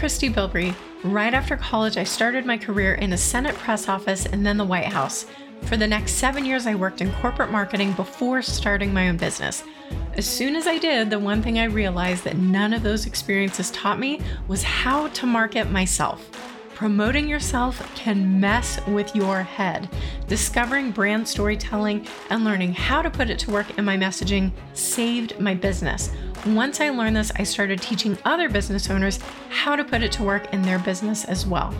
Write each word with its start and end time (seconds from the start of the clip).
Christy 0.00 0.30
Bilbrey. 0.30 0.74
Right 1.04 1.34
after 1.34 1.58
college, 1.58 1.98
I 1.98 2.04
started 2.04 2.46
my 2.46 2.56
career 2.56 2.94
in 2.94 3.12
a 3.12 3.18
Senate 3.18 3.54
press 3.56 3.86
office 3.86 4.24
and 4.24 4.46
then 4.46 4.56
the 4.56 4.64
White 4.64 4.86
House. 4.86 5.26
For 5.64 5.76
the 5.76 5.86
next 5.86 6.12
seven 6.12 6.46
years, 6.46 6.66
I 6.66 6.74
worked 6.74 7.02
in 7.02 7.12
corporate 7.16 7.50
marketing 7.50 7.92
before 7.92 8.40
starting 8.40 8.94
my 8.94 9.10
own 9.10 9.18
business. 9.18 9.62
As 10.14 10.24
soon 10.24 10.56
as 10.56 10.66
I 10.66 10.78
did, 10.78 11.10
the 11.10 11.18
one 11.18 11.42
thing 11.42 11.58
I 11.58 11.64
realized 11.64 12.24
that 12.24 12.38
none 12.38 12.72
of 12.72 12.82
those 12.82 13.04
experiences 13.04 13.70
taught 13.72 14.00
me 14.00 14.22
was 14.48 14.62
how 14.62 15.08
to 15.08 15.26
market 15.26 15.70
myself. 15.70 16.30
Promoting 16.74 17.28
yourself 17.28 17.78
can 17.94 18.40
mess 18.40 18.80
with 18.86 19.14
your 19.14 19.42
head. 19.42 19.86
Discovering 20.28 20.92
brand 20.92 21.28
storytelling 21.28 22.06
and 22.30 22.42
learning 22.42 22.72
how 22.72 23.02
to 23.02 23.10
put 23.10 23.28
it 23.28 23.38
to 23.40 23.50
work 23.50 23.78
in 23.78 23.84
my 23.84 23.98
messaging 23.98 24.50
saved 24.72 25.38
my 25.38 25.52
business. 25.52 26.10
Once 26.46 26.80
I 26.80 26.88
learned 26.88 27.16
this, 27.16 27.30
I 27.36 27.42
started 27.42 27.82
teaching 27.82 28.16
other 28.24 28.48
business 28.48 28.88
owners 28.88 29.18
how 29.50 29.76
to 29.76 29.84
put 29.84 30.02
it 30.02 30.10
to 30.12 30.22
work 30.22 30.54
in 30.54 30.62
their 30.62 30.78
business 30.78 31.26
as 31.26 31.46
well. 31.46 31.74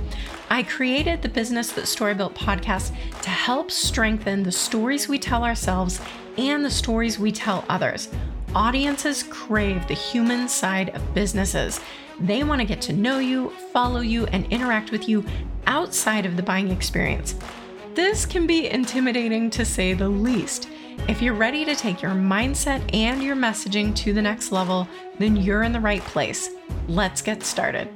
I 0.50 0.64
created 0.64 1.22
the 1.22 1.30
Business 1.30 1.72
That 1.72 1.88
Story 1.88 2.14
Built 2.14 2.34
podcast 2.34 2.92
to 3.22 3.30
help 3.30 3.70
strengthen 3.70 4.42
the 4.42 4.52
stories 4.52 5.08
we 5.08 5.18
tell 5.18 5.44
ourselves 5.44 5.98
and 6.36 6.62
the 6.62 6.70
stories 6.70 7.18
we 7.18 7.32
tell 7.32 7.64
others. 7.70 8.10
Audiences 8.54 9.22
crave 9.22 9.88
the 9.88 9.94
human 9.94 10.46
side 10.46 10.90
of 10.90 11.14
businesses. 11.14 11.80
They 12.18 12.44
want 12.44 12.60
to 12.60 12.66
get 12.66 12.82
to 12.82 12.92
know 12.92 13.18
you, 13.18 13.50
follow 13.72 14.00
you, 14.00 14.26
and 14.26 14.44
interact 14.52 14.90
with 14.90 15.08
you 15.08 15.24
outside 15.66 16.26
of 16.26 16.36
the 16.36 16.42
buying 16.42 16.70
experience. 16.70 17.34
This 17.94 18.26
can 18.26 18.46
be 18.46 18.68
intimidating 18.68 19.48
to 19.50 19.64
say 19.64 19.94
the 19.94 20.08
least. 20.08 20.68
If 21.08 21.20
you're 21.20 21.34
ready 21.34 21.64
to 21.64 21.74
take 21.74 22.02
your 22.02 22.12
mindset 22.12 22.94
and 22.94 23.22
your 23.22 23.34
messaging 23.34 23.94
to 23.96 24.12
the 24.12 24.22
next 24.22 24.52
level, 24.52 24.86
then 25.18 25.36
you're 25.36 25.62
in 25.62 25.72
the 25.72 25.80
right 25.80 26.02
place. 26.02 26.50
Let's 26.88 27.22
get 27.22 27.42
started. 27.42 27.88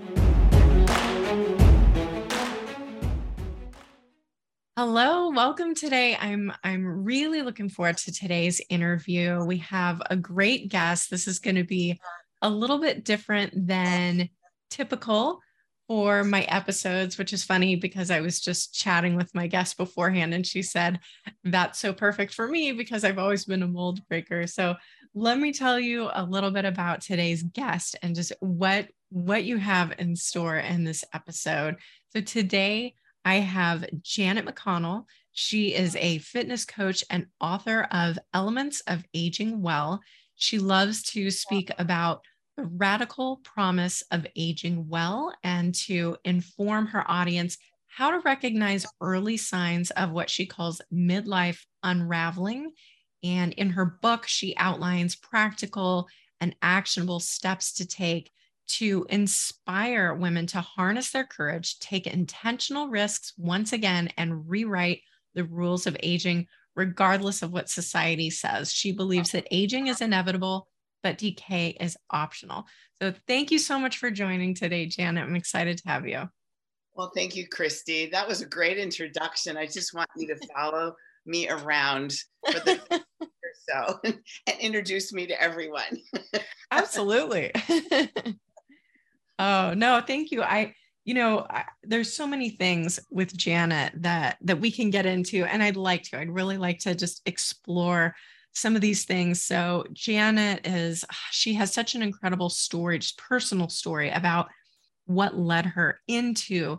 Hello, 4.77 5.31
welcome 5.31 5.75
today. 5.75 6.17
I'm 6.21 6.53
I'm 6.65 7.05
really 7.05 7.43
looking 7.43 7.69
forward 7.69 7.97
to 7.99 8.13
today's 8.13 8.61
interview. 8.69 9.45
We 9.45 9.59
have 9.59 10.03
a 10.11 10.17
great 10.17 10.69
guest. 10.69 11.11
This 11.11 11.29
is 11.29 11.39
going 11.39 11.57
to 11.57 11.65
be 11.65 12.01
a 12.43 12.51
little 12.51 12.79
bit 12.79 13.05
different 13.05 13.69
than 13.69 14.29
typical 14.71 15.41
for 15.89 16.25
my 16.25 16.43
episodes, 16.43 17.19
which 17.19 17.33
is 17.33 17.45
funny 17.45 17.77
because 17.77 18.11
I 18.11 18.21
was 18.21 18.41
just 18.41 18.75
chatting 18.75 19.17
with 19.17 19.35
my 19.35 19.47
guest 19.47 19.77
beforehand 19.77 20.33
and 20.33 20.47
she 20.47 20.63
said, 20.63 21.01
That's 21.45 21.79
so 21.79 21.93
perfect 21.93 22.35
for 22.35 22.49
me 22.49 22.73
because 22.73 23.05
I've 23.05 23.19
always 23.19 23.45
been 23.45 23.63
a 23.63 23.69
mold 23.69 24.07
breaker. 24.09 24.47
So 24.47 24.77
let 25.15 25.39
me 25.39 25.53
tell 25.53 25.79
you 25.79 26.11
a 26.13 26.25
little 26.25 26.51
bit 26.51 26.65
about 26.65 27.01
today's 27.01 27.43
guest 27.43 27.97
and 28.03 28.15
just 28.15 28.33
what 28.41 28.89
what 29.11 29.45
you 29.45 29.59
have 29.59 29.93
in 29.99 30.17
store 30.17 30.57
in 30.57 30.83
this 30.83 31.05
episode. 31.13 31.77
So 32.09 32.21
today 32.21 32.95
I 33.25 33.37
have 33.37 33.85
Janet 34.03 34.45
McConnell. 34.45 35.05
She 35.31 35.75
is 35.75 35.95
a 35.97 36.19
fitness 36.19 36.65
coach 36.65 37.05
and 37.11 37.27
author 37.41 37.87
of 37.91 38.19
Elements 38.33 38.81
of 38.89 39.05
Aging 39.15 39.63
Well. 39.63 40.01
She 40.35 40.59
loves 40.59 41.03
to 41.13 41.31
speak 41.31 41.71
about 41.79 42.23
the 42.57 42.65
radical 42.65 43.39
promise 43.39 44.03
of 44.11 44.27
aging 44.37 44.89
well 44.89 45.35
and 45.43 45.75
to 45.75 46.17
inform 46.25 46.87
her 46.87 47.09
audience 47.11 47.59
how 47.87 48.11
to 48.11 48.19
recognize 48.21 48.87
early 49.01 49.37
signs 49.37 49.91
of 49.93 50.11
what 50.11 50.29
she 50.29 50.47
calls 50.47 50.81
midlife 50.93 51.61
unraveling. 51.83 52.73
And 53.23 53.53
in 53.53 53.71
her 53.71 53.85
book, 54.03 54.27
she 54.27 54.57
outlines 54.57 55.15
practical 55.15 56.09
and 56.41 56.57
actionable 56.61 57.21
steps 57.21 57.73
to 57.75 57.87
take 57.87 58.31
to 58.67 59.07
inspire 59.11 60.15
women 60.15 60.47
to 60.49 60.61
harness 60.61 61.11
their 61.11 61.25
courage, 61.25 61.79
take 61.79 62.07
intentional 62.07 62.89
risks 62.89 63.33
once 63.37 63.73
again, 63.73 64.09
and 64.17 64.49
rewrite 64.49 65.03
the 65.35 65.45
rules 65.45 65.87
of 65.87 65.97
aging, 66.03 66.47
regardless 66.75 67.43
of 67.43 67.53
what 67.53 67.69
society 67.69 68.31
says. 68.31 68.73
She 68.73 68.91
believes 68.93 69.31
that 69.33 69.47
aging 69.51 69.89
is 69.89 70.01
inevitable 70.01 70.69
but 71.05 71.19
decay 71.19 71.77
is 71.79 71.97
optional. 72.11 72.65
So 73.01 73.13
thank 73.29 73.53
you 73.53 73.59
so 73.59 73.79
much 73.79 73.99
for 73.99 74.11
joining 74.11 74.55
today, 74.55 74.87
Janet. 74.87 75.23
I'm 75.23 75.37
excited 75.37 75.79
to 75.79 75.89
have 75.89 76.09
you. 76.09 76.29
Well, 76.95 77.13
thank 77.15 77.37
you, 77.37 77.47
Christy. 77.47 78.07
That 78.07 78.27
was 78.27 78.41
a 78.41 78.47
great 78.47 78.79
introduction. 78.79 79.57
I 79.57 79.67
just 79.67 79.95
want 79.95 80.09
you 80.17 80.27
to 80.29 80.49
follow 80.49 80.95
me 81.27 81.49
around 81.49 82.15
for 82.51 82.59
the 82.61 82.81
so 83.69 84.01
and 84.05 84.59
introduce 84.59 85.13
me 85.13 85.27
to 85.27 85.41
everyone. 85.41 86.01
Absolutely. 86.71 87.53
oh 89.39 89.75
no, 89.75 90.03
thank 90.07 90.31
you. 90.31 90.43
I, 90.43 90.75
you 91.05 91.15
know, 91.15 91.47
I, 91.49 91.65
there's 91.83 92.13
so 92.15 92.27
many 92.27 92.51
things 92.51 92.99
with 93.11 93.37
Janet 93.37 93.93
that 94.03 94.39
that 94.43 94.61
we 94.61 94.71
can 94.71 94.91
get 94.91 95.07
into, 95.07 95.45
and 95.45 95.63
I'd 95.63 95.77
like 95.77 96.03
to. 96.05 96.19
I'd 96.19 96.31
really 96.31 96.59
like 96.59 96.79
to 96.81 96.95
just 96.95 97.21
explore 97.27 98.15
some 98.55 98.77
of 98.77 98.81
these 98.81 99.05
things. 99.05 99.43
So 99.43 99.85
Janet 99.93 100.67
is, 100.67 101.05
she 101.31 101.55
has 101.55 101.73
such 101.73 101.95
an 101.95 102.03
incredible 102.03 102.49
story, 102.49 102.99
just 102.99 103.19
personal 103.19 103.69
story 103.69 104.11
about 104.11 104.49
what 105.07 105.37
led 105.37 105.67
her 105.67 106.01
into 106.09 106.79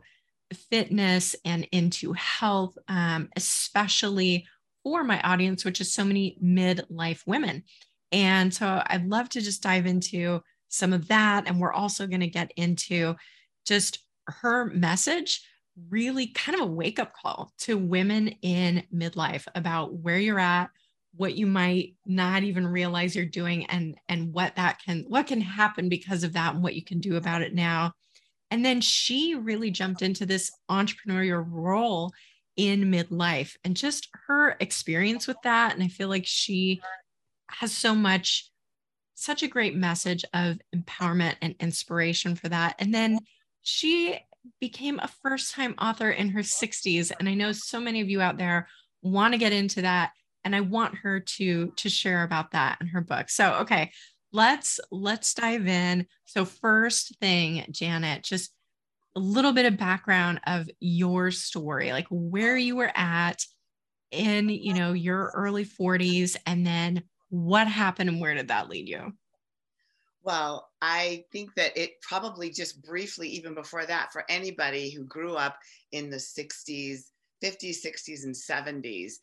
fitness 0.54 1.36
and 1.44 1.68
into 1.72 2.14
health, 2.14 2.78
um, 2.88 3.30
especially 3.36 4.48
for 4.84 5.04
my 5.04 5.20
audience, 5.22 5.66
which 5.66 5.82
is 5.82 5.92
so 5.92 6.06
many 6.06 6.38
midlife 6.44 7.26
women. 7.28 7.64
And 8.12 8.54
so 8.54 8.82
I'd 8.86 9.10
love 9.10 9.30
to 9.30 9.42
just 9.42 9.64
dive 9.64 9.86
into 9.86 10.42
some 10.70 10.94
of 10.94 11.08
that. 11.10 11.48
And 11.48 11.60
we're 11.60 11.74
also 11.74 12.08
going 12.08 12.22
to 12.22 12.28
get 12.28 12.52
into 12.56 13.16
just 13.66 14.00
her 14.28 14.66
message, 14.66 15.46
really 15.90 16.28
kind 16.28 16.60
of 16.60 16.68
a 16.68 16.72
wake 16.72 17.00
up 17.00 17.14
call 17.14 17.52
to 17.60 17.78
women 17.78 18.30
in 18.42 18.84
midlife 18.94 19.48
about 19.56 19.94
where 19.94 20.18
you're 20.18 20.40
at, 20.40 20.70
what 21.18 21.36
you 21.36 21.46
might 21.46 21.96
not 22.06 22.44
even 22.44 22.68
realize 22.68 23.16
you're 23.16 23.26
doing 23.26 23.66
and 23.68 23.96
and 24.10 24.34
what 24.34 24.56
that 24.56 24.80
can 24.84 25.06
what 25.08 25.28
can 25.28 25.42
happen 25.42 25.90
because 25.90 26.24
of 26.24 26.34
that 26.34 26.54
and 26.54 26.64
what 26.64 26.76
you 26.76 26.84
can 26.84 27.00
do 27.00 27.16
about 27.16 27.42
it 27.42 27.54
now. 27.54 27.94
And 28.52 28.64
then 28.64 28.82
she 28.82 29.36
really 29.36 29.72
jumped 29.72 30.02
into 30.02 30.26
this 30.26 30.52
entrepreneurial 30.70 31.46
role 31.48 32.12
in 32.56 32.92
midlife 32.92 33.56
and 33.64 33.76
just 33.76 34.08
her 34.28 34.56
experience 34.60 35.28
with 35.28 35.38
that. 35.44 35.74
And 35.74 35.84
i 35.84 35.88
feel 35.88 36.10
like 36.10 36.26
she 36.26 36.82
has 37.50 37.72
so 37.72 37.94
much 37.94 38.50
such 39.16 39.44
a 39.44 39.48
great 39.48 39.76
message 39.76 40.26
of 40.34 40.58
empowerment 40.76 41.36
and 41.42 41.56
inspiration 41.60 42.36
for 42.36 42.50
that. 42.50 42.76
And 42.80 42.94
then 42.94 43.20
she 43.62 44.20
became 44.60 45.00
a 45.00 45.10
first 45.24 45.54
time 45.54 45.74
author 45.80 46.10
in 46.12 46.30
her 46.30 46.42
60s 46.42 47.12
and 47.20 47.28
i 47.28 47.34
know 47.34 47.52
so 47.52 47.80
many 47.80 48.00
of 48.02 48.10
you 48.10 48.22
out 48.22 48.38
there 48.38 48.68
want 49.02 49.34
to 49.34 49.40
get 49.40 49.52
into 49.52 49.82
that 49.82 50.12
and 50.46 50.56
I 50.56 50.62
want 50.62 50.96
her 51.00 51.20
to 51.20 51.74
to 51.76 51.90
share 51.90 52.24
about 52.24 52.52
that 52.52 52.78
in 52.80 52.88
her 52.88 53.02
book. 53.02 53.30
So, 53.30 53.56
okay, 53.62 53.92
let's 54.32 54.80
let's 54.92 55.34
dive 55.34 55.68
in. 55.68 56.06
So, 56.26 56.46
first 56.46 57.18
thing, 57.20 57.66
Janet, 57.72 58.24
just 58.24 58.54
a 59.16 59.20
little 59.20 59.54
bit 59.54 59.66
of 59.66 59.78
background 59.78 60.40
of 60.46 60.70
your 60.80 61.32
story, 61.32 61.92
like 61.92 62.08
where 62.10 62.58
you 62.58 62.76
were 62.76 62.92
at 62.96 63.44
in, 64.12 64.50
you 64.50 64.74
know, 64.74 64.94
your 64.94 65.32
early 65.36 65.66
40s 65.66 66.36
and 66.46 66.66
then 66.66 67.04
what 67.30 67.68
happened 67.68 68.10
and 68.10 68.22
where 68.22 68.34
did 68.34 68.50
that 68.50 68.70
lead 68.70 68.88
you? 68.88 69.14
Well, 70.22 70.70
I 70.82 71.24
think 71.32 71.54
that 71.56 71.78
it 71.78 72.02
probably 72.02 72.50
just 72.50 72.84
briefly, 72.84 73.30
even 73.30 73.54
before 73.54 73.86
that, 73.86 74.12
for 74.12 74.26
anybody 74.28 74.90
who 74.90 75.06
grew 75.06 75.36
up 75.36 75.58
in 75.92 76.10
the 76.10 76.18
60s, 76.18 77.12
50s, 77.44 77.86
60s, 77.86 78.24
and 78.24 78.34
70s, 78.34 79.14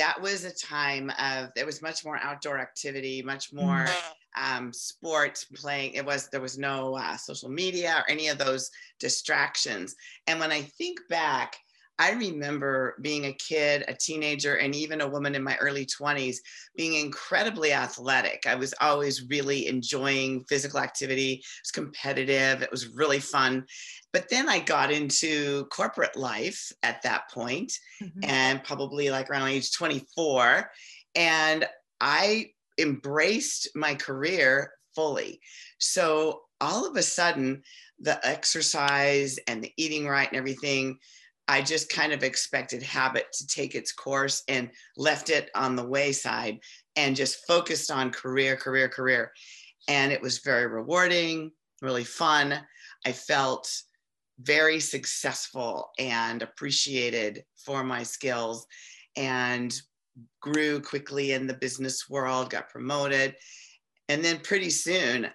that 0.00 0.18
was 0.18 0.44
a 0.44 0.54
time 0.54 1.12
of 1.20 1.50
there 1.54 1.66
was 1.66 1.82
much 1.82 2.06
more 2.06 2.18
outdoor 2.22 2.58
activity, 2.58 3.20
much 3.20 3.52
more 3.52 3.84
mm-hmm. 3.84 4.56
um, 4.56 4.72
sports 4.72 5.44
playing. 5.44 5.92
It 5.92 6.06
was 6.06 6.28
there 6.28 6.40
was 6.40 6.56
no 6.56 6.96
uh, 6.96 7.18
social 7.18 7.50
media 7.50 7.96
or 7.98 8.10
any 8.10 8.28
of 8.28 8.38
those 8.38 8.70
distractions. 8.98 9.94
And 10.26 10.40
when 10.40 10.52
I 10.52 10.62
think 10.62 11.00
back, 11.10 11.54
I 12.00 12.12
remember 12.12 12.96
being 13.02 13.26
a 13.26 13.34
kid, 13.34 13.84
a 13.86 13.92
teenager, 13.92 14.54
and 14.54 14.74
even 14.74 15.02
a 15.02 15.08
woman 15.08 15.34
in 15.34 15.42
my 15.42 15.56
early 15.58 15.84
20s 15.84 16.36
being 16.74 16.94
incredibly 16.94 17.74
athletic. 17.74 18.44
I 18.46 18.54
was 18.54 18.72
always 18.80 19.28
really 19.28 19.66
enjoying 19.66 20.42
physical 20.48 20.80
activity. 20.80 21.32
It 21.32 21.44
was 21.62 21.70
competitive. 21.70 22.62
It 22.62 22.70
was 22.70 22.88
really 22.88 23.18
fun. 23.18 23.66
But 24.14 24.30
then 24.30 24.48
I 24.48 24.60
got 24.60 24.90
into 24.90 25.66
corporate 25.66 26.16
life 26.16 26.72
at 26.82 27.02
that 27.02 27.30
point, 27.30 27.70
mm-hmm. 28.02 28.20
and 28.22 28.64
probably 28.64 29.10
like 29.10 29.28
around 29.28 29.48
age 29.48 29.70
24. 29.72 30.70
And 31.14 31.68
I 32.00 32.46
embraced 32.78 33.68
my 33.74 33.94
career 33.94 34.72
fully. 34.94 35.38
So 35.78 36.40
all 36.62 36.86
of 36.86 36.96
a 36.96 37.02
sudden, 37.02 37.62
the 37.98 38.26
exercise 38.26 39.38
and 39.46 39.62
the 39.62 39.72
eating 39.76 40.06
right 40.06 40.28
and 40.28 40.38
everything, 40.38 40.98
I 41.50 41.62
just 41.62 41.90
kind 41.90 42.12
of 42.12 42.22
expected 42.22 42.80
habit 42.80 43.26
to 43.32 43.46
take 43.48 43.74
its 43.74 43.92
course 43.92 44.44
and 44.46 44.70
left 44.96 45.30
it 45.30 45.50
on 45.56 45.74
the 45.74 45.84
wayside 45.84 46.60
and 46.94 47.16
just 47.16 47.44
focused 47.44 47.90
on 47.90 48.12
career, 48.12 48.54
career, 48.54 48.88
career. 48.88 49.32
And 49.88 50.12
it 50.12 50.22
was 50.22 50.38
very 50.38 50.68
rewarding 50.68 51.50
really 51.82 52.04
fun. 52.04 52.54
I 53.04 53.10
felt 53.10 53.68
very 54.40 54.78
successful 54.78 55.90
and 55.98 56.40
appreciated 56.40 57.42
for 57.56 57.82
my 57.82 58.04
skills 58.04 58.64
and 59.16 59.74
grew 60.40 60.80
quickly 60.80 61.32
in 61.32 61.48
the 61.48 61.54
business 61.54 62.08
world, 62.08 62.50
got 62.50 62.68
promoted. 62.68 63.34
And 64.08 64.24
then 64.24 64.38
pretty 64.38 64.70
soon 64.70 65.28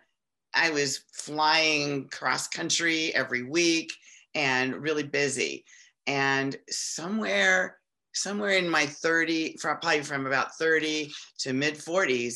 I 0.53 0.69
was 0.69 1.03
flying 1.13 2.07
cross 2.07 2.47
country 2.47 3.13
every 3.13 3.43
week 3.43 3.91
and 4.33 4.75
really 4.75 5.03
busy. 5.03 5.65
And 6.07 6.55
somewhere, 6.69 7.77
somewhere 8.13 8.51
in 8.51 8.69
my 8.69 8.85
30, 8.85 9.57
probably 9.59 10.01
from 10.01 10.27
about 10.27 10.55
30 10.55 11.11
to 11.39 11.53
mid 11.53 11.75
40s, 11.75 12.35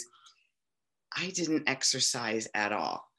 I 1.16 1.30
didn't 1.30 1.68
exercise 1.68 2.48
at 2.54 2.72
all 2.72 3.10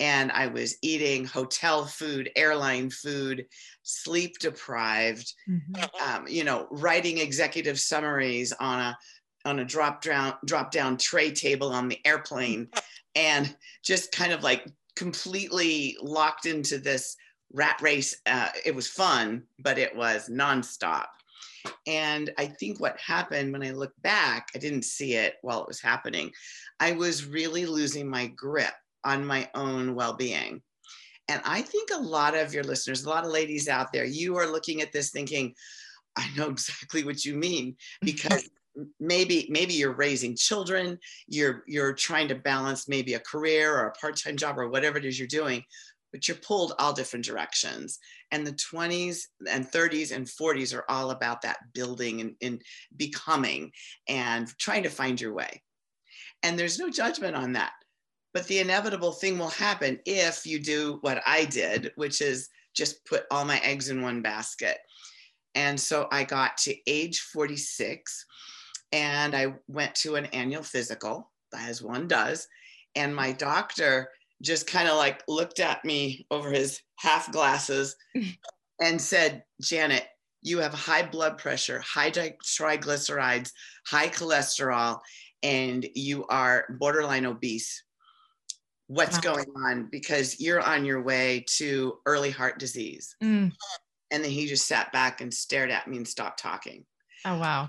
and 0.00 0.30
I 0.32 0.46
was 0.46 0.76
eating 0.82 1.24
hotel 1.24 1.84
food, 1.84 2.30
airline 2.36 2.90
food, 2.90 3.46
sleep 3.82 4.38
deprived, 4.38 5.32
mm-hmm. 5.48 6.08
um, 6.08 6.26
you 6.28 6.44
know, 6.44 6.68
writing 6.70 7.18
executive 7.18 7.80
summaries 7.80 8.52
on 8.52 8.80
a 8.80 8.98
on 9.44 9.60
a 9.60 9.64
drop 9.64 10.02
down 10.02 10.34
drop 10.44 10.70
down 10.70 10.96
tray 10.96 11.30
table 11.30 11.70
on 11.70 11.88
the 11.88 11.98
airplane, 12.04 12.68
and 13.14 13.54
just 13.82 14.12
kind 14.12 14.32
of 14.32 14.42
like 14.42 14.70
completely 14.94 15.96
locked 16.00 16.46
into 16.46 16.78
this 16.78 17.16
rat 17.52 17.80
race. 17.80 18.16
Uh, 18.26 18.48
it 18.64 18.74
was 18.74 18.88
fun, 18.88 19.44
but 19.58 19.78
it 19.78 19.94
was 19.94 20.28
nonstop. 20.28 21.06
And 21.86 22.30
I 22.38 22.46
think 22.46 22.80
what 22.80 22.98
happened 22.98 23.52
when 23.52 23.62
I 23.62 23.70
look 23.70 23.92
back, 24.02 24.48
I 24.54 24.58
didn't 24.58 24.84
see 24.84 25.14
it 25.14 25.34
while 25.42 25.62
it 25.62 25.68
was 25.68 25.80
happening. 25.80 26.32
I 26.80 26.92
was 26.92 27.26
really 27.26 27.66
losing 27.66 28.08
my 28.08 28.26
grip 28.28 28.74
on 29.04 29.26
my 29.26 29.48
own 29.54 29.94
well 29.94 30.14
being. 30.14 30.62
And 31.28 31.42
I 31.44 31.60
think 31.60 31.90
a 31.92 32.00
lot 32.00 32.34
of 32.34 32.54
your 32.54 32.64
listeners, 32.64 33.04
a 33.04 33.08
lot 33.08 33.24
of 33.24 33.30
ladies 33.30 33.68
out 33.68 33.92
there, 33.92 34.04
you 34.04 34.36
are 34.36 34.50
looking 34.50 34.80
at 34.80 34.92
this 34.92 35.10
thinking, 35.10 35.54
I 36.16 36.28
know 36.36 36.48
exactly 36.50 37.04
what 37.04 37.24
you 37.24 37.34
mean 37.34 37.76
because 38.00 38.48
maybe 39.00 39.48
maybe 39.50 39.74
you're 39.74 39.92
raising 39.92 40.36
children 40.36 40.96
you're 41.26 41.64
you're 41.66 41.92
trying 41.92 42.28
to 42.28 42.36
balance 42.36 42.86
maybe 42.86 43.14
a 43.14 43.20
career 43.20 43.76
or 43.76 43.88
a 43.88 43.92
part-time 43.92 44.36
job 44.36 44.56
or 44.56 44.68
whatever 44.68 44.98
it 44.98 45.04
is 45.04 45.18
you're 45.18 45.26
doing 45.26 45.64
but 46.12 46.26
you're 46.26 46.36
pulled 46.38 46.74
all 46.78 46.92
different 46.92 47.24
directions 47.24 47.98
and 48.30 48.46
the 48.46 48.52
20s 48.52 49.22
and 49.50 49.66
30s 49.66 50.14
and 50.14 50.26
40s 50.26 50.74
are 50.74 50.84
all 50.88 51.10
about 51.10 51.42
that 51.42 51.58
building 51.74 52.20
and, 52.20 52.34
and 52.42 52.62
becoming 52.96 53.70
and 54.08 54.48
trying 54.58 54.82
to 54.82 54.90
find 54.90 55.20
your 55.20 55.34
way 55.34 55.62
and 56.42 56.58
there's 56.58 56.78
no 56.78 56.88
judgment 56.88 57.36
on 57.36 57.52
that 57.52 57.72
but 58.34 58.46
the 58.46 58.58
inevitable 58.58 59.12
thing 59.12 59.38
will 59.38 59.48
happen 59.48 59.98
if 60.04 60.46
you 60.46 60.58
do 60.60 60.98
what 61.00 61.22
I 61.26 61.44
did, 61.46 61.92
which 61.96 62.20
is 62.20 62.48
just 62.74 63.04
put 63.04 63.24
all 63.30 63.44
my 63.44 63.58
eggs 63.60 63.88
in 63.88 64.02
one 64.02 64.22
basket. 64.22 64.78
And 65.54 65.80
so 65.80 66.08
I 66.12 66.24
got 66.24 66.56
to 66.58 66.76
age 66.86 67.20
46 67.20 68.26
and 68.92 69.34
I 69.34 69.54
went 69.66 69.94
to 69.96 70.16
an 70.16 70.26
annual 70.26 70.62
physical, 70.62 71.30
as 71.54 71.82
one 71.82 72.06
does. 72.06 72.46
And 72.94 73.14
my 73.14 73.32
doctor 73.32 74.10
just 74.42 74.66
kind 74.66 74.88
of 74.88 74.96
like 74.96 75.22
looked 75.28 75.60
at 75.60 75.84
me 75.84 76.26
over 76.30 76.50
his 76.50 76.80
half 76.96 77.30
glasses 77.32 77.96
and 78.80 79.00
said, 79.00 79.42
Janet, 79.60 80.06
you 80.42 80.58
have 80.58 80.72
high 80.72 81.02
blood 81.02 81.38
pressure, 81.38 81.80
high 81.80 82.10
triglycerides, 82.10 83.50
high 83.86 84.08
cholesterol, 84.08 85.00
and 85.42 85.86
you 85.94 86.24
are 86.26 86.66
borderline 86.78 87.26
obese 87.26 87.82
what's 88.88 89.16
wow. 89.16 89.34
going 89.34 89.46
on 89.66 89.88
because 89.90 90.40
you're 90.40 90.60
on 90.60 90.84
your 90.84 91.02
way 91.02 91.44
to 91.46 91.98
early 92.06 92.30
heart 92.30 92.58
disease. 92.58 93.14
Mm. 93.22 93.52
And 94.10 94.24
then 94.24 94.30
he 94.30 94.46
just 94.46 94.66
sat 94.66 94.90
back 94.92 95.20
and 95.20 95.32
stared 95.32 95.70
at 95.70 95.86
me 95.86 95.98
and 95.98 96.08
stopped 96.08 96.40
talking. 96.40 96.84
Oh, 97.24 97.38
wow. 97.38 97.68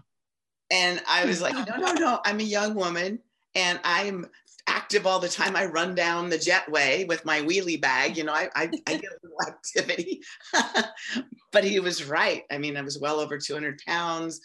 And 0.71 1.01
I 1.07 1.25
was 1.25 1.41
like, 1.41 1.53
no, 1.69 1.75
no, 1.75 1.93
no, 1.93 2.19
I'm 2.25 2.39
a 2.39 2.43
young 2.43 2.73
woman 2.73 3.19
and 3.53 3.79
I'm 3.83 4.27
active 4.69 5.07
all 5.07 5.19
the 5.19 5.27
time. 5.27 5.55
I 5.55 5.65
run 5.65 5.95
down 5.95 6.29
the 6.29 6.37
jetway 6.37 7.07
with 7.07 7.25
my 7.25 7.41
wheelie 7.41 7.81
bag. 7.81 8.15
You 8.15 8.23
know, 8.23 8.33
I, 8.33 8.49
I, 8.55 8.69
I 8.87 8.93
get 8.95 9.03
a 9.03 9.19
little 9.23 9.37
activity. 9.47 10.21
but 11.51 11.63
he 11.63 11.79
was 11.79 12.05
right. 12.05 12.43
I 12.51 12.57
mean, 12.57 12.77
I 12.77 12.81
was 12.81 12.99
well 12.99 13.19
over 13.19 13.37
200 13.37 13.81
pounds 13.85 14.39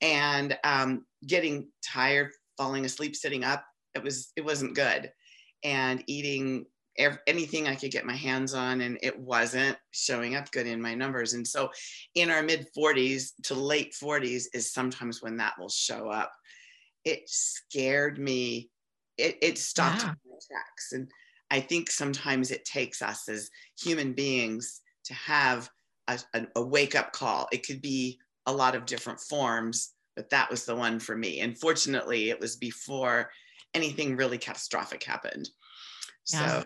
and 0.00 0.56
um, 0.64 1.04
getting 1.26 1.68
tired, 1.84 2.30
falling 2.56 2.84
asleep, 2.84 3.16
sitting 3.16 3.44
up. 3.44 3.64
It 3.94 4.02
was, 4.02 4.32
it 4.36 4.44
wasn't 4.44 4.76
good 4.76 5.12
and 5.64 6.04
eating 6.06 6.66
anything 7.26 7.68
I 7.68 7.76
could 7.76 7.90
get 7.90 8.04
my 8.04 8.16
hands 8.16 8.54
on, 8.54 8.80
and 8.80 8.98
it 9.02 9.18
wasn't 9.18 9.76
showing 9.92 10.34
up 10.34 10.50
good 10.50 10.66
in 10.66 10.82
my 10.82 10.94
numbers. 10.94 11.34
And 11.34 11.46
so, 11.46 11.70
in 12.14 12.30
our 12.30 12.42
mid 12.42 12.66
40s 12.76 13.32
to 13.44 13.54
late 13.54 13.94
40s 13.94 14.44
is 14.52 14.72
sometimes 14.72 15.22
when 15.22 15.36
that 15.36 15.54
will 15.58 15.68
show 15.68 16.08
up. 16.08 16.32
It 17.04 17.22
scared 17.26 18.18
me. 18.18 18.70
It, 19.18 19.36
it 19.42 19.58
stopped 19.58 20.02
yeah. 20.02 20.08
my 20.08 20.38
tracks. 20.46 20.92
And 20.92 21.10
I 21.50 21.60
think 21.60 21.90
sometimes 21.90 22.50
it 22.50 22.64
takes 22.64 23.02
us 23.02 23.28
as 23.28 23.50
human 23.78 24.12
beings 24.12 24.80
to 25.04 25.14
have 25.14 25.68
a, 26.06 26.18
a, 26.34 26.46
a 26.56 26.62
wake 26.64 26.94
up 26.94 27.12
call. 27.12 27.48
It 27.52 27.66
could 27.66 27.82
be 27.82 28.18
a 28.46 28.52
lot 28.52 28.74
of 28.74 28.86
different 28.86 29.20
forms, 29.20 29.92
but 30.16 30.30
that 30.30 30.50
was 30.50 30.64
the 30.64 30.76
one 30.76 30.98
for 31.00 31.16
me. 31.16 31.40
And 31.40 31.58
fortunately, 31.58 32.30
it 32.30 32.40
was 32.40 32.56
before 32.56 33.30
anything 33.74 34.16
really 34.16 34.38
catastrophic 34.38 35.04
happened. 35.04 35.48
Yeah. 36.32 36.60
So 36.60 36.64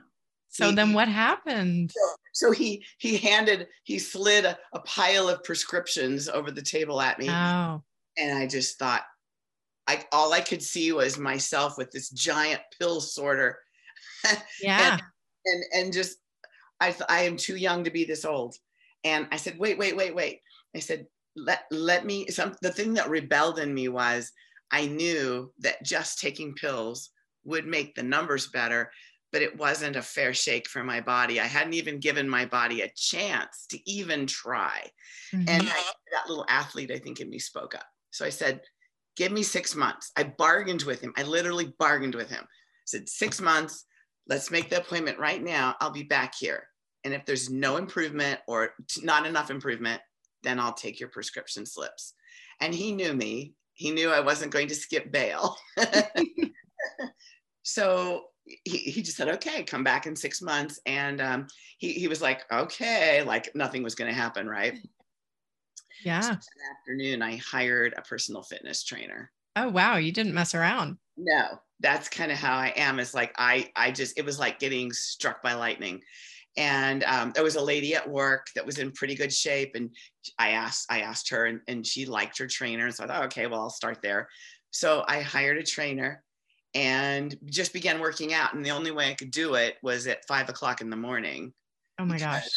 so 0.53 0.69
he, 0.69 0.75
then 0.75 0.93
what 0.93 1.09
happened? 1.09 1.93
So, 1.93 2.09
so, 2.35 2.53
he 2.53 2.85
he 2.99 3.17
handed 3.17 3.69
he 3.85 3.99
slid 3.99 4.45
a, 4.45 4.59
a, 4.75 4.81
pile 4.81 5.29
of 5.29 5.43
prescriptions 5.45 6.29
over 6.29 6.51
the 6.51 6.61
table 6.61 7.01
at 7.01 7.19
me. 7.19 7.31
Oh. 7.31 7.83
And 8.19 8.39
I 8.39 8.47
just 8.47 8.79
thought 8.79 9.03
I 9.87 10.05
all 10.13 10.33
I 10.33 10.41
could 10.41 10.63
see 10.63 10.93
was 10.93 11.19
myself 11.19 11.77
with 11.77 11.91
this 11.91 12.11
giant 12.11 12.61
pill 12.79 13.01
sorter. 13.01 13.59
Yeah. 14.63 14.93
and, 14.93 15.03
and 15.47 15.65
and 15.75 15.93
just 15.93 16.19
I 16.81 16.95
I 17.09 17.23
am 17.23 17.37
too 17.37 17.57
young 17.57 17.85
to 17.85 17.91
be 17.91 18.05
this 18.05 18.25
old. 18.25 18.55
And 19.05 19.27
I 19.33 19.37
said, 19.37 19.59
wait, 19.59 19.79
wait, 19.79 19.97
wait, 19.97 20.15
wait. 20.15 20.41
I 20.77 20.79
said, 20.79 21.07
let 21.35 21.65
let 21.71 22.07
me 22.07 22.29
some 22.29 22.55
the 22.63 22.73
thing 22.73 22.95
that 22.95 23.11
rebelled 23.11 23.59
in 23.59 23.75
me 23.75 23.89
was 23.89 24.31
I 24.71 24.87
knew 24.87 25.53
that 25.59 25.85
just 25.85 26.21
taking 26.21 26.55
pills 26.55 27.11
would 27.45 27.67
make 27.67 27.95
the 27.95 28.03
numbers 28.03 28.49
better, 28.49 28.91
but 29.33 29.43
it 29.43 29.59
wasn't 29.59 29.97
a 29.97 30.03
fair 30.03 30.33
shake 30.33 30.69
for 30.69 30.85
my 30.85 31.01
body. 31.01 31.41
I 31.41 31.47
hadn't 31.47 31.75
even 31.75 32.01
given 32.01 32.29
my 32.29 32.47
body 32.47 32.83
a 32.83 32.93
chance 32.95 33.67
to 33.71 33.91
even 33.91 34.27
try. 34.27 34.91
Mm-hmm. 35.35 35.49
And 35.49 35.63
I, 35.69 35.83
that 36.13 36.29
little 36.29 36.47
athlete, 36.49 36.91
I 36.91 36.99
think, 36.99 37.21
in 37.21 37.29
me 37.29 37.39
spoke 37.39 37.75
up. 37.75 37.87
So 38.11 38.25
I 38.25 38.31
said, 38.31 38.61
Give 39.17 39.33
me 39.33 39.43
six 39.43 39.75
months. 39.75 40.11
I 40.17 40.25
bargained 40.25 40.83
with 40.83 41.01
him. 41.01 41.13
I 41.17 41.23
literally 41.23 41.75
bargained 41.79 42.15
with 42.15 42.31
him. 42.31 42.43
I 42.43 42.87
said, 42.87 43.09
Six 43.09 43.41
months. 43.41 43.85
Let's 44.29 44.51
make 44.51 44.71
the 44.71 44.79
appointment 44.79 45.19
right 45.19 45.43
now. 45.43 45.75
I'll 45.81 45.91
be 45.91 46.05
back 46.05 46.35
here. 46.39 46.69
And 47.05 47.13
if 47.13 47.25
there's 47.27 47.51
no 47.51 47.77
improvement 47.77 48.39
or 48.47 48.75
not 49.03 49.27
enough 49.27 49.51
improvement, 49.51 50.01
then 50.45 50.61
I'll 50.61 50.75
take 50.75 51.01
your 51.01 51.09
prescription 51.09 51.67
slips. 51.67 52.15
And 52.61 52.73
he 52.73 52.93
knew 52.93 53.13
me 53.13 53.55
he 53.75 53.91
knew 53.91 54.11
I 54.11 54.21
wasn't 54.21 54.53
going 54.53 54.69
to 54.69 54.75
skip 54.75 55.11
bail. 55.11 55.57
so 57.63 58.25
he, 58.45 58.79
he 58.79 59.03
just 59.03 59.17
said, 59.17 59.29
okay, 59.29 59.63
come 59.63 59.85
back 59.85 60.07
in 60.07 60.15
six 60.15 60.43
months. 60.43 60.81
And 60.87 61.21
um, 61.21 61.47
he, 61.79 61.93
he 61.93 62.09
was 62.09 62.21
like, 62.21 62.45
okay, 62.53 63.23
like 63.23 63.55
nothing 63.55 63.83
was 63.83 63.95
going 63.95 64.11
to 64.11 64.17
happen, 64.17 64.47
right? 64.47 64.79
Yeah. 66.05 66.21
So 66.21 66.31
that 66.31 66.77
afternoon, 66.79 67.23
I 67.23 67.37
hired 67.37 67.95
a 67.97 68.03
personal 68.03 68.43
fitness 68.43 68.85
trainer. 68.85 69.31
Oh, 69.57 69.69
wow. 69.69 69.97
You 69.97 70.13
didn't 70.13 70.35
mess 70.35 70.55
around. 70.55 70.97
No, 71.17 71.61
that's 71.81 72.09
kind 72.09 72.33
of 72.33 72.39
how 72.39 72.57
I 72.57 72.73
am. 72.77 72.99
It's 72.99 73.15
like, 73.15 73.35
I, 73.37 73.71
I 73.77 73.91
just, 73.91 74.19
it 74.19 74.25
was 74.25 74.39
like 74.39 74.59
getting 74.59 74.93
struck 74.93 75.43
by 75.43 75.55
lightning 75.55 76.03
and 76.57 77.03
um, 77.05 77.33
there 77.35 77.45
was 77.45 77.57
a 77.57 77.63
lady 77.63 77.95
at 77.95 78.09
work 78.09 78.47
that 78.55 78.65
was 78.65 78.79
in 78.79 78.93
pretty 78.93 79.15
good 79.15 79.33
shape 79.33 79.73
and 79.75 79.91
i 80.39 80.51
asked 80.51 80.87
i 80.91 81.01
asked 81.01 81.31
her 81.31 81.47
and, 81.47 81.61
and 81.69 81.87
she 81.87 82.05
liked 82.05 82.39
her 82.39 82.47
trainer 82.47 82.85
and 82.85 82.95
so 82.95 83.05
i 83.05 83.07
thought 83.07 83.25
okay 83.25 83.47
well 83.47 83.61
i'll 83.61 83.71
start 83.71 84.01
there 84.03 84.29
so 84.71 85.05
i 85.09 85.21
hired 85.21 85.57
a 85.57 85.63
trainer 85.63 86.23
and 86.75 87.37
just 87.47 87.73
began 87.73 88.01
working 88.01 88.33
out 88.33 88.55
and 88.55 88.65
the 88.65 88.71
only 88.71 88.91
way 88.91 89.11
i 89.11 89.15
could 89.15 89.31
do 89.31 89.55
it 89.55 89.77
was 89.83 90.07
at 90.07 90.27
five 90.27 90.49
o'clock 90.49 90.81
in 90.81 90.91
the 90.91 90.97
morning 90.97 91.53
oh 91.99 92.05
my 92.05 92.19
gosh 92.19 92.49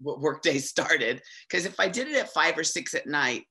work 0.00 0.42
day 0.42 0.58
started 0.72 1.22
because 1.48 1.66
if 1.66 1.78
i 1.80 1.88
did 1.88 2.08
it 2.08 2.16
at 2.16 2.32
five 2.32 2.56
or 2.56 2.64
six 2.64 2.94
at 2.94 3.06
night 3.06 3.44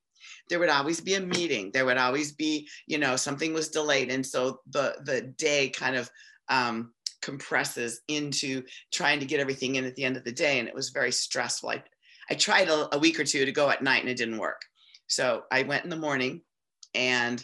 there 0.50 0.60
would 0.60 0.70
always 0.70 1.02
be 1.02 1.16
a 1.16 1.20
meeting 1.20 1.72
there 1.74 1.86
would 1.86 1.98
always 1.98 2.34
be 2.34 2.68
you 2.88 2.98
know 2.98 3.16
something 3.16 3.54
was 3.54 3.70
delayed 3.70 4.12
and 4.12 4.26
so 4.26 4.60
the 4.72 4.96
the 5.04 5.22
day 5.38 5.70
kind 5.70 5.96
of 5.96 6.10
um, 6.50 6.92
compresses 7.26 8.02
into 8.08 8.62
trying 8.94 9.20
to 9.20 9.26
get 9.26 9.40
everything 9.40 9.76
in 9.76 9.86
at 9.86 9.96
the 9.96 10.04
end 10.04 10.16
of 10.16 10.24
the 10.24 10.32
day. 10.32 10.60
And 10.60 10.68
it 10.68 10.76
was 10.76 10.90
very 10.90 11.12
stressful. 11.12 11.70
I, 11.70 11.84
I 12.30 12.36
tried 12.36 12.70
a, 12.70 12.96
a 12.96 13.00
week 13.00 13.20
or 13.20 13.24
two 13.24 13.46
to 13.46 13.52
go 13.52 13.70
at 13.70 13.82
night 13.82 14.02
and 14.02 14.10
it 14.10 14.18
didn't 14.18 14.38
work. 14.38 14.62
So 15.08 15.44
I 15.52 15.64
went 15.64 15.84
in 15.84 15.90
the 15.90 15.96
morning 15.96 16.42
and 16.94 17.44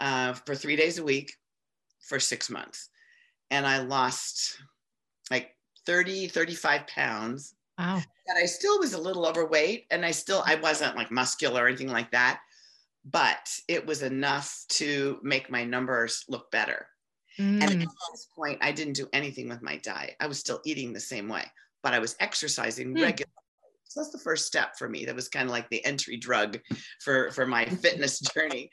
uh, 0.00 0.32
for 0.32 0.54
three 0.54 0.74
days 0.74 0.98
a 0.98 1.04
week 1.04 1.34
for 2.08 2.18
six 2.18 2.48
months. 2.48 2.88
And 3.50 3.66
I 3.66 3.80
lost, 3.80 4.56
like 5.30 5.54
30, 5.86 6.28
35 6.28 6.86
pounds. 6.86 7.54
Wow. 7.80 8.02
And 8.28 8.38
I 8.38 8.44
still 8.44 8.78
was 8.78 8.92
a 8.92 9.00
little 9.00 9.26
overweight 9.26 9.86
and 9.90 10.04
I 10.04 10.10
still, 10.10 10.42
I 10.46 10.56
wasn't 10.56 10.96
like 10.96 11.10
muscular 11.10 11.64
or 11.64 11.68
anything 11.68 11.88
like 11.88 12.10
that, 12.10 12.40
but 13.04 13.50
it 13.68 13.86
was 13.86 14.02
enough 14.02 14.64
to 14.68 15.18
make 15.22 15.50
my 15.50 15.64
numbers 15.64 16.24
look 16.28 16.50
better. 16.50 16.86
Mm. 17.38 17.62
And 17.62 17.82
at 17.82 17.88
this 18.12 18.28
point, 18.36 18.58
I 18.60 18.70
didn't 18.70 18.92
do 18.92 19.08
anything 19.14 19.48
with 19.48 19.62
my 19.62 19.78
diet. 19.78 20.14
I 20.20 20.26
was 20.26 20.38
still 20.38 20.60
eating 20.66 20.92
the 20.92 21.00
same 21.00 21.26
way, 21.26 21.44
but 21.82 21.94
I 21.94 22.00
was 22.00 22.16
exercising 22.20 22.94
mm. 22.94 23.02
regularly. 23.02 23.32
So 23.84 24.00
that's 24.00 24.12
the 24.12 24.18
first 24.18 24.46
step 24.46 24.76
for 24.76 24.88
me. 24.88 25.06
That 25.06 25.16
was 25.16 25.28
kind 25.28 25.46
of 25.46 25.50
like 25.50 25.70
the 25.70 25.84
entry 25.86 26.18
drug 26.18 26.60
for, 27.00 27.30
for 27.30 27.46
my 27.46 27.64
fitness 27.82 28.20
journey 28.20 28.70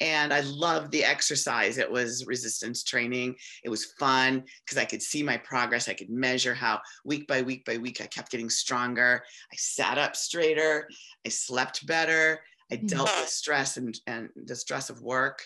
and 0.00 0.32
I 0.32 0.40
loved 0.40 0.90
the 0.90 1.04
exercise. 1.04 1.78
It 1.78 1.90
was 1.90 2.26
resistance 2.26 2.84
training. 2.84 3.36
It 3.64 3.70
was 3.70 3.92
fun 3.98 4.44
because 4.64 4.78
I 4.78 4.84
could 4.84 5.02
see 5.02 5.22
my 5.22 5.36
progress. 5.38 5.88
I 5.88 5.94
could 5.94 6.10
measure 6.10 6.54
how 6.54 6.80
week 7.04 7.26
by 7.26 7.42
week 7.42 7.64
by 7.64 7.78
week 7.78 8.00
I 8.00 8.06
kept 8.06 8.30
getting 8.30 8.50
stronger. 8.50 9.22
I 9.52 9.56
sat 9.56 9.98
up 9.98 10.14
straighter. 10.14 10.88
I 11.24 11.30
slept 11.30 11.86
better. 11.86 12.40
I 12.70 12.76
dealt 12.76 13.10
with 13.20 13.28
stress 13.28 13.76
and, 13.76 13.98
and 14.06 14.28
the 14.44 14.56
stress 14.56 14.90
of 14.90 15.00
work 15.00 15.42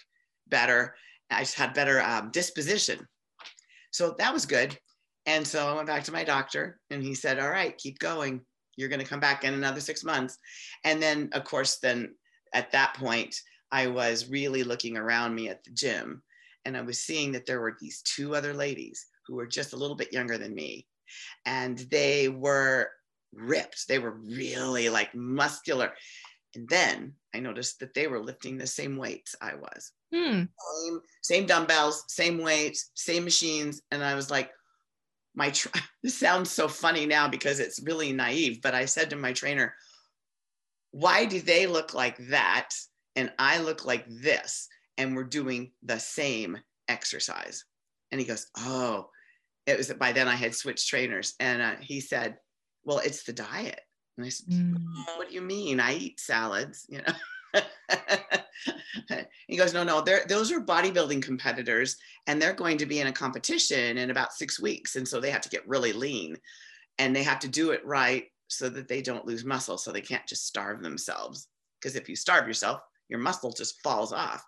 better. 0.49 0.95
I 1.30 1.40
just 1.40 1.54
had 1.54 1.75
better 1.75 2.02
um, 2.02 2.30
disposition. 2.30 3.07
So 3.92 4.14
that 4.19 4.33
was 4.33 4.47
good. 4.47 4.76
And 5.26 5.47
so 5.47 5.69
I 5.69 5.75
went 5.75 5.87
back 5.87 6.04
to 6.04 6.12
my 6.12 6.25
doctor 6.25 6.80
and 6.90 7.02
he 7.02 7.14
said, 7.14 7.38
All 7.38 7.50
right, 7.50 7.76
keep 7.76 7.99
going. 7.99 8.40
You're 8.76 8.88
going 8.88 9.00
to 9.00 9.07
come 9.07 9.21
back 9.21 9.45
in 9.45 9.54
another 9.54 9.80
six 9.80 10.02
months. 10.02 10.38
And 10.85 11.02
then, 11.02 11.28
of 11.33 11.45
course, 11.45 11.78
then 11.78 12.14
at 12.54 12.73
that 12.73 12.95
point, 12.95 13.37
I 13.73 13.87
was 13.87 14.29
really 14.29 14.65
looking 14.65 14.97
around 14.97 15.35
me 15.35 15.49
at 15.49 15.65
the 15.65 15.71
gym 15.71 16.23
and 16.65 16.77
I 16.77 16.83
was 16.83 16.99
seeing 16.99 17.33
that 17.33 17.47
there 17.47 17.61
were 17.61 17.77
these 17.81 18.03
two 18.03 18.35
other 18.35 18.55
ladies 18.55 19.07
who 19.27 19.37
were 19.37 19.47
just 19.47 19.73
a 19.73 19.77
little 19.77 19.97
bit 19.97 20.12
younger 20.12 20.39
than 20.39 20.55
me. 20.55 20.87
And 21.47 21.79
they 21.79 22.29
were 22.29 22.91
ripped. 23.33 23.89
They 23.89 23.99
were 23.99 24.12
really 24.12 24.89
like 24.89 25.15
muscular. 25.15 25.93
And 26.55 26.69
then 26.69 27.15
I 27.35 27.41
noticed 27.41 27.81
that 27.81 27.95
they 27.95 28.07
were 28.07 28.23
lifting 28.23 28.59
the 28.59 28.67
same 28.67 28.97
weights 28.97 29.35
I 29.41 29.55
was. 29.55 29.93
Hmm. 30.12 30.43
Same, 30.83 31.00
same 31.23 31.47
dumbbells, 31.47 32.05
same 32.09 32.39
weights, 32.39 32.91
same 32.95 33.25
machines. 33.25 33.83
And 33.91 34.05
I 34.05 34.15
was 34.15 34.31
like, 34.31 34.50
my 35.35 35.50
tra- 35.50 35.73
this 36.03 36.19
sounds 36.19 36.50
so 36.50 36.69
funny 36.69 37.07
now 37.07 37.29
because 37.29 37.61
it's 37.61 37.83
really 37.83 38.12
naive, 38.12 38.61
but 38.62 38.75
I 38.75 38.85
said 38.85 39.11
to 39.11 39.17
my 39.17 39.33
trainer, 39.33 39.75
why 40.91 41.25
do 41.25 41.41
they 41.41 41.69
look 41.69 41.95
like 41.95 42.17
that 42.29 42.71
and 43.17 43.33
I 43.38 43.59
look 43.59 43.85
like 43.85 44.05
this, 44.09 44.69
and 44.99 45.17
we're 45.17 45.25
doing 45.25 45.73
the 45.83 45.99
same 45.99 46.59
exercise. 46.88 47.64
And 48.11 48.21
he 48.21 48.26
goes, 48.26 48.47
Oh, 48.59 49.09
it 49.67 49.76
was 49.76 49.93
by 49.93 50.12
then 50.12 50.29
I 50.29 50.35
had 50.35 50.55
switched 50.55 50.88
trainers. 50.88 51.35
And 51.40 51.62
uh, 51.62 51.75
he 51.81 52.00
said, 52.00 52.37
Well, 52.85 52.99
it's 52.99 53.25
the 53.25 53.33
diet. 53.33 53.81
And 54.17 54.26
I 54.26 54.31
said, 54.31 54.49
mm. 54.49 54.76
What 55.17 55.29
do 55.29 55.35
you 55.35 55.40
mean? 55.40 55.81
I 55.81 55.95
eat 55.95 56.21
salads, 56.21 56.87
you 56.88 57.00
know. 57.00 57.14
he 59.49 59.57
goes, 59.57 59.73
no, 59.73 59.83
no, 59.83 60.05
those 60.29 60.52
are 60.52 60.61
bodybuilding 60.61 61.23
competitors, 61.23 61.97
and 62.26 62.40
they're 62.40 62.52
going 62.52 62.79
to 62.79 62.87
be 62.87 63.00
in 63.00 63.07
a 63.07 63.12
competition 63.12 63.99
in 63.99 64.11
about 64.11 64.33
six 64.33 64.61
weeks, 64.61 64.97
and 64.97 65.09
so 65.09 65.21
they 65.21 65.31
have 65.31 65.40
to 65.40 65.49
get 65.49 65.67
really 65.67 65.93
lean, 65.93 66.37
and 66.99 67.17
they 67.17 67.23
have 67.23 67.38
to 67.40 67.49
do 67.49 67.71
it 67.71 67.85
right 67.85 68.26
so 68.49 68.69
that 68.69 68.88
they 68.88 69.00
don't 69.00 69.26
lose 69.26 69.45
muscle, 69.45 69.79
so 69.79 69.90
they 69.90 70.00
can't 70.00 70.26
just 70.26 70.47
starve 70.47 70.83
themselves. 70.83 71.49
Because 71.81 71.97
if 71.97 72.09
you 72.09 72.17
starve 72.17 72.47
yourself, 72.47 72.81
your 73.11 73.21
muscle 73.21 73.52
just 73.52 73.83
falls 73.83 74.12
off. 74.12 74.45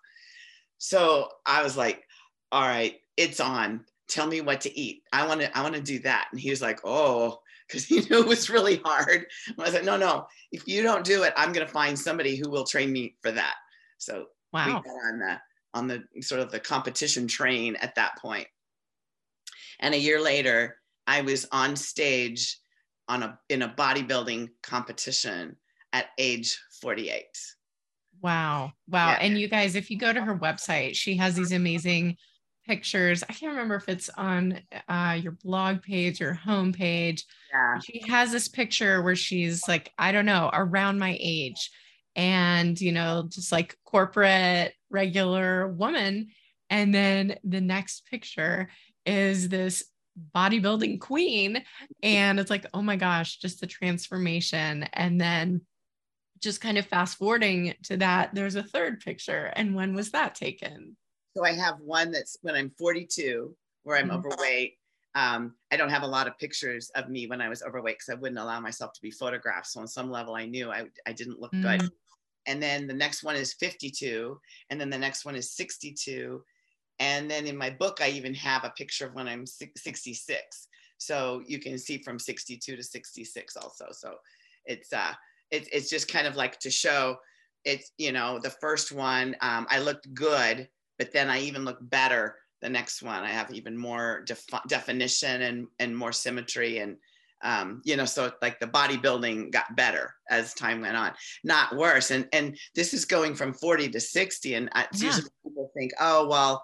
So 0.77 1.29
I 1.45 1.63
was 1.63 1.77
like, 1.77 2.03
all 2.51 2.61
right, 2.61 2.95
it's 3.17 3.39
on. 3.39 3.85
Tell 4.07 4.27
me 4.27 4.41
what 4.41 4.61
to 4.61 4.79
eat. 4.79 5.03
I 5.11 5.27
want 5.27 5.41
to, 5.41 5.57
I 5.57 5.61
want 5.61 5.75
to 5.75 5.81
do 5.81 5.99
that. 5.99 6.27
And 6.31 6.39
he 6.39 6.49
was 6.49 6.61
like, 6.61 6.79
oh, 6.83 7.39
because 7.67 7.85
he 7.85 7.99
knew 8.09 8.21
it 8.21 8.27
was 8.27 8.49
really 8.49 8.81
hard. 8.83 9.25
I 9.59 9.63
was 9.63 9.73
like, 9.73 9.85
no, 9.85 9.97
no, 9.97 10.27
if 10.51 10.67
you 10.67 10.83
don't 10.83 11.05
do 11.05 11.23
it, 11.23 11.33
I'm 11.37 11.53
going 11.53 11.65
to 11.65 11.71
find 11.71 11.97
somebody 11.97 12.35
who 12.35 12.49
will 12.49 12.65
train 12.65 12.91
me 12.91 13.15
for 13.21 13.31
that. 13.31 13.55
So 13.97 14.25
wow. 14.51 14.65
we 14.65 14.71
got 14.73 14.85
on 14.85 15.19
the, 15.19 15.39
on 15.73 15.87
the 15.87 16.21
sort 16.21 16.41
of 16.41 16.51
the 16.51 16.59
competition 16.59 17.27
train 17.27 17.75
at 17.77 17.95
that 17.95 18.17
point. 18.19 18.47
And 19.79 19.93
a 19.93 19.99
year 19.99 20.21
later, 20.21 20.77
I 21.07 21.21
was 21.21 21.47
on 21.51 21.75
stage 21.75 22.57
on 23.09 23.23
a 23.23 23.39
in 23.49 23.63
a 23.63 23.69
bodybuilding 23.69 24.49
competition 24.61 25.57
at 25.91 26.07
age 26.17 26.57
48. 26.81 27.25
Wow. 28.23 28.71
Wow. 28.87 29.09
Yeah. 29.09 29.17
And 29.21 29.37
you 29.37 29.49
guys, 29.49 29.75
if 29.75 29.91
you 29.91 29.97
go 29.97 30.13
to 30.13 30.21
her 30.21 30.35
website, 30.35 30.95
she 30.95 31.17
has 31.17 31.35
these 31.35 31.51
amazing 31.51 32.15
pictures. 32.65 33.21
I 33.27 33.33
can't 33.33 33.51
remember 33.51 33.75
if 33.75 33.89
it's 33.89 34.09
on 34.09 34.61
uh, 34.87 35.19
your 35.21 35.33
blog 35.43 35.81
page 35.81 36.21
or 36.21 36.33
homepage. 36.33 37.23
Yeah. 37.51 37.79
She 37.79 38.01
has 38.07 38.31
this 38.31 38.47
picture 38.47 39.01
where 39.01 39.17
she's 39.17 39.67
like, 39.67 39.91
I 39.97 40.13
don't 40.13 40.25
know, 40.25 40.49
around 40.53 40.99
my 40.99 41.17
age 41.19 41.69
and, 42.15 42.79
you 42.79 42.93
know, 42.93 43.27
just 43.27 43.51
like 43.51 43.77
corporate, 43.83 44.73
regular 44.89 45.67
woman. 45.67 46.29
And 46.69 46.95
then 46.95 47.37
the 47.43 47.61
next 47.61 48.05
picture 48.09 48.69
is 49.05 49.49
this 49.49 49.83
bodybuilding 50.33 51.01
queen. 51.01 51.61
And 52.03 52.39
it's 52.39 52.49
like, 52.49 52.65
oh 52.73 52.81
my 52.81 52.95
gosh, 52.95 53.37
just 53.37 53.61
the 53.61 53.67
transformation. 53.67 54.83
And 54.93 55.19
then 55.19 55.61
just 56.43 56.61
kind 56.61 56.77
of 56.77 56.85
fast 56.85 57.17
forwarding 57.17 57.73
to 57.83 57.97
that, 57.97 58.33
there's 58.33 58.55
a 58.55 58.63
third 58.63 58.99
picture. 58.99 59.51
And 59.55 59.75
when 59.75 59.93
was 59.93 60.11
that 60.11 60.35
taken? 60.35 60.95
So 61.35 61.43
I 61.43 61.53
have 61.53 61.79
one 61.79 62.11
that's 62.11 62.37
when 62.41 62.55
I'm 62.55 62.71
42, 62.77 63.55
where 63.83 63.97
I'm 63.97 64.09
mm-hmm. 64.09 64.17
overweight. 64.17 64.77
Um, 65.15 65.53
I 65.71 65.77
don't 65.77 65.89
have 65.89 66.03
a 66.03 66.07
lot 66.07 66.27
of 66.27 66.37
pictures 66.37 66.91
of 66.95 67.09
me 67.09 67.27
when 67.27 67.41
I 67.41 67.49
was 67.49 67.63
overweight 67.63 67.97
because 67.99 68.09
I 68.09 68.19
wouldn't 68.19 68.39
allow 68.39 68.59
myself 68.59 68.93
to 68.93 69.01
be 69.01 69.11
photographed. 69.11 69.67
So 69.67 69.79
on 69.79 69.87
some 69.87 70.11
level, 70.11 70.35
I 70.35 70.45
knew 70.45 70.71
I, 70.71 70.85
I 71.05 71.13
didn't 71.13 71.39
look 71.39 71.51
mm-hmm. 71.53 71.77
good. 71.77 71.89
And 72.45 72.61
then 72.61 72.87
the 72.87 72.93
next 72.93 73.23
one 73.23 73.35
is 73.35 73.53
52. 73.53 74.39
And 74.69 74.79
then 74.79 74.89
the 74.89 74.97
next 74.97 75.25
one 75.25 75.35
is 75.35 75.51
62. 75.51 76.43
And 76.99 77.29
then 77.29 77.47
in 77.47 77.57
my 77.57 77.69
book, 77.69 77.99
I 78.01 78.09
even 78.09 78.33
have 78.35 78.63
a 78.63 78.71
picture 78.71 79.07
of 79.07 79.13
when 79.13 79.27
I'm 79.27 79.45
66. 79.45 80.67
So 80.97 81.41
you 81.45 81.59
can 81.59 81.77
see 81.77 81.97
from 81.99 82.19
62 82.19 82.75
to 82.75 82.83
66 82.83 83.57
also. 83.57 83.87
So 83.91 84.15
it's 84.65 84.93
uh 84.93 85.13
it's, 85.53 85.69
it's 85.71 85.89
just 85.89 86.11
kind 86.11 86.27
of 86.27 86.35
like 86.35 86.59
to 86.59 86.69
show 86.69 87.15
it's 87.63 87.91
you 87.97 88.11
know 88.11 88.39
the 88.39 88.49
first 88.49 88.91
one 88.91 89.35
um, 89.41 89.65
i 89.69 89.79
looked 89.79 90.13
good 90.13 90.67
but 90.97 91.13
then 91.13 91.29
i 91.29 91.39
even 91.39 91.63
look 91.63 91.77
better 91.81 92.35
the 92.63 92.69
next 92.69 93.03
one. 93.03 93.23
I 93.23 93.29
have 93.29 93.51
even 93.51 93.77
more 93.77 94.23
defi- 94.25 94.67
definition 94.67 95.43
and 95.43 95.67
and 95.77 95.95
more 95.95 96.13
symmetry 96.13 96.79
and 96.79 96.97
um, 97.43 97.81
you 97.83 97.97
know 97.97 98.05
so 98.05 98.31
like 98.41 98.59
the 98.59 98.67
bodybuilding 98.67 99.51
got 99.51 99.75
better 99.75 100.15
as 100.29 100.53
time 100.55 100.81
went 100.81 100.95
on 100.95 101.11
not 101.43 101.75
worse. 101.75 102.09
And 102.09 102.27
and 102.33 102.57
this 102.73 102.93
is 102.93 103.05
going 103.05 103.35
from 103.35 103.53
40 103.53 103.89
to 103.89 103.99
60 103.99 104.55
and 104.55 104.69
it's 104.75 105.01
yeah. 105.01 105.07
usually 105.09 105.29
people 105.45 105.71
think 105.77 105.91
oh 105.99 106.27
well 106.27 106.63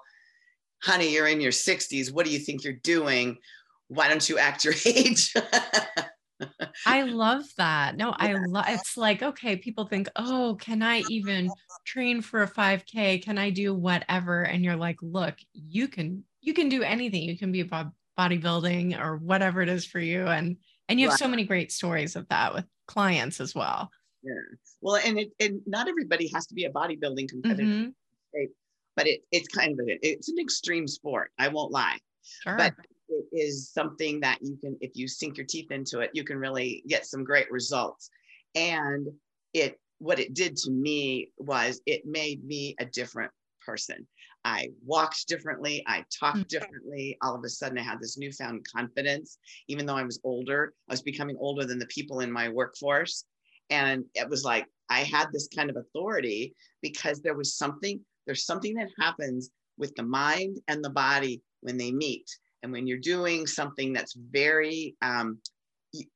honey 0.81 1.13
you're 1.13 1.27
in 1.27 1.41
your 1.41 1.51
60s 1.51 2.11
what 2.11 2.25
do 2.25 2.31
you 2.31 2.39
think 2.39 2.63
you're 2.63 2.73
doing? 2.73 3.37
Why 3.89 4.07
don't 4.07 4.27
you 4.27 4.37
act 4.37 4.63
your 4.63 4.75
age 4.85 5.33
I 6.85 7.03
love 7.03 7.43
that. 7.57 7.97
No, 7.97 8.13
I 8.17 8.33
love 8.33 8.65
it's 8.69 8.97
like, 8.97 9.21
okay, 9.21 9.55
people 9.55 9.85
think, 9.85 10.09
oh, 10.15 10.57
can 10.59 10.81
I 10.81 11.03
even 11.09 11.49
train 11.85 12.21
for 12.21 12.43
a 12.43 12.49
5K? 12.49 13.23
Can 13.23 13.37
I 13.37 13.49
do 13.49 13.73
whatever? 13.73 14.43
And 14.43 14.63
you're 14.63 14.75
like, 14.75 14.97
look, 15.01 15.35
you 15.53 15.87
can 15.87 16.23
you 16.41 16.53
can 16.53 16.69
do 16.69 16.83
anything. 16.83 17.23
You 17.23 17.37
can 17.37 17.51
be 17.51 17.61
about 17.61 17.87
bodybuilding 18.17 18.99
or 18.99 19.17
whatever 19.17 19.61
it 19.61 19.69
is 19.69 19.85
for 19.85 19.99
you. 19.99 20.27
And 20.27 20.57
and 20.87 20.99
you 20.99 21.09
have 21.09 21.19
so 21.19 21.27
many 21.27 21.43
great 21.43 21.71
stories 21.71 22.15
of 22.15 22.27
that 22.29 22.53
with 22.53 22.65
clients 22.87 23.39
as 23.39 23.53
well. 23.53 23.89
Yeah. 24.23 24.33
Well, 24.81 24.99
and 25.03 25.19
it 25.19 25.31
and 25.39 25.61
not 25.65 25.87
everybody 25.87 26.29
has 26.33 26.47
to 26.47 26.53
be 26.53 26.65
a 26.65 26.71
bodybuilding 26.71 27.29
competitor, 27.29 27.63
mm-hmm. 27.63 28.45
but 28.95 29.07
it 29.07 29.21
it's 29.31 29.47
kind 29.47 29.79
of 29.79 29.87
a, 29.87 29.99
it's 30.01 30.29
an 30.29 30.39
extreme 30.39 30.87
sport. 30.87 31.31
I 31.37 31.49
won't 31.49 31.71
lie. 31.71 31.99
Sure. 32.43 32.57
But 32.57 32.73
it 33.09 33.25
is 33.31 33.69
something 33.69 34.19
that 34.21 34.39
you 34.41 34.57
can, 34.57 34.77
if 34.81 34.91
you 34.95 35.07
sink 35.07 35.37
your 35.37 35.45
teeth 35.45 35.71
into 35.71 35.99
it, 35.99 36.11
you 36.13 36.23
can 36.23 36.37
really 36.37 36.83
get 36.87 37.05
some 37.05 37.23
great 37.23 37.51
results. 37.51 38.09
And 38.55 39.07
it, 39.53 39.79
what 39.99 40.19
it 40.19 40.33
did 40.33 40.55
to 40.57 40.71
me 40.71 41.31
was 41.37 41.81
it 41.85 42.05
made 42.05 42.43
me 42.43 42.75
a 42.79 42.85
different 42.85 43.31
person. 43.65 44.07
I 44.45 44.69
walked 44.85 45.27
differently. 45.27 45.83
I 45.85 46.05
talked 46.17 46.37
mm. 46.37 46.47
differently. 46.47 47.17
All 47.21 47.35
of 47.35 47.43
a 47.43 47.49
sudden, 47.49 47.77
I 47.77 47.83
had 47.83 47.99
this 47.99 48.17
newfound 48.17 48.65
confidence. 48.73 49.37
Even 49.67 49.85
though 49.85 49.97
I 49.97 50.03
was 50.03 50.19
older, 50.23 50.73
I 50.89 50.93
was 50.93 51.01
becoming 51.01 51.37
older 51.39 51.65
than 51.65 51.79
the 51.79 51.85
people 51.87 52.21
in 52.21 52.31
my 52.31 52.49
workforce. 52.49 53.25
And 53.69 54.05
it 54.15 54.29
was 54.29 54.43
like 54.43 54.65
I 54.89 55.01
had 55.01 55.27
this 55.31 55.49
kind 55.53 55.69
of 55.69 55.75
authority 55.75 56.55
because 56.81 57.21
there 57.21 57.35
was 57.35 57.53
something, 57.55 57.99
there's 58.25 58.45
something 58.45 58.75
that 58.75 58.89
happens 58.97 59.51
with 59.77 59.93
the 59.95 60.03
mind 60.03 60.57
and 60.67 60.83
the 60.83 60.89
body 60.89 61.41
when 61.61 61.77
they 61.77 61.91
meet. 61.91 62.25
And 62.63 62.71
when 62.71 62.87
you're 62.87 62.97
doing 62.97 63.47
something 63.47 63.93
that's 63.93 64.15
very 64.15 64.95
um, 65.01 65.39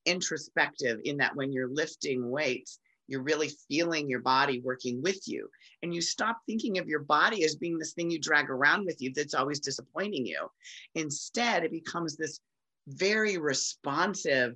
introspective, 0.05 0.99
in 1.03 1.17
that 1.17 1.35
when 1.35 1.51
you're 1.51 1.69
lifting 1.69 2.29
weights, 2.29 2.79
you're 3.07 3.23
really 3.23 3.51
feeling 3.67 4.09
your 4.09 4.21
body 4.21 4.61
working 4.63 5.01
with 5.01 5.27
you. 5.27 5.49
And 5.81 5.93
you 5.93 6.01
stop 6.01 6.37
thinking 6.47 6.77
of 6.77 6.87
your 6.87 7.01
body 7.01 7.43
as 7.43 7.55
being 7.55 7.77
this 7.77 7.93
thing 7.93 8.09
you 8.09 8.19
drag 8.19 8.49
around 8.49 8.85
with 8.85 9.01
you 9.01 9.11
that's 9.13 9.33
always 9.33 9.59
disappointing 9.59 10.25
you. 10.25 10.47
Instead, 10.95 11.63
it 11.63 11.71
becomes 11.71 12.15
this 12.15 12.39
very 12.87 13.37
responsive 13.37 14.53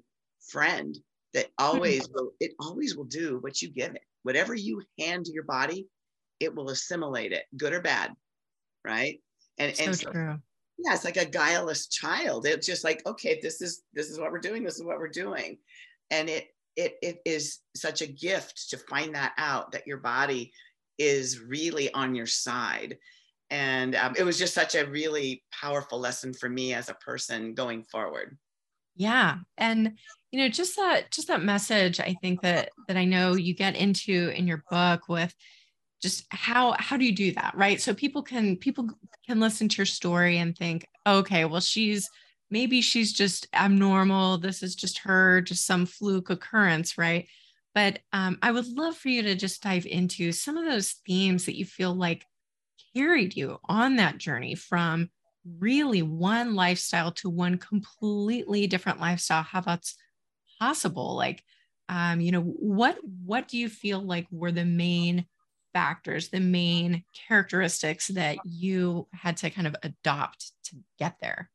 friend 0.50 0.98
that 1.34 1.48
always 1.58 2.08
will, 2.14 2.32
it 2.40 2.52
always 2.60 2.96
will 2.96 3.06
do 3.06 3.38
what 3.42 3.62
you 3.62 3.70
give 3.70 3.94
it. 3.96 4.02
Whatever 4.24 4.56
you 4.56 4.82
hand 5.00 5.26
to 5.26 5.34
your 5.34 5.44
body, 5.44 5.88
it 6.40 6.54
will 6.56 6.70
assimilate 6.70 7.32
it, 7.32 7.44
good 7.56 7.74
or 7.74 7.82
bad, 7.82 8.14
right? 8.86 9.20
And 9.58 9.76
so 9.76 9.84
and 9.84 9.96
so, 9.96 10.12
true. 10.12 10.38
Yeah, 10.78 10.94
it's 10.94 11.06
like 11.06 11.18
a 11.18 11.26
guileless 11.26 11.88
child. 11.88 12.46
It's 12.46 12.68
just 12.68 12.84
like, 12.84 13.06
okay, 13.06 13.40
this 13.42 13.62
is 13.62 13.84
this 13.94 14.10
is 14.10 14.20
what 14.20 14.32
we're 14.32 14.40
doing. 14.40 14.64
This 14.64 14.76
is 14.76 14.84
what 14.84 15.00
we're 15.00 15.08
doing, 15.08 15.58
and 16.12 16.30
it 16.30 16.48
it 16.76 16.98
it 17.02 17.20
is 17.26 17.60
such 17.76 18.02
a 18.02 18.08
gift 18.08 18.70
to 18.70 18.78
find 18.78 19.16
that 19.16 19.34
out 19.38 19.72
that 19.72 19.88
your 19.88 19.98
body 19.98 20.54
is 20.98 21.40
really 21.40 21.92
on 21.94 22.16
your 22.16 22.26
side. 22.26 22.98
And 23.50 23.96
um, 23.96 24.14
it 24.18 24.24
was 24.24 24.38
just 24.38 24.54
such 24.54 24.76
a 24.76 24.86
really 24.88 25.44
powerful 25.52 26.00
lesson 26.00 26.34
for 26.34 26.50
me 26.50 26.74
as 26.74 26.90
a 26.90 26.96
person 26.96 27.54
going 27.54 27.84
forward. 27.84 28.38
Yeah. 28.96 29.38
And 29.58 29.94
you 30.32 30.40
know, 30.40 30.50
just 30.50 30.76
that 30.76 31.12
just 31.12 31.28
that 31.30 31.44
message 31.44 32.00
I 32.00 32.16
think 32.22 32.42
that 32.42 32.70
that 32.88 32.98
I 32.98 33.06
know 33.06 33.36
you 33.36 33.56
get 33.56 33.76
into 33.76 34.30
in 34.36 34.48
your 34.48 34.64
book 34.70 35.04
with 35.08 35.34
just 36.02 36.26
how 36.30 36.76
how 36.80 36.98
do 36.98 37.06
you 37.06 37.14
do 37.14 37.32
that 37.34 37.54
right? 37.56 37.82
So 37.82 37.94
people 37.94 38.22
can 38.22 38.58
people 38.58 38.90
can 39.26 39.40
listen 39.40 39.70
to 39.70 39.78
your 39.78 39.86
story 39.86 40.38
and 40.38 40.56
think 40.56 40.86
okay 41.06 41.46
well 41.46 41.62
she's 41.62 42.10
maybe 42.50 42.82
she's 42.82 43.14
just 43.14 43.48
abnormal. 43.54 44.38
This 44.38 44.64
is 44.64 44.76
just 44.76 45.00
her 45.00 45.42
just 45.42 45.66
some 45.66 45.86
fluke 45.86 46.30
occurrence 46.30 46.98
right? 46.98 47.28
But 47.76 48.00
um, 48.12 48.40
i 48.42 48.52
would 48.52 48.68
love 48.68 48.96
for 48.98 49.10
you 49.10 49.22
to 49.24 49.36
just 49.36 49.62
dive 49.62 49.86
into 49.86 50.32
some 50.32 50.58
of 50.58 50.66
those 50.66 50.94
themes 51.06 51.46
that 51.46 51.58
you 51.58 51.66
feel 51.66 51.94
like 51.94 52.26
carried 52.96 53.36
you 53.36 53.58
on 53.66 53.98
that 53.98 54.18
journey 54.18 54.56
from 54.56 55.10
really 55.60 56.02
one 56.02 56.56
lifestyle 56.56 57.12
to 57.12 57.30
one 57.30 57.58
completely 57.58 58.68
different 58.68 59.00
lifestyle. 59.00 59.44
How 59.44 59.62
that's 59.62 59.96
possible? 60.60 61.16
Like 61.16 61.44
um, 61.90 62.20
you 62.20 62.32
know 62.32 62.42
what 62.42 62.98
what 63.04 63.48
do 63.48 63.58
you 63.58 63.70
feel 63.70 64.02
like 64.02 64.28
were 64.32 64.52
the 64.52 64.66
main 64.66 65.26
factors, 65.74 66.30
the 66.30 66.40
main 66.40 67.04
characteristics 67.28 68.08
that 68.08 68.38
you 68.46 69.08
had 69.14 69.38
to 69.38 69.50
kind 69.50 69.68
of 69.68 69.76
adopt 69.84 70.52
to 70.66 70.76
get 71.00 71.18
there? 71.22 71.50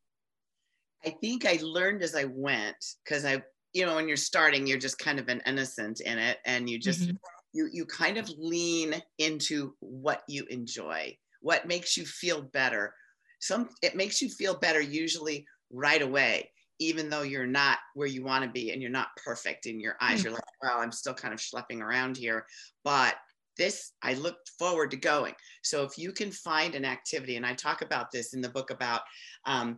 I 1.05 1.11
think 1.11 1.47
I 1.47 1.59
learned 1.63 2.03
as 2.03 2.15
I 2.15 2.25
went 2.25 2.77
because 3.05 3.25
I, 3.25 3.43
you 3.73 3.87
know, 3.87 3.97
when 3.97 4.09
you're 4.09 4.17
starting, 4.17 4.67
you're 4.67 4.79
just 4.79 4.99
kind 4.99 5.19
of 5.19 5.29
an 5.29 5.43
innocent 5.47 6.01
in 6.01 6.19
it 6.19 6.39
and 6.47 6.69
you 6.69 6.79
just, 6.79 7.03
mm-hmm. 7.03 7.17
you, 7.53 7.69
you 7.73 7.85
kind 7.85 8.19
of 8.19 8.29
lean 8.39 8.95
into 9.19 9.75
what 9.81 10.23
you 10.29 10.45
enjoy, 10.51 11.17
what 11.41 11.67
makes 11.67 11.97
you 11.97 12.05
feel 12.05 12.43
better. 12.43 12.95
Some, 13.41 13.71
it 13.83 13.97
makes 13.97 14.23
you 14.23 14.29
feel 14.29 14.55
better 14.59 14.81
usually 14.81 15.45
right 15.71 16.03
away 16.03 16.51
even 16.83 17.09
though 17.09 17.23
you're 17.23 17.47
not 17.47 17.79
where 17.95 18.09
you 18.09 18.25
want 18.25 18.45
to 18.45 18.51
be 18.51 18.73
and 18.73 18.83
you're 18.83 18.91
not 18.91 19.09
perfect 19.25 19.67
in 19.67 19.79
your 19.79 19.97
eyes, 20.01 20.25
you're 20.25 20.33
like, 20.33 20.43
well, 20.63 20.79
I'm 20.79 20.93
still 20.93 21.15
kind 21.15 21.33
of 21.33 21.41
schlepping 21.41 21.81
around 21.81 22.17
here. 22.17 22.47
But 22.85 23.15
this 23.63 23.93
I 24.03 24.15
looked 24.15 24.51
forward 24.59 24.91
to 24.91 24.97
going. 24.97 25.35
So 25.63 25.85
if 25.85 25.97
you 25.97 26.11
can 26.13 26.33
find 26.33 26.75
an 26.75 26.85
activity, 26.85 27.37
and 27.37 27.47
I 27.47 27.55
talk 27.55 27.83
about 27.83 28.11
this 28.11 28.35
in 28.35 28.41
the 28.41 28.49
book 28.49 28.71
about 28.71 29.03
um, 29.47 29.77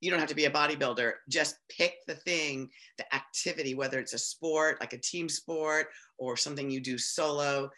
you 0.00 0.10
don't 0.10 0.20
have 0.20 0.28
to 0.28 0.34
be 0.34 0.44
a 0.44 0.50
bodybuilder, 0.50 1.12
just 1.30 1.56
pick 1.70 1.94
the 2.06 2.16
thing, 2.16 2.68
the 2.98 3.14
activity, 3.14 3.74
whether 3.74 3.98
it's 3.98 4.12
a 4.12 4.18
sport, 4.18 4.78
like 4.80 4.92
a 4.92 4.98
team 4.98 5.28
sport, 5.28 5.86
or 6.18 6.36
something 6.36 6.70
you 6.70 6.80
do 6.80 6.98
solo, 6.98 7.70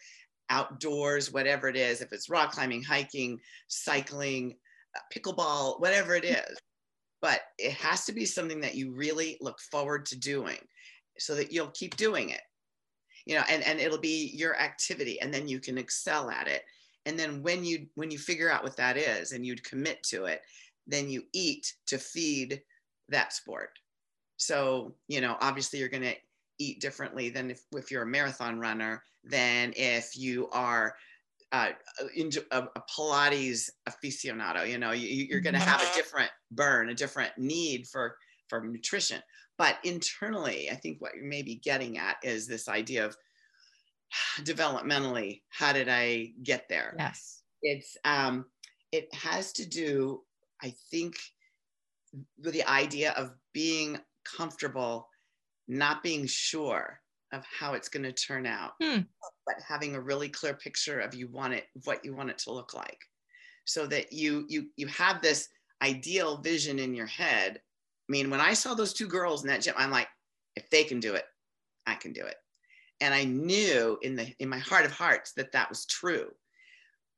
outdoors, 0.51 1.33
whatever 1.33 1.69
it 1.69 1.77
is, 1.77 2.01
if 2.01 2.13
it's 2.13 2.31
rock 2.31 2.53
climbing, 2.53 2.83
hiking, 2.83 3.39
cycling, 3.69 4.57
uh, 4.97 5.01
pickleball, 5.15 5.81
whatever 5.81 6.15
it 6.15 6.25
is. 6.25 6.59
But 7.23 7.43
it 7.59 7.73
has 7.75 8.07
to 8.07 8.13
be 8.13 8.25
something 8.25 8.61
that 8.63 8.75
you 8.75 8.93
really 8.93 9.37
look 9.41 9.61
forward 9.71 10.05
to 10.07 10.19
doing 10.19 10.59
so 11.19 11.35
that 11.37 11.53
you'll 11.53 11.71
keep 11.75 11.97
doing 11.97 12.31
it 12.31 12.41
you 13.27 13.35
know 13.35 13.43
and 13.49 13.63
and 13.63 13.81
it'll 13.81 13.99
be 13.99 14.31
your 14.35 14.57
activity 14.57 15.21
and 15.21 15.33
then 15.33 15.49
you 15.49 15.61
can 15.61 15.79
excel 15.79 16.31
at 16.31 16.49
it 16.49 16.65
and 17.07 17.19
then 17.19 17.43
when 17.43 17.65
you 17.65 17.87
when 17.95 18.11
you 18.11 18.19
figure 18.19 18.51
out 18.51 18.63
what 18.63 18.77
that 18.77 18.97
is 18.97 19.33
and 19.33 19.47
you'd 19.47 19.65
commit 19.65 20.03
to 20.03 20.25
it 20.25 20.43
then 20.87 21.09
you 21.09 21.23
eat 21.33 21.75
to 21.87 21.99
feed 21.99 22.63
that 23.09 23.33
sport 23.33 23.79
so 24.37 24.95
you 25.09 25.21
know 25.21 25.37
obviously 25.41 25.79
you're 25.79 25.89
going 25.89 26.03
to 26.03 26.15
eat 26.59 26.81
differently 26.81 27.31
than 27.31 27.51
if, 27.51 27.63
if 27.75 27.91
you're 27.91 28.03
a 28.03 28.07
marathon 28.07 28.59
runner 28.59 29.03
than 29.25 29.73
if 29.77 30.17
you 30.17 30.49
are 30.51 30.95
uh, 31.53 31.71
a, 32.51 32.59
a, 32.59 32.83
Pilates 32.91 33.71
aficionado. 33.89 34.69
You 34.69 34.79
know, 34.79 34.91
you, 34.91 35.09
you're 35.09 35.41
going 35.41 35.55
to 35.55 35.61
have 35.61 35.81
a 35.81 35.85
mm-hmm. 35.85 35.97
different 35.97 36.31
burn, 36.51 36.89
a 36.89 36.95
different 36.95 37.31
need 37.39 37.87
for 37.87 38.17
for 38.49 38.65
nutrition. 38.65 39.23
But 39.57 39.79
internally, 39.85 40.71
I 40.71 40.75
think 40.75 41.01
what 41.01 41.17
you 41.17 41.25
may 41.25 41.43
be 41.43 41.57
getting 41.57 41.99
at 41.99 42.17
is 42.23 42.47
this 42.47 42.69
idea 42.69 43.07
of 43.07 43.17
developmentally, 44.41 45.43
how 45.51 45.73
did 45.73 45.89
I 45.89 46.33
get 46.43 46.69
there? 46.69 46.95
Yes. 46.99 47.43
It's 47.63 47.97
um, 48.05 48.47
it 48.93 49.13
has 49.15 49.53
to 49.55 49.67
do, 49.67 50.23
I 50.63 50.75
think, 50.91 51.15
with 52.43 52.55
the 52.55 52.69
idea 52.69 53.13
of 53.13 53.33
being 53.53 53.99
comfortable, 54.25 55.09
not 55.67 56.03
being 56.03 56.27
sure 56.27 57.01
of 57.33 57.45
how 57.45 57.75
it's 57.75 57.89
going 57.89 58.05
to 58.05 58.13
turn 58.13 58.47
out, 58.47 58.73
hmm. 58.81 59.01
but 59.47 59.57
having 59.67 59.95
a 59.95 60.01
really 60.01 60.29
clear 60.29 60.55
picture 60.55 61.01
of 61.01 61.15
you 61.15 61.27
want 61.29 61.55
it, 61.55 61.65
what 61.85 62.05
you 62.05 62.15
want 62.15 62.31
it 62.31 62.39
to 62.39 62.53
look 62.53 62.75
like, 62.75 62.99
so 63.65 63.87
that 63.87 64.13
you 64.13 64.45
you 64.49 64.69
you 64.77 64.87
have 64.89 65.21
this 65.21 65.49
ideal 65.83 66.39
vision 66.39 66.79
in 66.79 66.95
your 66.95 67.07
head 67.07 67.61
I 68.09 68.13
mean, 68.13 68.31
when 68.31 68.41
I 68.41 68.55
saw 68.55 68.75
those 68.75 68.93
two 68.93 69.07
girls 69.07 69.43
in 69.43 69.49
that 69.49 69.63
gym, 69.63 69.75
I'm 69.77 69.91
like, 69.91 70.09
if 70.57 70.69
they 70.71 70.85
can 70.85 71.01
do 71.01 71.15
it, 71.15 71.25
I 71.87 71.95
can 71.95 72.13
do 72.13 72.25
it. 72.25 72.37
And 73.01 73.13
I 73.13 73.25
knew 73.25 73.99
in 74.03 74.15
the 74.15 74.33
in 74.39 74.49
my 74.49 74.59
heart 74.59 74.85
of 74.85 74.93
hearts 74.93 75.33
that 75.33 75.53
that 75.53 75.69
was 75.69 75.87
true. 75.87 76.31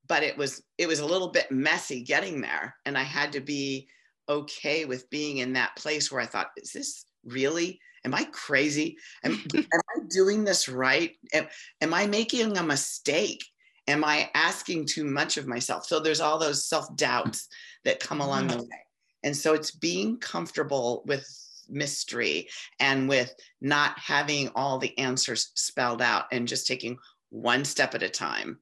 But 0.08 0.22
it 0.22 0.38
was 0.38 0.62
it 0.78 0.86
was 0.86 1.00
a 1.00 1.06
little 1.06 1.28
bit 1.28 1.50
messy 1.50 2.02
getting 2.02 2.40
there, 2.40 2.74
and 2.86 2.96
I 2.96 3.02
had 3.02 3.32
to 3.32 3.40
be 3.40 3.88
okay 4.28 4.84
with 4.84 5.10
being 5.10 5.38
in 5.38 5.52
that 5.54 5.76
place 5.76 6.10
where 6.10 6.20
I 6.20 6.26
thought, 6.26 6.50
is 6.56 6.72
this 6.72 7.04
really? 7.24 7.80
Am 8.04 8.14
I 8.14 8.24
crazy? 8.24 8.96
Am, 9.24 9.32
am 9.54 9.64
I 9.72 10.00
doing 10.08 10.44
this 10.44 10.68
right? 10.68 11.12
Am, 11.32 11.46
am 11.80 11.92
I 11.92 12.06
making 12.06 12.56
a 12.56 12.62
mistake? 12.62 13.44
Am 13.88 14.04
I 14.04 14.30
asking 14.34 14.86
too 14.86 15.04
much 15.04 15.36
of 15.36 15.46
myself? 15.46 15.86
So 15.86 16.00
there's 16.00 16.20
all 16.20 16.38
those 16.38 16.66
self 16.66 16.94
doubts 16.96 17.48
that 17.84 18.00
come 18.00 18.20
along 18.20 18.48
mm-hmm. 18.48 18.58
the 18.58 18.62
way. 18.64 18.85
And 19.26 19.36
so 19.36 19.54
it's 19.54 19.72
being 19.72 20.18
comfortable 20.18 21.02
with 21.04 21.26
mystery 21.68 22.48
and 22.78 23.08
with 23.08 23.34
not 23.60 23.98
having 23.98 24.50
all 24.54 24.78
the 24.78 24.96
answers 24.98 25.50
spelled 25.54 26.00
out 26.00 26.26
and 26.30 26.46
just 26.46 26.68
taking 26.68 26.96
one 27.30 27.64
step 27.64 27.96
at 27.96 28.04
a 28.04 28.08
time. 28.08 28.60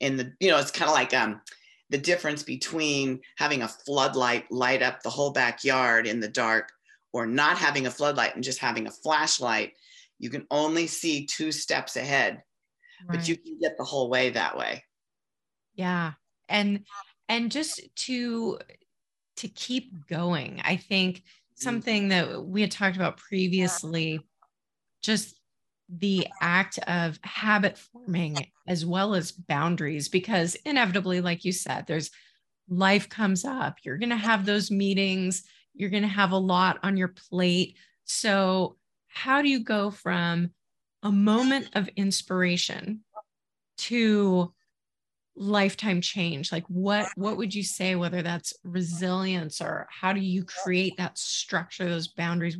And 0.00 0.18
the, 0.18 0.32
you 0.40 0.50
know, 0.50 0.58
it's 0.58 0.72
kind 0.72 0.88
of 0.88 0.96
like 0.96 1.14
um, 1.14 1.40
the 1.90 1.98
difference 1.98 2.42
between 2.42 3.20
having 3.36 3.62
a 3.62 3.68
floodlight 3.68 4.50
light 4.50 4.82
up 4.82 5.00
the 5.00 5.10
whole 5.10 5.30
backyard 5.30 6.08
in 6.08 6.18
the 6.18 6.28
dark 6.28 6.72
or 7.12 7.24
not 7.24 7.56
having 7.56 7.86
a 7.86 7.90
floodlight 7.90 8.34
and 8.34 8.42
just 8.42 8.58
having 8.58 8.88
a 8.88 8.92
flashlight. 8.92 9.74
You 10.18 10.28
can 10.28 10.44
only 10.50 10.88
see 10.88 11.24
two 11.24 11.52
steps 11.52 11.96
ahead, 11.96 12.42
right. 13.08 13.16
but 13.16 13.28
you 13.28 13.36
can 13.36 13.58
get 13.60 13.78
the 13.78 13.84
whole 13.84 14.10
way 14.10 14.30
that 14.30 14.58
way. 14.58 14.82
Yeah. 15.74 16.14
And 16.48 16.84
and 17.28 17.52
just 17.52 17.80
to 17.94 18.58
to 19.40 19.48
keep 19.48 20.06
going. 20.08 20.60
I 20.64 20.76
think 20.76 21.18
mm-hmm. 21.18 21.62
something 21.62 22.08
that 22.08 22.44
we 22.44 22.60
had 22.60 22.70
talked 22.70 22.96
about 22.96 23.16
previously, 23.16 24.20
just 25.02 25.38
the 25.88 26.28
act 26.40 26.78
of 26.86 27.18
habit 27.22 27.76
forming 27.76 28.46
as 28.68 28.86
well 28.86 29.14
as 29.14 29.32
boundaries, 29.32 30.08
because 30.08 30.54
inevitably, 30.64 31.20
like 31.20 31.44
you 31.44 31.52
said, 31.52 31.86
there's 31.86 32.10
life 32.68 33.08
comes 33.08 33.44
up. 33.44 33.78
You're 33.82 33.98
going 33.98 34.10
to 34.10 34.16
have 34.16 34.46
those 34.46 34.70
meetings, 34.70 35.44
you're 35.74 35.90
going 35.90 36.02
to 36.02 36.08
have 36.08 36.32
a 36.32 36.38
lot 36.38 36.78
on 36.82 36.96
your 36.96 37.08
plate. 37.08 37.76
So, 38.04 38.76
how 39.08 39.42
do 39.42 39.48
you 39.48 39.64
go 39.64 39.90
from 39.90 40.50
a 41.02 41.10
moment 41.10 41.70
of 41.74 41.88
inspiration 41.96 43.00
to 43.78 44.52
lifetime 45.40 46.02
change 46.02 46.52
like 46.52 46.66
what 46.68 47.08
what 47.16 47.38
would 47.38 47.54
you 47.54 47.62
say 47.62 47.94
whether 47.94 48.20
that's 48.20 48.52
resilience 48.62 49.62
or 49.62 49.86
how 49.88 50.12
do 50.12 50.20
you 50.20 50.44
create 50.44 50.94
that 50.98 51.16
structure 51.16 51.88
those 51.88 52.08
boundaries? 52.08 52.58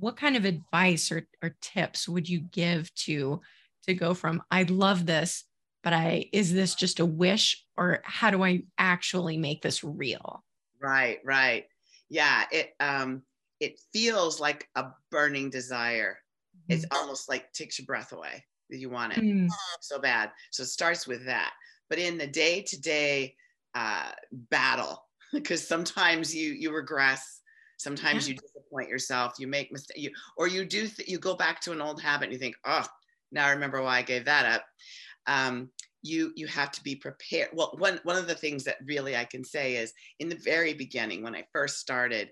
What 0.00 0.16
kind 0.16 0.36
of 0.36 0.44
advice 0.44 1.12
or, 1.12 1.28
or 1.42 1.56
tips 1.60 2.08
would 2.08 2.28
you 2.28 2.40
give 2.40 2.92
to 3.06 3.40
to 3.86 3.94
go 3.94 4.14
from 4.14 4.42
i 4.50 4.64
love 4.64 5.06
this 5.06 5.44
but 5.84 5.92
i 5.92 6.28
is 6.32 6.52
this 6.52 6.74
just 6.74 6.98
a 6.98 7.06
wish 7.06 7.64
or 7.76 8.00
how 8.02 8.30
do 8.30 8.42
i 8.42 8.62
actually 8.78 9.38
make 9.38 9.62
this 9.62 9.84
real? 9.84 10.44
Right 10.82 11.20
right. 11.24 11.66
Yeah 12.10 12.44
it 12.50 12.72
um 12.80 13.22
it 13.60 13.78
feels 13.92 14.40
like 14.40 14.68
a 14.74 14.86
burning 15.12 15.50
desire. 15.50 16.18
Mm-hmm. 16.56 16.72
it's 16.72 16.86
almost 16.90 17.28
like 17.28 17.52
takes 17.52 17.78
your 17.78 17.86
breath 17.86 18.12
away. 18.12 18.44
You 18.70 18.90
want 18.90 19.16
it 19.16 19.22
mm. 19.22 19.48
so 19.80 20.00
bad. 20.00 20.32
So 20.50 20.64
it 20.64 20.66
starts 20.66 21.06
with 21.06 21.24
that 21.26 21.52
but 21.88 21.98
in 21.98 22.18
the 22.18 22.26
day-to-day 22.26 23.34
uh, 23.74 24.10
battle 24.32 25.04
because 25.32 25.66
sometimes 25.66 26.34
you 26.34 26.52
you 26.52 26.72
regress 26.72 27.38
Sometimes 27.78 28.28
yeah. 28.28 28.34
you 28.34 28.40
disappoint 28.40 28.88
yourself, 28.88 29.34
you 29.38 29.46
make 29.46 29.70
mistakes, 29.70 30.00
you, 30.00 30.10
or 30.36 30.48
you 30.48 30.64
do, 30.64 30.88
th- 30.88 31.08
you 31.08 31.18
go 31.18 31.34
back 31.34 31.60
to 31.60 31.72
an 31.72 31.80
old 31.80 32.02
habit 32.02 32.24
and 32.24 32.32
you 32.32 32.38
think, 32.38 32.56
oh, 32.66 32.84
now 33.30 33.46
I 33.46 33.52
remember 33.52 33.80
why 33.82 33.98
I 33.98 34.02
gave 34.02 34.24
that 34.24 34.46
up. 34.46 34.64
Um, 35.26 35.70
you 36.02 36.32
you 36.36 36.46
have 36.46 36.70
to 36.72 36.82
be 36.82 36.94
prepared. 36.94 37.50
Well, 37.52 37.74
one 37.78 38.00
one 38.04 38.16
of 38.16 38.26
the 38.26 38.34
things 38.34 38.64
that 38.64 38.76
really 38.84 39.16
I 39.16 39.24
can 39.24 39.44
say 39.44 39.76
is 39.76 39.92
in 40.18 40.28
the 40.28 40.36
very 40.36 40.72
beginning 40.72 41.22
when 41.22 41.34
I 41.34 41.44
first 41.52 41.78
started, 41.78 42.30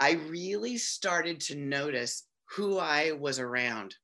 I 0.00 0.12
really 0.28 0.76
started 0.76 1.40
to 1.42 1.56
notice 1.56 2.24
who 2.56 2.78
I 2.78 3.12
was 3.12 3.38
around, 3.38 3.94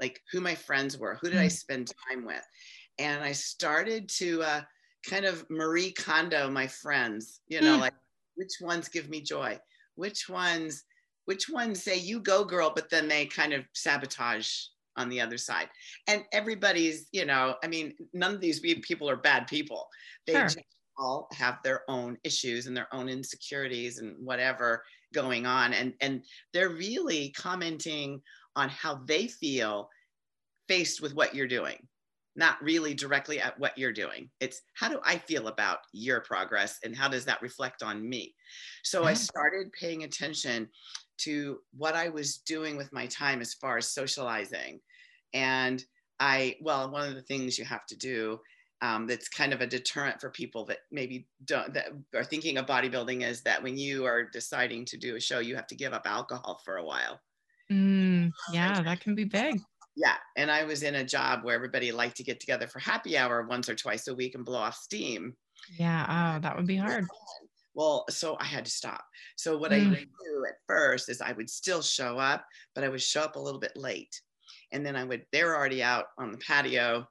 like 0.00 0.20
who 0.32 0.40
my 0.40 0.54
friends 0.54 0.96
were, 0.98 1.18
who 1.20 1.30
did 1.30 1.38
I 1.38 1.46
mm. 1.46 1.52
spend 1.52 1.92
time 2.08 2.24
with, 2.24 2.44
and 2.98 3.22
I 3.22 3.32
started 3.32 4.08
to 4.10 4.42
uh, 4.42 4.60
kind 5.08 5.24
of 5.24 5.48
Marie 5.50 5.92
Kondo 5.92 6.50
my 6.50 6.66
friends. 6.66 7.40
You 7.48 7.60
know, 7.60 7.76
mm. 7.76 7.80
like 7.80 7.94
which 8.34 8.54
ones 8.60 8.88
give 8.88 9.08
me 9.08 9.20
joy, 9.20 9.58
which 9.94 10.28
ones 10.28 10.84
which 11.28 11.50
ones 11.50 11.82
say 11.82 11.94
you 11.94 12.20
go 12.20 12.42
girl, 12.42 12.72
but 12.74 12.88
then 12.88 13.06
they 13.06 13.26
kind 13.26 13.52
of 13.52 13.62
sabotage 13.74 14.50
on 14.96 15.10
the 15.10 15.20
other 15.20 15.36
side. 15.36 15.68
And 16.06 16.24
everybody's, 16.32 17.06
you 17.12 17.26
know, 17.26 17.54
I 17.62 17.68
mean, 17.68 17.92
none 18.14 18.34
of 18.34 18.40
these 18.40 18.60
people 18.60 19.10
are 19.10 19.16
bad 19.16 19.46
people. 19.46 19.88
They 20.26 20.32
sure. 20.32 20.48
all 20.98 21.28
have 21.32 21.58
their 21.62 21.82
own 21.86 22.16
issues 22.24 22.66
and 22.66 22.74
their 22.74 22.88
own 22.94 23.10
insecurities 23.10 23.98
and 23.98 24.16
whatever 24.24 24.82
going 25.12 25.44
on. 25.44 25.74
And, 25.74 25.92
and 26.00 26.24
they're 26.54 26.70
really 26.70 27.28
commenting 27.36 28.22
on 28.56 28.70
how 28.70 29.02
they 29.04 29.28
feel 29.28 29.90
faced 30.66 31.02
with 31.02 31.14
what 31.14 31.34
you're 31.34 31.46
doing 31.46 31.76
not 32.38 32.62
really 32.62 32.94
directly 32.94 33.40
at 33.40 33.58
what 33.58 33.76
you're 33.76 33.92
doing. 33.92 34.30
It's 34.40 34.62
how 34.74 34.88
do 34.88 35.00
I 35.04 35.18
feel 35.18 35.48
about 35.48 35.80
your 35.92 36.20
progress 36.20 36.78
and 36.84 36.96
how 36.96 37.08
does 37.08 37.24
that 37.24 37.42
reflect 37.42 37.82
on 37.82 38.08
me? 38.08 38.34
So 38.84 39.04
I 39.04 39.14
started 39.14 39.72
paying 39.78 40.04
attention 40.04 40.68
to 41.18 41.58
what 41.76 41.96
I 41.96 42.08
was 42.08 42.38
doing 42.38 42.76
with 42.76 42.92
my 42.92 43.06
time 43.06 43.40
as 43.40 43.54
far 43.54 43.76
as 43.76 43.92
socializing 43.92 44.80
and 45.34 45.84
I, 46.20 46.56
well, 46.60 46.90
one 46.90 47.08
of 47.08 47.14
the 47.14 47.22
things 47.22 47.58
you 47.58 47.64
have 47.64 47.86
to 47.86 47.96
do 47.96 48.40
um, 48.80 49.06
that's 49.06 49.28
kind 49.28 49.52
of 49.52 49.60
a 49.60 49.66
deterrent 49.66 50.20
for 50.20 50.30
people 50.30 50.64
that 50.66 50.78
maybe 50.92 51.26
don't 51.44 51.74
that 51.74 51.88
are 52.14 52.24
thinking 52.24 52.56
of 52.58 52.66
bodybuilding 52.66 53.22
is 53.28 53.42
that 53.42 53.62
when 53.62 53.76
you 53.76 54.04
are 54.04 54.24
deciding 54.24 54.84
to 54.86 54.96
do 54.96 55.16
a 55.16 55.20
show, 55.20 55.40
you 55.40 55.56
have 55.56 55.66
to 55.66 55.74
give 55.74 55.92
up 55.92 56.06
alcohol 56.06 56.60
for 56.64 56.76
a 56.76 56.84
while. 56.84 57.20
Mm, 57.70 58.30
yeah, 58.52 58.80
that 58.80 59.00
can 59.00 59.14
be 59.14 59.24
big. 59.24 59.60
Yeah, 60.00 60.14
and 60.36 60.50
I 60.50 60.64
was 60.64 60.84
in 60.84 60.94
a 60.94 61.04
job 61.04 61.40
where 61.42 61.56
everybody 61.56 61.90
liked 61.90 62.16
to 62.18 62.24
get 62.24 62.38
together 62.38 62.68
for 62.68 62.78
happy 62.78 63.18
hour 63.18 63.42
once 63.42 63.68
or 63.68 63.74
twice 63.74 64.06
a 64.06 64.14
week 64.14 64.36
and 64.36 64.44
blow 64.44 64.58
off 64.58 64.76
steam. 64.76 65.34
Yeah, 65.76 66.36
oh, 66.36 66.40
that 66.40 66.56
would 66.56 66.66
be 66.66 66.76
hard. 66.76 67.06
Well, 67.74 68.04
so 68.08 68.36
I 68.40 68.44
had 68.44 68.64
to 68.64 68.70
stop. 68.70 69.04
So 69.36 69.58
what 69.58 69.72
mm. 69.72 69.86
I 69.86 69.88
would 69.88 69.98
do 69.98 70.44
at 70.48 70.54
first 70.66 71.08
is 71.08 71.20
I 71.20 71.32
would 71.32 71.50
still 71.50 71.82
show 71.82 72.16
up, 72.18 72.44
but 72.74 72.84
I 72.84 72.88
would 72.88 73.02
show 73.02 73.22
up 73.22 73.36
a 73.36 73.40
little 73.40 73.60
bit 73.60 73.76
late 73.76 74.14
and 74.72 74.84
then 74.84 74.96
I 74.96 75.04
would 75.04 75.24
they're 75.32 75.56
already 75.56 75.82
out 75.82 76.06
on 76.18 76.32
the 76.32 76.38
patio, 76.38 77.06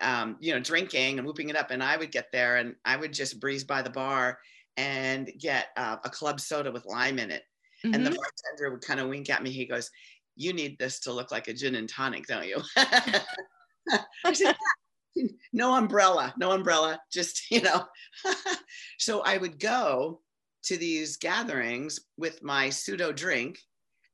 um, 0.00 0.36
you 0.40 0.52
know, 0.52 0.60
drinking 0.60 1.18
and 1.18 1.26
whooping 1.26 1.48
it 1.48 1.56
up, 1.56 1.70
and 1.70 1.82
I 1.82 1.96
would 1.96 2.12
get 2.12 2.26
there 2.32 2.56
and 2.56 2.74
I 2.84 2.96
would 2.96 3.12
just 3.12 3.40
breeze 3.40 3.64
by 3.64 3.82
the 3.82 3.90
bar 3.90 4.38
and 4.76 5.30
get 5.38 5.68
uh, 5.76 5.96
a 6.04 6.10
club 6.10 6.40
soda 6.40 6.70
with 6.70 6.86
lime 6.86 7.18
in 7.18 7.30
it, 7.30 7.42
mm-hmm. 7.84 7.94
and 7.94 8.04
the 8.04 8.10
mm-hmm. 8.10 8.18
bartender 8.18 8.72
would 8.72 8.86
kind 8.86 9.00
of 9.00 9.08
wink 9.08 9.30
at 9.30 9.42
me. 9.42 9.50
He 9.50 9.66
goes, 9.66 9.90
"You 10.38 10.52
need 10.52 10.78
this 10.78 11.00
to 11.00 11.12
look 11.12 11.30
like 11.30 11.48
a 11.48 11.54
gin 11.54 11.74
and 11.74 11.88
tonic, 11.88 12.26
don't 12.26 12.46
you?" 12.46 12.62
I 14.24 14.32
said, 14.32 14.56
no 15.52 15.74
umbrella, 15.74 16.34
no 16.38 16.52
umbrella, 16.52 17.00
just, 17.12 17.42
you 17.50 17.62
know. 17.62 17.84
so 18.98 19.20
I 19.20 19.36
would 19.36 19.58
go 19.58 20.20
to 20.64 20.76
these 20.76 21.16
gatherings 21.16 22.00
with 22.16 22.42
my 22.42 22.70
pseudo 22.70 23.12
drink 23.12 23.58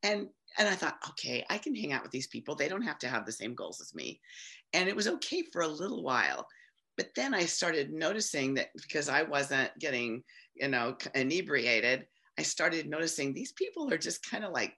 and 0.03 0.29
and 0.57 0.69
I 0.69 0.75
thought, 0.75 0.99
okay, 1.11 1.45
I 1.51 1.59
can 1.59 1.75
hang 1.75 1.93
out 1.93 2.05
with 2.05 2.13
these 2.13 2.29
people. 2.29 2.55
They 2.55 2.69
don't 2.69 2.83
have 2.83 3.01
to 3.01 3.09
have 3.09 3.27
the 3.27 3.33
same 3.33 3.57
goals 3.57 3.81
as 3.81 3.93
me. 3.93 4.21
And 4.73 4.89
it 4.89 4.95
was 4.95 5.09
okay 5.09 5.43
for 5.53 5.63
a 5.63 5.67
little 5.67 6.05
while. 6.05 6.47
But 6.97 7.09
then 7.17 7.35
I 7.35 7.45
started 7.45 7.93
noticing 7.93 8.55
that 8.55 8.69
because 8.81 9.09
I 9.09 9.25
wasn't 9.25 9.77
getting, 9.81 10.23
you 10.55 10.69
know, 10.69 10.97
inebriated, 11.17 12.07
I 12.39 12.43
started 12.43 12.89
noticing 12.89 13.33
these 13.33 13.51
people 13.51 13.93
are 13.93 13.99
just 13.99 14.31
kind 14.31 14.45
of 14.45 14.53
like, 14.53 14.75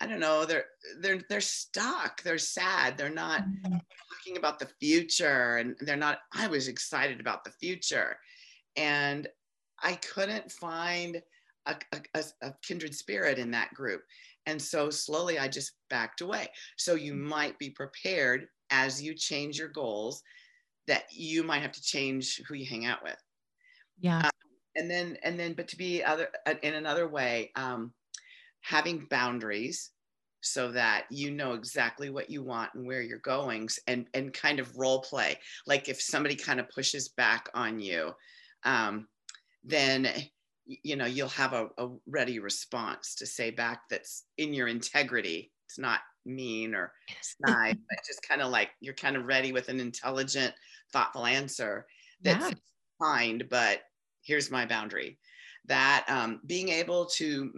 I 0.00 0.06
don't 0.06 0.20
know, 0.20 0.44
they're 0.44 0.66
they're 1.00 1.22
they're 1.28 1.40
stuck, 1.40 2.22
they're 2.22 2.38
sad, 2.38 2.98
they're 2.98 3.08
not 3.08 3.42
mm-hmm. 3.42 3.76
talking 4.12 4.36
about 4.36 4.58
the 4.58 4.68
future, 4.78 5.56
and 5.56 5.74
they're 5.80 5.96
not. 5.96 6.18
I 6.34 6.48
was 6.48 6.68
excited 6.68 7.18
about 7.20 7.44
the 7.44 7.52
future, 7.52 8.18
and 8.76 9.26
I 9.82 9.94
couldn't 9.94 10.52
find 10.52 11.22
a, 11.66 11.76
a, 12.14 12.24
a 12.42 12.54
kindred 12.62 12.94
spirit 12.94 13.38
in 13.38 13.50
that 13.52 13.74
group. 13.74 14.02
And 14.46 14.60
so 14.60 14.90
slowly 14.90 15.38
I 15.38 15.48
just 15.48 15.72
backed 15.90 16.20
away. 16.20 16.48
So 16.76 16.94
you 16.94 17.12
mm. 17.14 17.18
might 17.18 17.58
be 17.58 17.70
prepared 17.70 18.46
as 18.70 19.02
you 19.02 19.14
change 19.14 19.58
your 19.58 19.68
goals 19.68 20.22
that 20.86 21.04
you 21.10 21.42
might 21.42 21.62
have 21.62 21.72
to 21.72 21.82
change 21.82 22.40
who 22.46 22.54
you 22.54 22.66
hang 22.66 22.86
out 22.86 23.02
with. 23.02 23.20
Yeah. 23.98 24.18
Um, 24.18 24.30
and 24.76 24.90
then, 24.90 25.18
and 25.22 25.38
then, 25.38 25.54
but 25.54 25.68
to 25.68 25.76
be 25.76 26.04
other 26.04 26.28
uh, 26.46 26.54
in 26.62 26.74
another 26.74 27.08
way, 27.08 27.50
um, 27.56 27.92
having 28.66 29.06
boundaries 29.10 29.90
so 30.40 30.70
that 30.72 31.06
you 31.10 31.30
know 31.30 31.54
exactly 31.54 32.10
what 32.10 32.30
you 32.30 32.42
want 32.42 32.70
and 32.74 32.86
where 32.86 33.02
you're 33.02 33.18
going 33.18 33.68
and, 33.86 34.06
and 34.14 34.32
kind 34.32 34.58
of 34.58 34.76
role 34.76 35.00
play. 35.00 35.36
Like 35.66 35.88
if 35.88 36.00
somebody 36.00 36.36
kind 36.36 36.60
of 36.60 36.68
pushes 36.68 37.08
back 37.10 37.48
on 37.54 37.80
you, 37.80 38.12
um, 38.64 39.06
then 39.64 40.08
you 40.66 40.96
know 40.96 41.06
you'll 41.06 41.28
have 41.28 41.52
a, 41.52 41.68
a 41.78 41.88
ready 42.08 42.40
response 42.40 43.14
to 43.14 43.26
say 43.26 43.50
back 43.50 43.82
that's 43.88 44.24
in 44.36 44.52
your 44.52 44.66
integrity 44.66 45.52
it's 45.68 45.78
not 45.78 46.00
mean 46.24 46.74
or 46.74 46.92
snide 47.22 47.78
but 47.88 47.98
just 48.04 48.26
kind 48.28 48.42
of 48.42 48.50
like 48.50 48.70
you're 48.80 48.92
kind 48.92 49.16
of 49.16 49.26
ready 49.26 49.52
with 49.52 49.68
an 49.68 49.78
intelligent 49.78 50.52
thoughtful 50.92 51.24
answer 51.24 51.86
that's 52.20 52.48
yeah. 52.48 52.54
kind 53.00 53.44
but 53.48 53.82
here's 54.24 54.50
my 54.50 54.66
boundary 54.66 55.18
that 55.66 56.04
um, 56.08 56.40
being 56.46 56.68
able 56.68 57.06
to 57.06 57.52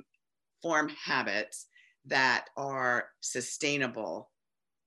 form 0.62 0.88
habits 0.88 1.66
that 2.06 2.46
are 2.56 3.10
sustainable 3.20 4.30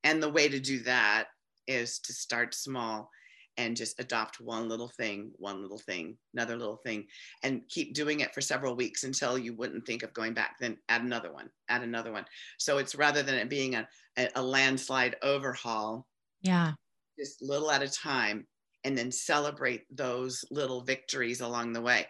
and 0.04 0.22
the 0.22 0.30
way 0.30 0.48
to 0.48 0.60
do 0.60 0.80
that 0.80 1.28
is 1.68 2.00
to 2.00 2.14
start 2.14 2.54
small 2.54 3.10
and 3.58 3.76
just 3.76 4.00
adopt 4.00 4.40
one 4.40 4.70
little 4.70 4.88
thing, 4.88 5.32
one 5.36 5.62
little 5.62 5.78
thing, 5.78 6.18
another 6.34 6.58
little 6.58 6.78
thing, 6.78 7.06
and 7.44 7.68
keep 7.70 7.94
doing 7.94 8.22
it 8.22 8.34
for 8.34 8.42
several 8.42 8.76
weeks 8.76 9.04
until 9.04 9.38
you 9.38 9.54
wouldn't 9.54 9.86
think 9.86 10.04
of 10.04 10.14
going 10.14 10.34
back. 10.34 10.56
Then 10.60 10.78
add 10.90 11.02
another 11.02 11.32
one, 11.32 11.50
add 11.68 11.84
another 11.84 12.12
one. 12.12 12.26
So 12.58 12.78
it's 12.78 12.96
rather 12.96 13.22
than 13.22 13.36
it 13.36 13.50
being 13.50 13.76
a, 13.76 13.88
a 14.36 14.42
landslide 14.42 15.18
overhaul. 15.22 16.08
Yeah. 16.42 16.74
Just 17.20 17.42
little 17.42 17.70
at 17.70 17.84
a 17.84 17.90
time, 17.90 18.48
and 18.84 18.98
then 18.98 19.12
celebrate 19.12 19.84
those 19.96 20.44
little 20.50 20.82
victories 20.82 21.42
along 21.42 21.74
the 21.74 21.82
way. 21.82 22.08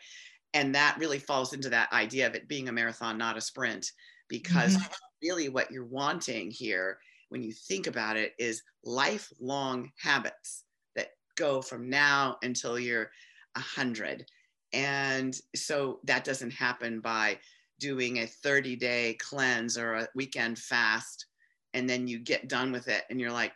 And 0.53 0.75
that 0.75 0.97
really 0.99 1.19
falls 1.19 1.53
into 1.53 1.69
that 1.69 1.91
idea 1.93 2.27
of 2.27 2.35
it 2.35 2.47
being 2.47 2.67
a 2.67 2.73
marathon, 2.73 3.17
not 3.17 3.37
a 3.37 3.41
sprint, 3.41 3.91
because 4.27 4.75
mm-hmm. 4.75 4.93
really 5.21 5.49
what 5.49 5.71
you're 5.71 5.85
wanting 5.85 6.51
here, 6.51 6.97
when 7.29 7.41
you 7.41 7.53
think 7.53 7.87
about 7.87 8.17
it, 8.17 8.33
is 8.37 8.63
lifelong 8.83 9.91
habits 9.97 10.63
that 10.95 11.09
go 11.37 11.61
from 11.61 11.89
now 11.89 12.37
until 12.43 12.77
you're 12.77 13.11
100. 13.55 14.25
And 14.73 15.35
so 15.55 15.99
that 16.05 16.23
doesn't 16.23 16.51
happen 16.51 16.99
by 16.99 17.39
doing 17.79 18.19
a 18.19 18.27
30 18.27 18.75
day 18.75 19.17
cleanse 19.19 19.77
or 19.77 19.95
a 19.95 20.07
weekend 20.15 20.59
fast. 20.59 21.25
And 21.73 21.89
then 21.89 22.07
you 22.07 22.19
get 22.19 22.49
done 22.49 22.71
with 22.71 22.87
it 22.87 23.03
and 23.09 23.19
you're 23.19 23.31
like, 23.31 23.53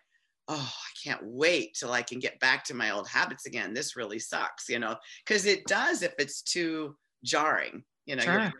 oh, 0.47 0.73
I 0.75 0.91
can't 1.03 1.21
wait 1.23 1.75
till 1.75 1.91
I 1.91 2.01
can 2.01 2.19
get 2.19 2.39
back 2.39 2.63
to 2.65 2.73
my 2.73 2.91
old 2.91 3.07
habits 3.07 3.45
again. 3.45 3.73
This 3.73 3.95
really 3.95 4.19
sucks, 4.19 4.69
you 4.69 4.79
know, 4.79 4.95
because 5.25 5.45
it 5.45 5.65
does 5.65 6.03
if 6.03 6.13
it's 6.19 6.41
too 6.41 6.95
jarring, 7.23 7.83
you 8.05 8.15
know, 8.15 8.23
sure. 8.23 8.39
your, 8.39 8.53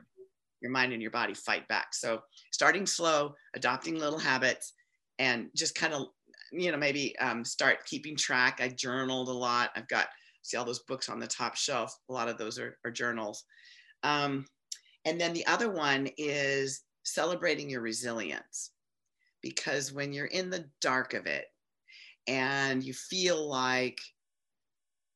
your 0.61 0.71
mind 0.71 0.93
and 0.93 1.01
your 1.01 1.11
body 1.11 1.33
fight 1.33 1.67
back. 1.67 1.93
So 1.93 2.21
starting 2.51 2.85
slow, 2.85 3.35
adopting 3.55 3.99
little 3.99 4.19
habits, 4.19 4.73
and 5.19 5.49
just 5.55 5.75
kind 5.75 5.93
of 5.93 6.07
you 6.51 6.71
know, 6.71 6.77
maybe 6.77 7.17
um, 7.19 7.43
start 7.43 7.85
keeping 7.85 8.15
track. 8.15 8.59
I 8.61 8.69
journaled 8.69 9.29
a 9.29 9.33
lot. 9.33 9.71
I've 9.75 9.87
got, 9.87 10.07
see 10.41 10.57
all 10.57 10.65
those 10.65 10.83
books 10.83 11.09
on 11.09 11.19
the 11.19 11.27
top 11.27 11.55
shelf. 11.55 11.97
A 12.09 12.13
lot 12.13 12.29
of 12.29 12.37
those 12.37 12.59
are, 12.59 12.77
are 12.85 12.91
journals. 12.91 13.43
Um, 14.03 14.45
and 15.05 15.19
then 15.19 15.33
the 15.33 15.45
other 15.47 15.69
one 15.69 16.07
is 16.17 16.81
celebrating 17.03 17.69
your 17.69 17.81
resilience. 17.81 18.71
Because 19.41 19.91
when 19.91 20.13
you're 20.13 20.25
in 20.25 20.49
the 20.49 20.65
dark 20.81 21.13
of 21.13 21.25
it 21.27 21.45
and 22.27 22.83
you 22.83 22.93
feel 22.93 23.47
like 23.47 23.99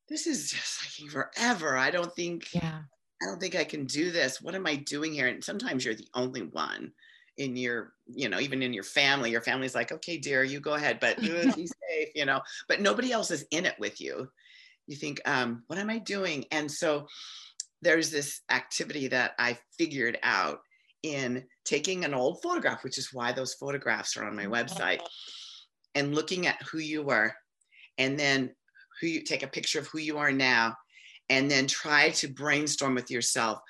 this 0.08 0.26
is 0.26 0.50
just 0.50 1.02
like 1.02 1.10
forever, 1.10 1.76
I 1.76 1.90
don't 1.90 2.12
think, 2.14 2.52
yeah. 2.52 2.80
I 3.22 3.26
don't 3.26 3.40
think 3.40 3.54
I 3.54 3.64
can 3.64 3.84
do 3.84 4.10
this. 4.10 4.40
What 4.40 4.54
am 4.54 4.66
I 4.66 4.76
doing 4.76 5.12
here? 5.12 5.28
And 5.28 5.44
sometimes 5.44 5.84
you're 5.84 5.94
the 5.94 6.08
only 6.14 6.42
one 6.42 6.92
in 7.36 7.56
your 7.56 7.94
you 8.06 8.28
know 8.28 8.40
even 8.40 8.60
in 8.60 8.74
your 8.74 8.82
family 8.82 9.30
your 9.30 9.40
family's 9.40 9.74
like 9.74 9.92
okay 9.92 10.18
dear 10.18 10.42
you 10.42 10.58
go 10.60 10.74
ahead 10.74 10.98
but 11.00 11.16
uh, 11.24 11.54
be 11.54 11.66
safe 11.66 12.08
you 12.14 12.26
know 12.26 12.40
but 12.68 12.82
nobody 12.82 13.12
else 13.12 13.30
is 13.30 13.46
in 13.52 13.64
it 13.64 13.76
with 13.78 13.98
you 14.00 14.28
you 14.88 14.96
think 14.96 15.20
um, 15.26 15.62
what 15.68 15.78
am 15.78 15.88
i 15.88 15.96
doing 15.96 16.44
and 16.50 16.70
so 16.70 17.06
there's 17.82 18.10
this 18.10 18.42
activity 18.50 19.08
that 19.08 19.32
I 19.38 19.58
figured 19.78 20.18
out 20.22 20.60
in 21.02 21.44
taking 21.64 22.04
an 22.04 22.14
old 22.14 22.42
photograph, 22.42 22.84
which 22.84 22.98
is 22.98 23.12
why 23.12 23.32
those 23.32 23.54
photographs 23.54 24.16
are 24.16 24.24
on 24.24 24.36
my 24.36 24.46
website, 24.46 25.00
and 25.94 26.14
looking 26.14 26.46
at 26.46 26.62
who 26.62 26.78
you 26.78 27.02
were, 27.02 27.34
and 27.98 28.18
then 28.18 28.50
who 29.00 29.06
you 29.06 29.22
take 29.22 29.42
a 29.42 29.48
picture 29.48 29.78
of 29.78 29.86
who 29.88 29.98
you 29.98 30.18
are 30.18 30.32
now, 30.32 30.76
and 31.28 31.50
then 31.50 31.66
try 31.66 32.10
to 32.10 32.28
brainstorm 32.28 32.94
with 32.94 33.10
yourself 33.10 33.60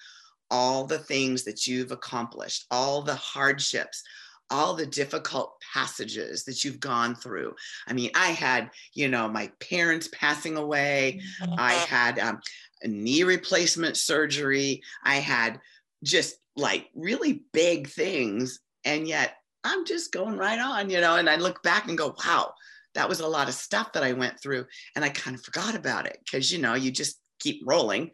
all 0.50 0.84
the 0.84 0.98
things 0.98 1.44
that 1.44 1.66
you've 1.66 1.92
accomplished, 1.92 2.66
all 2.70 3.02
the 3.02 3.14
hardships, 3.14 4.02
all 4.50 4.74
the 4.74 4.86
difficult 4.86 5.54
passages 5.72 6.44
that 6.44 6.64
you've 6.64 6.80
gone 6.80 7.14
through. 7.14 7.54
I 7.86 7.92
mean, 7.92 8.10
I 8.16 8.30
had, 8.30 8.70
you 8.92 9.08
know, 9.08 9.28
my 9.28 9.50
parents 9.60 10.08
passing 10.12 10.56
away. 10.56 11.20
I 11.56 11.74
had 11.74 12.18
um, 12.18 12.40
a 12.82 12.88
knee 12.88 13.22
replacement 13.22 13.96
surgery. 13.96 14.82
I 15.04 15.16
had 15.16 15.60
just 16.02 16.36
like 16.56 16.88
really 16.94 17.44
big 17.52 17.88
things. 17.88 18.58
And 18.84 19.06
yet 19.06 19.36
I'm 19.64 19.84
just 19.84 20.12
going 20.12 20.36
right 20.36 20.58
on, 20.58 20.90
you 20.90 21.00
know. 21.00 21.16
And 21.16 21.28
I 21.28 21.36
look 21.36 21.62
back 21.62 21.88
and 21.88 21.98
go, 21.98 22.14
wow, 22.24 22.52
that 22.94 23.08
was 23.08 23.20
a 23.20 23.28
lot 23.28 23.48
of 23.48 23.54
stuff 23.54 23.92
that 23.92 24.02
I 24.02 24.12
went 24.12 24.40
through. 24.40 24.66
And 24.96 25.04
I 25.04 25.10
kind 25.10 25.36
of 25.36 25.44
forgot 25.44 25.74
about 25.74 26.06
it 26.06 26.18
because, 26.24 26.50
you 26.52 26.58
know, 26.58 26.74
you 26.74 26.90
just 26.90 27.20
keep 27.38 27.62
rolling 27.66 28.10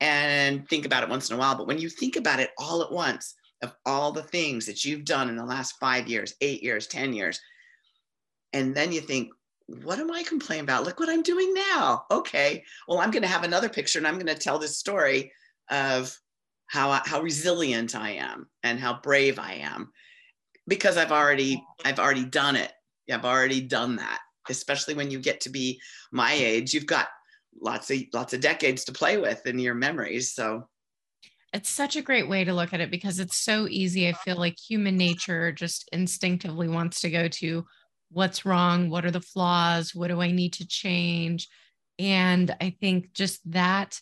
and 0.00 0.68
think 0.68 0.86
about 0.86 1.02
it 1.02 1.08
once 1.08 1.30
in 1.30 1.36
a 1.36 1.38
while. 1.38 1.56
But 1.56 1.66
when 1.66 1.78
you 1.78 1.88
think 1.88 2.16
about 2.16 2.40
it 2.40 2.50
all 2.58 2.82
at 2.82 2.92
once, 2.92 3.34
of 3.62 3.74
all 3.86 4.12
the 4.12 4.22
things 4.22 4.66
that 4.66 4.84
you've 4.84 5.04
done 5.04 5.28
in 5.28 5.36
the 5.36 5.44
last 5.44 5.74
five 5.80 6.06
years, 6.06 6.34
eight 6.40 6.62
years, 6.62 6.86
10 6.86 7.12
years. 7.12 7.40
And 8.52 8.74
then 8.74 8.92
you 8.92 9.00
think, 9.00 9.30
what 9.66 9.98
am 9.98 10.10
I 10.10 10.22
complaining 10.22 10.64
about? 10.64 10.84
Look 10.84 11.00
what 11.00 11.08
I'm 11.08 11.22
doing 11.22 11.54
now. 11.54 12.04
Okay, 12.10 12.62
well, 12.86 12.98
I'm 12.98 13.10
going 13.10 13.22
to 13.22 13.28
have 13.28 13.44
another 13.44 13.70
picture 13.70 13.98
and 13.98 14.06
I'm 14.06 14.14
going 14.14 14.26
to 14.26 14.34
tell 14.34 14.58
this 14.58 14.78
story 14.78 15.32
of 15.70 16.16
how, 16.66 17.00
how 17.04 17.22
resilient 17.22 17.96
I 17.96 18.10
am 18.10 18.46
and 18.62 18.78
how 18.78 19.00
brave 19.00 19.38
I 19.38 19.54
am 19.54 19.90
because 20.66 20.96
I've 20.96 21.12
already 21.12 21.64
I've 21.84 21.98
already 21.98 22.24
done 22.24 22.56
it. 22.56 22.72
I've 23.10 23.24
already 23.24 23.60
done 23.60 23.96
that. 23.96 24.20
Especially 24.48 24.94
when 24.94 25.10
you 25.10 25.18
get 25.18 25.40
to 25.42 25.50
be 25.50 25.80
my 26.12 26.32
age, 26.32 26.74
you've 26.74 26.86
got 26.86 27.08
lots 27.60 27.90
of 27.90 27.98
lots 28.12 28.34
of 28.34 28.40
decades 28.40 28.84
to 28.84 28.92
play 28.92 29.16
with 29.18 29.46
in 29.46 29.58
your 29.58 29.74
memories. 29.74 30.34
So 30.34 30.68
it's 31.52 31.70
such 31.70 31.96
a 31.96 32.02
great 32.02 32.28
way 32.28 32.44
to 32.44 32.52
look 32.52 32.72
at 32.72 32.80
it 32.80 32.90
because 32.90 33.20
it's 33.20 33.38
so 33.38 33.68
easy. 33.68 34.08
I 34.08 34.12
feel 34.12 34.36
like 34.36 34.58
human 34.58 34.96
nature 34.96 35.52
just 35.52 35.88
instinctively 35.92 36.68
wants 36.68 37.00
to 37.02 37.10
go 37.10 37.28
to 37.28 37.64
what's 38.10 38.44
wrong, 38.44 38.90
what 38.90 39.04
are 39.04 39.10
the 39.10 39.20
flaws, 39.20 39.94
what 39.94 40.08
do 40.08 40.20
I 40.20 40.32
need 40.32 40.54
to 40.54 40.66
change? 40.66 41.48
And 41.98 42.54
I 42.60 42.76
think 42.80 43.12
just 43.12 43.40
that 43.52 44.00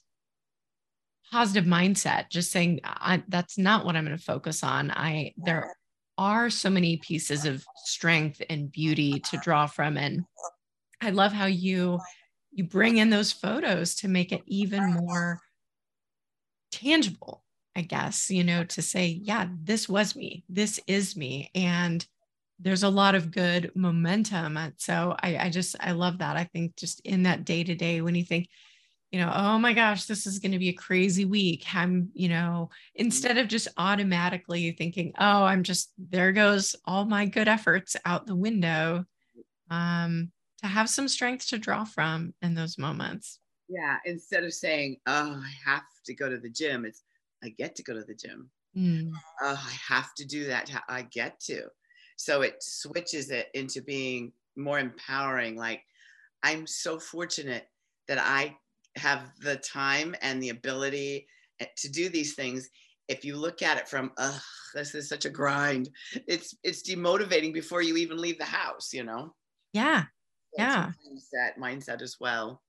positive 1.31 1.65
mindset, 1.65 2.31
just 2.31 2.51
saying 2.51 2.81
that's 3.29 3.59
not 3.59 3.85
what 3.85 3.97
I'm 3.97 4.05
going 4.05 4.17
to 4.17 4.23
focus 4.23 4.63
on. 4.63 4.91
I 4.91 5.33
there 5.37 5.75
are 6.23 6.51
so 6.51 6.71
many 6.71 6.97
pieces 6.99 7.45
of 7.45 7.65
strength 7.85 8.41
and 8.49 8.71
beauty 8.71 9.19
to 9.19 9.37
draw 9.39 9.67
from 9.67 9.97
and 9.97 10.25
I 11.01 11.11
love 11.11 11.33
how 11.33 11.47
you 11.47 11.99
you 12.53 12.65
bring 12.65 12.99
in 12.99 13.11
those 13.11 13.33
photos 13.33 13.97
to 13.97 14.09
make 14.09 14.31
it 14.31 14.43
even 14.47 14.93
more 14.93 15.41
tangible, 16.71 17.43
I 17.75 17.81
guess, 17.81 18.31
you 18.31 18.45
know, 18.45 18.63
to 18.65 18.83
say, 18.83 19.07
yeah, 19.07 19.49
this 19.63 19.89
was 19.89 20.15
me, 20.15 20.45
this 20.49 20.79
is 20.87 21.17
me. 21.17 21.51
And 21.55 22.07
there's 22.61 22.83
a 22.83 22.89
lot 22.89 23.15
of 23.15 23.33
good 23.33 23.73
momentum. 23.75 24.59
So 24.77 25.17
I, 25.21 25.39
I 25.39 25.51
just, 25.51 25.75
I 25.81 25.93
love 25.93 26.19
that. 26.19 26.37
I 26.37 26.45
think 26.45 26.77
just 26.77 27.01
in 27.01 27.25
that 27.25 27.45
day 27.45 27.65
to 27.65 27.75
day, 27.75 28.01
when 28.01 28.15
you 28.15 28.25
think, 28.25 28.49
you 29.13 29.21
know, 29.21 29.31
oh 29.33 29.59
my 29.59 29.75
gosh, 29.75 30.07
this 30.07 30.27
is 30.27 30.39
going 30.39 30.53
to 30.53 30.59
be 30.59 30.71
a 30.71 30.75
crazy 30.75 31.27
week. 31.27 31.67
I'm, 31.75 32.09
you 32.15 32.31
know, 32.31 32.71
instead 32.95 33.37
of 33.37 33.47
just 33.47 33.69
automatically 33.77 34.73
thinking, 34.73 35.13
oh, 35.19 35.45
I'm 35.45 35.63
just, 35.63 35.93
there 35.99 36.33
goes 36.33 36.75
all 36.87 37.05
my 37.05 37.27
good 37.27 37.47
efforts 37.47 37.95
out 38.07 38.27
the 38.27 38.35
window. 38.35 39.05
Um, 39.71 40.33
to 40.63 40.69
have 40.69 40.89
some 40.89 41.09
strength 41.09 41.49
to 41.49 41.59
draw 41.59 41.85
from 41.85 42.35
in 42.41 42.55
those 42.55 42.79
moments. 42.79 43.39
Yeah. 43.69 43.97
Instead 44.05 44.45
of 44.45 44.55
saying, 44.55 44.99
oh, 45.07 45.43
I 45.43 45.53
have 45.71 45.83
to 46.07 46.15
go 46.15 46.29
to 46.29 46.39
the 46.39 46.51
gym, 46.51 46.85
it's, 46.85 47.03
I 47.43 47.49
get 47.51 47.75
to 47.77 47.83
go 47.83 47.95
to 47.95 48.05
the 48.05 48.15
gym. 48.15 48.49
Mm. 48.77 49.11
Oh, 49.43 49.63
I 49.63 49.95
have 49.95 50.15
to 50.15 50.25
do 50.25 50.47
that. 50.47 50.71
I 50.89 51.03
get 51.03 51.41
to. 51.41 51.65
So 52.17 52.43
it 52.43 52.63
switches 52.63 53.31
it 53.31 53.49
into 53.55 53.83
being 53.83 54.33
more 54.57 54.79
empowering. 54.79 55.57
Like, 55.57 55.83
I'm 56.43 56.67
so 56.67 56.99
fortunate 56.99 57.69
that 58.09 58.19
I 58.19 58.57
have 58.97 59.31
the 59.41 59.57
time 59.57 60.15
and 60.23 60.43
the 60.43 60.51
ability 60.51 61.27
eh, 61.61 61.67
to 61.77 61.91
do 61.91 62.09
these 62.09 62.35
things 62.35 62.69
if 63.09 63.25
you 63.25 63.37
look 63.37 63.63
at 63.63 63.79
it 63.79 63.89
from 63.89 64.13
ugh 64.19 64.41
this 64.75 64.95
is 64.95 65.09
such 65.09 65.25
a 65.25 65.31
grind 65.31 65.89
it's 66.27 66.55
it's 66.63 66.89
demotivating 66.89 67.53
before 67.53 67.83
you 67.83 67.97
even 67.97 68.19
leave 68.19 68.39
the 68.39 68.45
house 68.45 68.93
you 68.93 69.05
know? 69.05 69.35
Yeah 69.73 70.05
yeah. 70.57 70.91
mindset 71.09 71.59
mindset 71.59 72.03
as 72.03 72.17
well. 72.21 72.63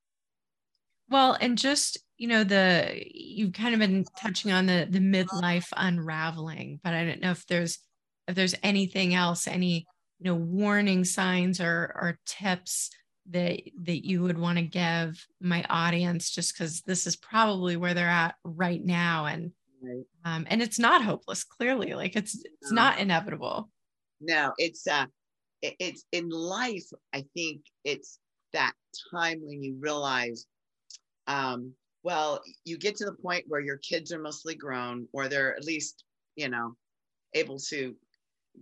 Well 1.10 1.38
and 1.40 1.58
just 1.58 1.98
you 2.18 2.28
know 2.28 2.44
the 2.44 3.04
you've 3.14 3.54
kind 3.54 3.74
of 3.74 3.80
been 3.80 4.06
touching 4.18 4.52
on 4.52 4.66
the 4.66 4.88
the 4.90 5.00
midlife 5.00 5.68
unraveling 5.76 6.80
but 6.84 6.94
i 6.94 7.04
don't 7.04 7.22
know 7.22 7.32
if 7.32 7.46
there's 7.48 7.80
if 8.28 8.36
there's 8.36 8.56
anything 8.64 9.14
else 9.14 9.48
any 9.48 9.86
you 10.20 10.26
know 10.26 10.36
warning 10.36 11.04
signs 11.04 11.60
or 11.60 11.92
or 11.96 12.20
tips 12.26 12.90
that 13.32 13.62
that 13.84 14.06
you 14.06 14.22
would 14.22 14.38
want 14.38 14.58
to 14.58 14.64
give 14.64 15.26
my 15.40 15.64
audience 15.70 16.30
just 16.30 16.54
because 16.54 16.82
this 16.82 17.08
is 17.08 17.16
probably 17.16 17.78
where 17.78 17.94
they're 17.94 18.08
at 18.08 18.36
right 18.44 18.84
now 18.84 19.26
and 19.26 19.52
right. 19.82 20.04
um 20.26 20.46
and 20.50 20.62
it's 20.62 20.80
not 20.80 21.04
hopeless 21.04 21.44
clearly 21.44 21.94
like 21.94 22.16
it's 22.16 22.36
it's 22.36 22.72
no. 22.72 22.82
not 22.82 23.00
inevitable 23.00 23.70
no 24.20 24.52
it's 24.58 24.88
uh 24.88 25.06
it's 25.62 26.04
in 26.12 26.30
life 26.30 26.86
i 27.14 27.24
think 27.34 27.62
it's 27.86 28.20
that 28.52 28.74
time 29.12 29.40
when 29.42 29.62
you 29.62 29.76
realize 29.80 30.46
um, 31.28 31.74
well 32.04 32.42
you 32.66 32.78
get 32.78 32.96
to 32.98 33.06
the 33.06 33.14
point 33.14 33.46
where 33.48 33.62
your 33.62 33.78
kids 33.78 34.12
are 34.12 34.20
mostly 34.20 34.56
grown 34.56 35.08
or 35.14 35.28
they're 35.28 35.56
at 35.56 35.64
least 35.64 36.04
you 36.36 36.50
know 36.50 36.76
able 37.34 37.58
to 37.58 37.96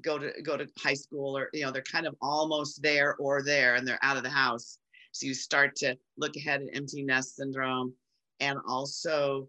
go 0.01 0.17
to 0.17 0.31
go 0.41 0.57
to 0.57 0.67
high 0.79 0.93
school 0.93 1.37
or 1.37 1.49
you 1.53 1.63
know 1.63 1.71
they're 1.71 1.81
kind 1.83 2.07
of 2.07 2.15
almost 2.21 2.81
there 2.81 3.15
or 3.17 3.43
there 3.43 3.75
and 3.75 3.87
they're 3.87 3.99
out 4.01 4.17
of 4.17 4.23
the 4.23 4.29
house 4.29 4.77
so 5.11 5.27
you 5.27 5.33
start 5.33 5.75
to 5.75 5.97
look 6.17 6.35
ahead 6.37 6.61
at 6.61 6.75
empty 6.75 7.03
nest 7.03 7.35
syndrome 7.35 7.93
and 8.39 8.57
also 8.67 9.47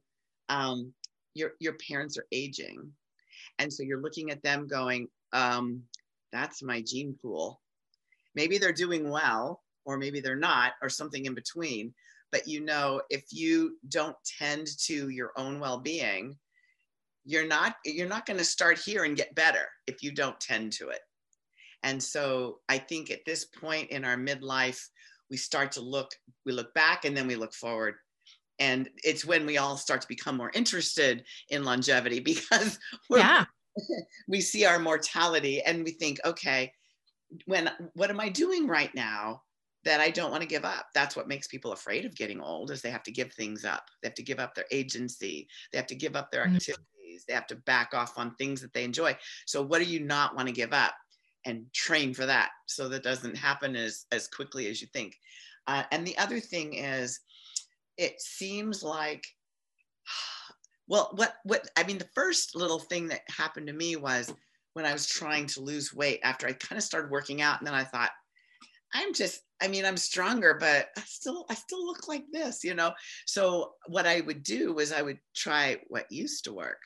um, 0.48 0.92
your 1.34 1.52
your 1.60 1.74
parents 1.74 2.18
are 2.18 2.26
aging 2.32 2.90
and 3.58 3.72
so 3.72 3.82
you're 3.82 4.02
looking 4.02 4.30
at 4.30 4.42
them 4.42 4.66
going 4.66 5.08
um, 5.32 5.82
that's 6.32 6.62
my 6.62 6.80
gene 6.80 7.14
pool. 7.20 7.60
Maybe 8.34 8.58
they're 8.58 8.72
doing 8.72 9.10
well, 9.10 9.62
or 9.84 9.98
maybe 9.98 10.20
they're 10.20 10.34
not, 10.34 10.72
or 10.82 10.88
something 10.88 11.26
in 11.26 11.34
between. 11.34 11.92
But 12.32 12.48
you 12.48 12.62
know, 12.62 13.02
if 13.10 13.24
you 13.30 13.76
don't 13.88 14.16
tend 14.38 14.66
to 14.86 15.10
your 15.10 15.32
own 15.36 15.60
well-being, 15.60 16.36
you're 17.24 17.46
not 17.46 17.76
you're 17.84 18.08
not 18.08 18.26
going 18.26 18.38
to 18.38 18.44
start 18.44 18.78
here 18.78 19.04
and 19.04 19.16
get 19.16 19.34
better 19.34 19.68
if 19.86 20.02
you 20.02 20.12
don't 20.12 20.38
tend 20.40 20.72
to 20.72 20.88
it. 20.88 21.00
And 21.82 22.02
so 22.02 22.58
I 22.68 22.78
think 22.78 23.10
at 23.10 23.24
this 23.26 23.44
point 23.44 23.90
in 23.90 24.04
our 24.04 24.16
midlife, 24.16 24.80
we 25.30 25.36
start 25.36 25.72
to 25.72 25.80
look, 25.80 26.10
we 26.46 26.52
look 26.52 26.72
back 26.74 27.04
and 27.04 27.16
then 27.16 27.26
we 27.26 27.36
look 27.36 27.54
forward. 27.54 27.94
And 28.58 28.88
it's 29.02 29.24
when 29.24 29.46
we 29.46 29.58
all 29.58 29.76
start 29.76 30.02
to 30.02 30.08
become 30.08 30.36
more 30.36 30.52
interested 30.54 31.24
in 31.48 31.64
longevity 31.64 32.20
because 32.24 32.78
we're, 33.10 33.18
yeah. 33.18 33.44
we 34.28 34.40
see 34.40 34.64
our 34.64 34.78
mortality 34.78 35.62
and 35.62 35.82
we 35.82 35.92
think, 35.92 36.20
okay, 36.24 36.72
when 37.46 37.70
what 37.94 38.10
am 38.10 38.20
I 38.20 38.28
doing 38.28 38.68
right 38.68 38.94
now 38.94 39.42
that 39.84 40.00
I 40.00 40.10
don't 40.10 40.30
want 40.30 40.42
to 40.42 40.48
give 40.48 40.66
up? 40.66 40.86
That's 40.94 41.16
what 41.16 41.28
makes 41.28 41.48
people 41.48 41.72
afraid 41.72 42.04
of 42.04 42.14
getting 42.14 42.40
old 42.40 42.70
is 42.70 42.82
they 42.82 42.90
have 42.90 43.02
to 43.04 43.10
give 43.10 43.32
things 43.32 43.64
up. 43.64 43.84
They 44.00 44.08
have 44.08 44.14
to 44.16 44.22
give 44.22 44.38
up 44.38 44.54
their 44.54 44.66
agency. 44.70 45.48
They 45.72 45.78
have 45.78 45.86
to 45.86 45.94
give 45.94 46.14
up 46.14 46.30
their 46.30 46.44
mm-hmm. 46.44 46.52
Activities. 47.12 47.24
They 47.26 47.34
have 47.34 47.46
to 47.48 47.56
back 47.56 47.94
off 47.94 48.18
on 48.18 48.34
things 48.34 48.60
that 48.60 48.72
they 48.72 48.84
enjoy. 48.84 49.16
So 49.46 49.62
what 49.62 49.78
do 49.78 49.84
you 49.84 50.00
not 50.00 50.34
want 50.34 50.48
to 50.48 50.54
give 50.54 50.72
up? 50.72 50.94
And 51.44 51.66
train 51.72 52.14
for 52.14 52.24
that 52.26 52.50
so 52.66 52.88
that 52.88 53.02
doesn't 53.02 53.36
happen 53.36 53.74
as, 53.74 54.06
as 54.12 54.28
quickly 54.28 54.68
as 54.68 54.80
you 54.80 54.86
think. 54.92 55.16
Uh, 55.66 55.82
and 55.90 56.06
the 56.06 56.16
other 56.18 56.38
thing 56.38 56.74
is, 56.74 57.18
it 57.98 58.20
seems 58.20 58.82
like 58.82 59.24
well, 60.88 61.10
what 61.14 61.34
what 61.44 61.68
I 61.76 61.84
mean, 61.84 61.98
the 61.98 62.08
first 62.14 62.54
little 62.54 62.78
thing 62.78 63.08
that 63.08 63.22
happened 63.28 63.66
to 63.68 63.72
me 63.72 63.96
was 63.96 64.32
when 64.74 64.86
I 64.86 64.92
was 64.92 65.06
trying 65.06 65.46
to 65.48 65.60
lose 65.60 65.94
weight 65.94 66.20
after 66.22 66.46
I 66.46 66.52
kind 66.52 66.78
of 66.78 66.84
started 66.84 67.10
working 67.10 67.42
out, 67.42 67.58
and 67.58 67.66
then 67.66 67.74
I 67.74 67.84
thought, 67.84 68.10
I'm 68.94 69.12
just, 69.14 69.40
I 69.62 69.68
mean, 69.68 69.84
I'm 69.84 69.96
stronger, 69.96 70.56
but 70.58 70.88
I 70.96 71.02
still, 71.02 71.46
I 71.50 71.54
still 71.54 71.84
look 71.84 72.08
like 72.08 72.24
this, 72.32 72.62
you 72.64 72.74
know. 72.74 72.92
So 73.26 73.72
what 73.86 74.06
I 74.06 74.20
would 74.20 74.42
do 74.42 74.74
was 74.74 74.92
I 74.92 75.02
would 75.02 75.18
try 75.34 75.78
what 75.88 76.10
used 76.10 76.44
to 76.44 76.52
work. 76.52 76.78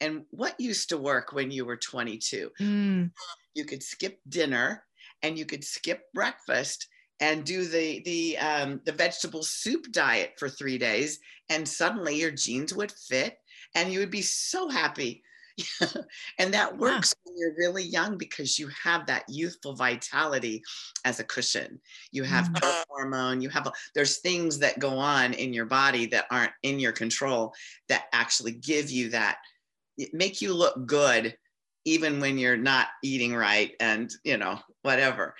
And 0.00 0.24
what 0.30 0.58
used 0.58 0.88
to 0.88 0.98
work 0.98 1.32
when 1.32 1.50
you 1.50 1.64
were 1.64 1.76
22? 1.76 2.50
Mm. 2.60 3.10
You 3.54 3.64
could 3.64 3.82
skip 3.82 4.18
dinner 4.28 4.84
and 5.22 5.38
you 5.38 5.44
could 5.44 5.62
skip 5.62 6.02
breakfast 6.12 6.88
and 7.20 7.44
do 7.44 7.64
the 7.64 8.02
the 8.04 8.36
um, 8.38 8.80
the 8.84 8.92
vegetable 8.92 9.44
soup 9.44 9.92
diet 9.92 10.32
for 10.38 10.48
three 10.48 10.76
days, 10.76 11.20
and 11.48 11.68
suddenly 11.68 12.16
your 12.16 12.32
jeans 12.32 12.74
would 12.74 12.90
fit, 12.90 13.36
and 13.76 13.92
you 13.92 14.00
would 14.00 14.10
be 14.10 14.22
so 14.22 14.68
happy. 14.68 15.22
and 16.38 16.54
that 16.54 16.76
works 16.76 17.14
yeah. 17.14 17.30
when 17.30 17.38
you're 17.38 17.56
really 17.56 17.82
young 17.82 18.16
because 18.16 18.58
you 18.58 18.68
have 18.68 19.06
that 19.06 19.24
youthful 19.28 19.74
vitality 19.74 20.62
as 21.04 21.20
a 21.20 21.24
cushion. 21.24 21.80
You 22.10 22.24
have 22.24 22.46
mm-hmm. 22.46 22.54
growth 22.54 22.84
hormone. 22.88 23.40
You 23.40 23.48
have 23.50 23.66
a, 23.66 23.72
there's 23.94 24.18
things 24.18 24.58
that 24.58 24.78
go 24.78 24.98
on 24.98 25.32
in 25.34 25.52
your 25.52 25.66
body 25.66 26.06
that 26.06 26.26
aren't 26.30 26.52
in 26.62 26.78
your 26.78 26.92
control 26.92 27.54
that 27.88 28.04
actually 28.12 28.52
give 28.52 28.90
you 28.90 29.10
that 29.10 29.38
make 30.12 30.40
you 30.40 30.54
look 30.54 30.86
good 30.86 31.36
even 31.84 32.20
when 32.20 32.38
you're 32.38 32.56
not 32.56 32.88
eating 33.02 33.34
right 33.34 33.72
and 33.78 34.10
you 34.24 34.38
know 34.38 34.58
whatever 34.82 35.34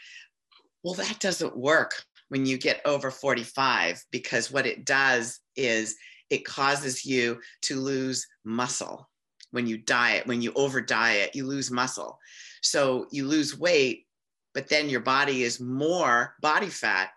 well, 0.83 0.95
that 0.95 1.21
doesn't 1.21 1.57
work 1.57 2.05
when 2.29 2.45
you 2.47 2.59
get 2.59 2.81
over 2.85 3.11
45 3.11 4.05
because 4.11 4.51
what 4.51 4.67
it 4.67 4.85
does 4.85 5.41
is 5.57 5.97
it 6.31 6.45
causes 6.45 7.05
you 7.05 7.41
to 7.63 7.79
lose 7.79 8.27
muscle. 8.45 9.09
When 9.53 9.67
you 9.67 9.79
diet, 9.79 10.27
when 10.27 10.43
you 10.43 10.53
over 10.55 10.81
diet, 10.81 11.35
you 11.35 11.47
lose 11.47 11.71
muscle. 11.71 12.19
So 12.63 13.07
you 13.11 13.27
lose 13.27 13.59
weight, 13.59 14.07
but 14.55 14.69
then 14.69 14.89
your 14.89 15.01
body 15.01 15.45
is 15.45 15.61
more 15.61 16.35
body 16.41 16.69
fat. 16.69 17.11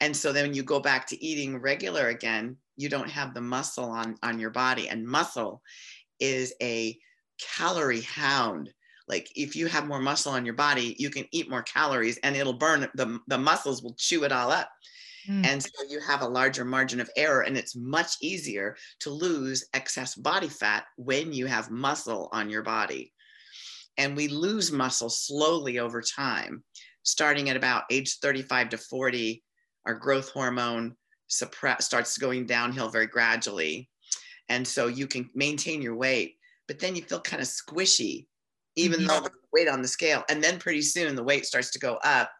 And 0.00 0.16
so 0.16 0.32
then 0.32 0.54
you 0.54 0.62
go 0.62 0.80
back 0.80 1.06
to 1.08 1.24
eating 1.24 1.60
regular 1.60 2.08
again, 2.08 2.56
you 2.76 2.88
don't 2.88 3.10
have 3.10 3.34
the 3.34 3.40
muscle 3.40 3.90
on, 3.90 4.16
on 4.22 4.38
your 4.38 4.50
body. 4.50 4.88
And 4.88 5.06
muscle 5.06 5.62
is 6.20 6.54
a 6.62 6.98
calorie 7.38 8.02
hound 8.02 8.72
like 9.08 9.30
if 9.36 9.54
you 9.54 9.66
have 9.66 9.86
more 9.86 10.00
muscle 10.00 10.32
on 10.32 10.44
your 10.44 10.54
body 10.54 10.96
you 10.98 11.10
can 11.10 11.26
eat 11.32 11.50
more 11.50 11.62
calories 11.62 12.18
and 12.18 12.36
it'll 12.36 12.52
burn 12.52 12.88
the, 12.94 13.18
the 13.28 13.38
muscles 13.38 13.82
will 13.82 13.94
chew 13.98 14.24
it 14.24 14.32
all 14.32 14.50
up 14.50 14.70
mm. 15.28 15.46
and 15.46 15.62
so 15.62 15.70
you 15.88 16.00
have 16.00 16.22
a 16.22 16.28
larger 16.28 16.64
margin 16.64 17.00
of 17.00 17.10
error 17.16 17.42
and 17.42 17.56
it's 17.56 17.76
much 17.76 18.16
easier 18.20 18.76
to 19.00 19.10
lose 19.10 19.66
excess 19.74 20.14
body 20.14 20.48
fat 20.48 20.84
when 20.96 21.32
you 21.32 21.46
have 21.46 21.70
muscle 21.70 22.28
on 22.32 22.50
your 22.50 22.62
body 22.62 23.12
and 23.98 24.16
we 24.16 24.28
lose 24.28 24.72
muscle 24.72 25.10
slowly 25.10 25.78
over 25.78 26.02
time 26.02 26.62
starting 27.02 27.50
at 27.50 27.56
about 27.56 27.84
age 27.90 28.18
35 28.18 28.70
to 28.70 28.78
40 28.78 29.42
our 29.86 29.94
growth 29.94 30.30
hormone 30.30 30.94
suppress 31.28 31.84
starts 31.84 32.18
going 32.18 32.46
downhill 32.46 32.88
very 32.88 33.06
gradually 33.06 33.88
and 34.48 34.66
so 34.66 34.86
you 34.86 35.06
can 35.06 35.28
maintain 35.34 35.82
your 35.82 35.96
weight 35.96 36.34
but 36.68 36.78
then 36.78 36.96
you 36.96 37.02
feel 37.02 37.20
kind 37.20 37.42
of 37.42 37.48
squishy 37.48 38.26
even 38.76 39.00
mm-hmm. 39.00 39.08
though 39.08 39.20
the 39.20 39.30
weight 39.56 39.68
on 39.68 39.82
the 39.82 39.88
scale. 39.88 40.22
And 40.28 40.42
then 40.42 40.58
pretty 40.58 40.82
soon 40.82 41.16
the 41.16 41.22
weight 41.22 41.46
starts 41.46 41.70
to 41.72 41.78
go 41.78 41.98
up. 42.04 42.30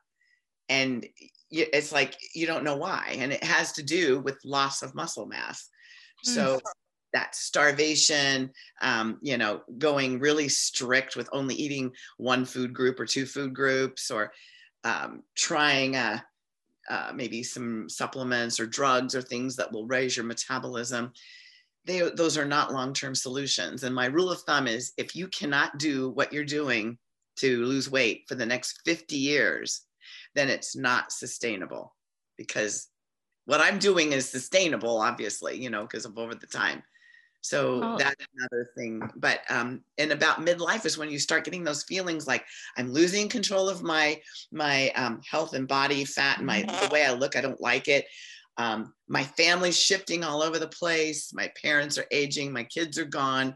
And 0.69 1.07
it's 1.51 1.93
like 1.93 2.17
you 2.35 2.47
don't 2.47 2.65
know 2.65 2.77
why. 2.77 3.17
And 3.19 3.33
it 3.33 3.45
has 3.45 3.73
to 3.73 3.83
do 3.83 4.21
with 4.21 4.45
loss 4.45 4.83
of 4.83 4.95
muscle 4.95 5.27
mass. 5.27 5.69
Mm-hmm. 6.27 6.35
So 6.35 6.61
that 7.13 7.35
starvation, 7.35 8.51
um, 8.83 9.19
you 9.23 9.39
know, 9.39 9.63
going 9.79 10.19
really 10.19 10.49
strict 10.49 11.17
with 11.17 11.29
only 11.33 11.55
eating 11.55 11.93
one 12.19 12.45
food 12.45 12.73
group 12.73 13.01
or 13.01 13.07
two 13.07 13.27
food 13.27 13.55
groups, 13.55 14.11
or 14.11 14.33
um, 14.85 15.23
trying 15.37 15.97
uh, 15.97 16.21
uh, 16.91 17.13
maybe 17.15 17.43
some 17.43 17.89
supplements 17.89 18.61
or 18.61 18.67
drugs 18.67 19.15
or 19.15 19.23
things 19.23 19.57
that 19.57 19.73
will 19.73 19.87
raise 19.87 20.17
your 20.17 20.27
metabolism 20.27 21.13
they, 21.87 22.01
those 22.01 22.37
are 22.37 22.45
not 22.45 22.73
long-term 22.73 23.15
solutions. 23.15 23.85
And 23.85 23.95
my 23.95 24.07
rule 24.07 24.31
of 24.31 24.41
thumb 24.43 24.67
is 24.67 24.93
if 24.97 25.15
you 25.15 25.29
cannot 25.29 25.79
do 25.79 26.11
what 26.11 26.33
you're 26.33 26.45
doing 26.45 26.99
to 27.37 27.65
lose 27.65 27.91
weight 27.91 28.25
for 28.29 28.35
the 28.35 28.47
next 28.47 28.83
50 28.85 29.17
years, 29.17 29.83
then 30.37 30.49
it's 30.49 30.77
not 30.77 31.13
sustainable 31.13 31.95
because 32.37 32.89
what 33.47 33.61
I'm 33.61 33.79
doing 33.79 34.13
is 34.13 34.29
sustainable, 34.29 35.01
obviously, 35.01 35.61
you 35.61 35.71
know, 35.71 35.83
because 35.83 36.05
of 36.05 36.19
over 36.19 36.35
the 36.35 36.47
time. 36.47 36.83
So 37.41 37.81
oh. 37.83 37.97
that's 37.97 38.27
another 38.37 38.69
thing. 38.77 39.09
But 39.17 39.41
um, 39.49 39.83
and 39.99 40.11
about 40.11 40.45
midlife 40.45 40.85
is 40.85 40.99
when 40.99 41.11
you 41.11 41.19
start 41.19 41.45
getting 41.45 41.63
those 41.63 41.85
feelings 41.85 42.27
like 42.27 42.45
I'm 42.77 42.93
losing 42.93 43.29
control 43.29 43.69
of 43.69 43.83
my 43.83 44.21
my 44.53 44.91
um, 44.91 45.21
health 45.29 45.55
and 45.55 45.69
body 45.69 46.05
fat 46.05 46.39
and 46.39 46.47
my 46.47 46.63
the 46.63 46.91
way 46.93 47.07
I 47.07 47.13
look. 47.13 47.37
I 47.37 47.41
don't 47.41 47.61
like 47.61 47.87
it. 47.87 48.07
Um, 48.59 48.95
my 49.09 49.23
family's 49.23 49.81
shifting 49.81 50.25
all 50.25 50.43
over 50.43 50.59
the 50.59 50.67
place. 50.67 51.33
My 51.33 51.51
parents 51.63 51.99
are 51.99 52.07
aging. 52.11 52.53
My 52.53 52.65
kids 52.65 52.99
are 52.99 53.05
gone. 53.05 53.55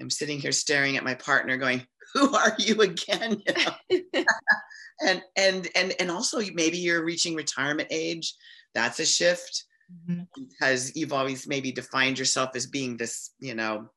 I'm 0.00 0.10
sitting 0.10 0.38
here 0.40 0.52
staring 0.52 0.96
at 0.96 1.04
my 1.04 1.14
partner, 1.14 1.58
going, 1.58 1.86
"Who 2.14 2.34
are 2.34 2.54
you 2.58 2.80
again?" 2.82 3.42
You 3.46 3.54
know? 4.22 4.24
and 5.06 5.22
and 5.36 5.68
and 5.74 5.94
and 5.98 6.10
also 6.10 6.40
maybe 6.54 6.78
you're 6.78 7.04
reaching 7.04 7.34
retirement 7.34 7.88
age. 7.90 8.34
That's 8.74 9.00
a 9.00 9.06
shift 9.06 9.64
mm-hmm. 10.08 10.22
because 10.36 10.94
you've 10.94 11.12
always 11.12 11.46
maybe 11.46 11.72
defined 11.72 12.18
yourself 12.18 12.50
as 12.54 12.66
being 12.66 12.96
this, 12.96 13.30
you 13.40 13.54
know, 13.54 13.88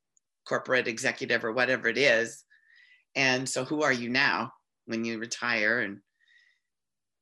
corporate 0.48 0.88
executive 0.88 1.44
or 1.44 1.52
whatever 1.52 1.88
it 1.88 1.98
is. 1.98 2.44
And 3.16 3.48
so, 3.48 3.64
who 3.64 3.84
are 3.84 3.94
you 3.94 4.10
now 4.10 4.54
when 4.86 5.06
you 5.06 5.20
retire? 5.20 5.82
And 5.82 6.00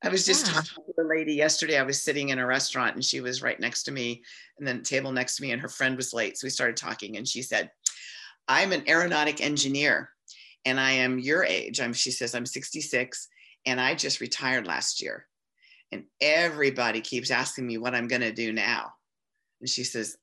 I 0.04 0.10
was 0.10 0.26
just 0.26 0.48
yeah. 0.48 0.54
talking 0.54 0.84
to 0.86 1.02
a 1.02 1.08
lady 1.08 1.34
yesterday. 1.34 1.78
I 1.78 1.84
was 1.84 2.02
sitting 2.02 2.30
in 2.30 2.40
a 2.40 2.46
restaurant 2.46 2.96
and 2.96 3.04
she 3.04 3.22
was 3.22 3.44
right 3.44 3.60
next 3.60 3.84
to 3.84 3.92
me, 3.92 4.24
and 4.58 4.68
then 4.68 4.84
table 4.84 5.12
next 5.12 5.36
to 5.36 5.44
me, 5.44 5.52
and 5.52 5.62
her 5.62 5.70
friend 5.70 5.98
was 5.98 6.14
late. 6.14 6.38
So 6.38 6.46
we 6.46 6.50
started 6.50 6.78
talking, 6.78 7.18
and 7.18 7.28
she 7.28 7.42
said, 7.42 7.72
I'm 8.48 8.72
an 8.72 8.88
aeronautic 8.88 9.42
engineer 9.42 10.10
and 10.66 10.80
I 10.80 10.92
am 10.92 11.20
your 11.20 11.44
age. 11.44 11.80
I'm, 11.80 11.94
she 11.94 12.12
says, 12.12 12.36
I'm 12.36 12.46
66 12.46 13.28
and 13.66 13.80
I 13.80 13.96
just 13.96 14.22
retired 14.22 14.68
last 14.68 15.02
year. 15.02 15.28
And 15.92 16.06
everybody 16.22 17.02
keeps 17.02 17.32
asking 17.32 17.68
me 17.68 17.78
what 17.78 17.96
I'm 17.96 18.08
going 18.08 18.22
to 18.22 18.32
do 18.32 18.54
now. 18.54 18.94
And 19.60 19.70
she 19.70 19.84
says, 19.84 20.18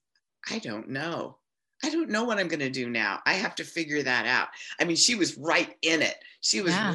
I 0.50 0.58
don't 0.58 0.88
know. 0.88 1.36
I 1.84 1.90
don't 1.90 2.10
know 2.10 2.24
what 2.24 2.38
I'm 2.38 2.48
going 2.48 2.60
to 2.60 2.70
do 2.70 2.88
now. 2.88 3.20
I 3.26 3.34
have 3.34 3.54
to 3.56 3.64
figure 3.64 4.02
that 4.02 4.26
out. 4.26 4.48
I 4.80 4.84
mean, 4.84 4.96
she 4.96 5.14
was 5.14 5.36
right 5.36 5.74
in 5.82 6.02
it. 6.02 6.16
She 6.40 6.60
was 6.60 6.72
yeah 6.72 6.94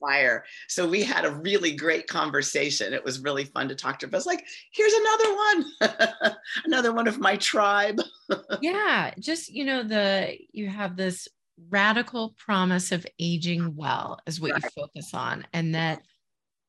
fire. 0.00 0.44
So 0.68 0.88
we 0.88 1.02
had 1.02 1.24
a 1.24 1.30
really 1.30 1.72
great 1.72 2.08
conversation. 2.08 2.92
It 2.92 3.04
was 3.04 3.20
really 3.20 3.44
fun 3.44 3.68
to 3.68 3.74
talk 3.74 3.98
to 4.00 4.06
her. 4.06 4.10
I 4.12 4.16
was 4.16 4.26
like, 4.26 4.46
here's 4.72 4.92
another 4.92 5.34
one, 5.34 6.34
another 6.64 6.92
one 6.92 7.06
of 7.06 7.20
my 7.20 7.36
tribe. 7.36 8.00
yeah, 8.60 9.12
just 9.20 9.50
you 9.50 9.64
know, 9.64 9.82
the 9.82 10.36
you 10.52 10.68
have 10.68 10.96
this 10.96 11.28
radical 11.68 12.34
promise 12.38 12.92
of 12.92 13.06
aging 13.18 13.74
well 13.76 14.18
is 14.26 14.40
what 14.40 14.52
right. 14.52 14.62
you 14.62 14.70
focus 14.70 15.14
on, 15.14 15.46
and 15.52 15.74
that 15.74 16.02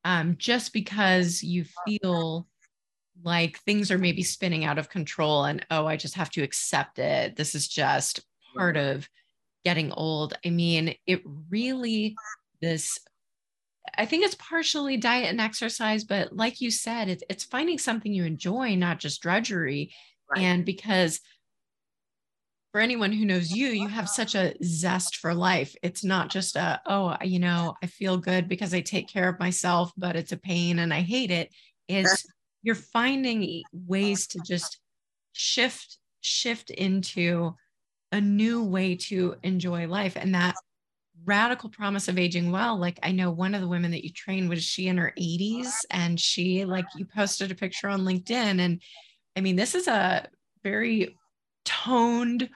um, 0.03 0.35
just 0.37 0.73
because 0.73 1.43
you 1.43 1.65
feel 1.85 2.47
like 3.23 3.59
things 3.59 3.91
are 3.91 3.97
maybe 3.97 4.23
spinning 4.23 4.65
out 4.65 4.79
of 4.79 4.89
control 4.89 5.43
and 5.43 5.63
oh 5.69 5.85
i 5.85 5.95
just 5.95 6.15
have 6.15 6.29
to 6.29 6.41
accept 6.41 6.97
it 6.97 7.35
this 7.35 7.53
is 7.53 7.67
just 7.67 8.21
part 8.55 8.77
of 8.77 9.07
getting 9.65 9.91
old 9.91 10.33
i 10.45 10.49
mean 10.49 10.95
it 11.05 11.21
really 11.49 12.15
this 12.61 12.97
I 13.97 14.05
think 14.05 14.23
it's 14.23 14.35
partially 14.35 14.97
diet 14.97 15.29
and 15.29 15.41
exercise, 15.41 16.03
but 16.03 16.35
like 16.35 16.61
you 16.61 16.71
said, 16.71 17.09
it's, 17.09 17.23
it's 17.29 17.43
finding 17.43 17.77
something 17.77 18.13
you 18.13 18.23
enjoy, 18.23 18.75
not 18.75 18.99
just 18.99 19.21
drudgery. 19.21 19.91
Right. 20.29 20.43
And 20.43 20.63
because 20.63 21.19
for 22.71 22.79
anyone 22.79 23.11
who 23.11 23.25
knows 23.25 23.51
you, 23.51 23.67
you 23.67 23.89
have 23.89 24.07
such 24.07 24.33
a 24.33 24.53
zest 24.63 25.17
for 25.17 25.33
life. 25.33 25.75
It's 25.83 26.03
not 26.03 26.29
just 26.29 26.55
a, 26.55 26.79
oh, 26.85 27.15
you 27.21 27.39
know, 27.39 27.75
I 27.83 27.87
feel 27.87 28.17
good 28.17 28.47
because 28.47 28.73
I 28.73 28.79
take 28.79 29.09
care 29.09 29.27
of 29.27 29.39
myself, 29.39 29.91
but 29.97 30.15
it's 30.15 30.31
a 30.31 30.37
pain 30.37 30.79
and 30.79 30.93
I 30.93 31.01
hate. 31.01 31.51
It's 31.89 32.25
you're 32.63 32.75
finding 32.75 33.63
ways 33.73 34.27
to 34.27 34.39
just 34.45 34.79
shift, 35.33 35.97
shift 36.21 36.69
into 36.69 37.55
a 38.13 38.21
new 38.21 38.63
way 38.63 38.95
to 38.95 39.35
enjoy 39.43 39.87
life. 39.87 40.15
And 40.15 40.33
that 40.33 40.55
radical 41.25 41.69
promise 41.69 42.07
of 42.07 42.17
aging 42.17 42.51
well 42.51 42.79
like 42.79 42.97
i 43.03 43.11
know 43.11 43.29
one 43.29 43.53
of 43.53 43.61
the 43.61 43.67
women 43.67 43.91
that 43.91 44.03
you 44.03 44.09
trained 44.09 44.49
was 44.49 44.63
she 44.63 44.87
in 44.87 44.97
her 44.97 45.13
80s 45.19 45.69
and 45.91 46.19
she 46.19 46.65
like 46.65 46.85
you 46.95 47.05
posted 47.05 47.51
a 47.51 47.55
picture 47.55 47.87
on 47.87 48.01
linkedin 48.01 48.59
and 48.59 48.81
i 49.35 49.41
mean 49.41 49.55
this 49.55 49.75
is 49.75 49.87
a 49.87 50.27
very 50.63 51.15
toned 51.63 52.49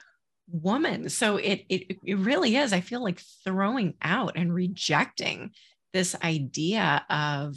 woman. 0.50 1.08
So 1.08 1.36
it 1.36 1.64
it, 1.68 1.98
it 2.04 2.18
really 2.18 2.56
is 2.56 2.72
i 2.72 2.80
feel 2.80 3.02
like 3.02 3.20
throwing 3.44 3.94
out 4.02 4.32
and 4.36 4.52
rejecting 4.52 5.50
this 5.92 6.14
idea 6.22 7.04
of 7.08 7.56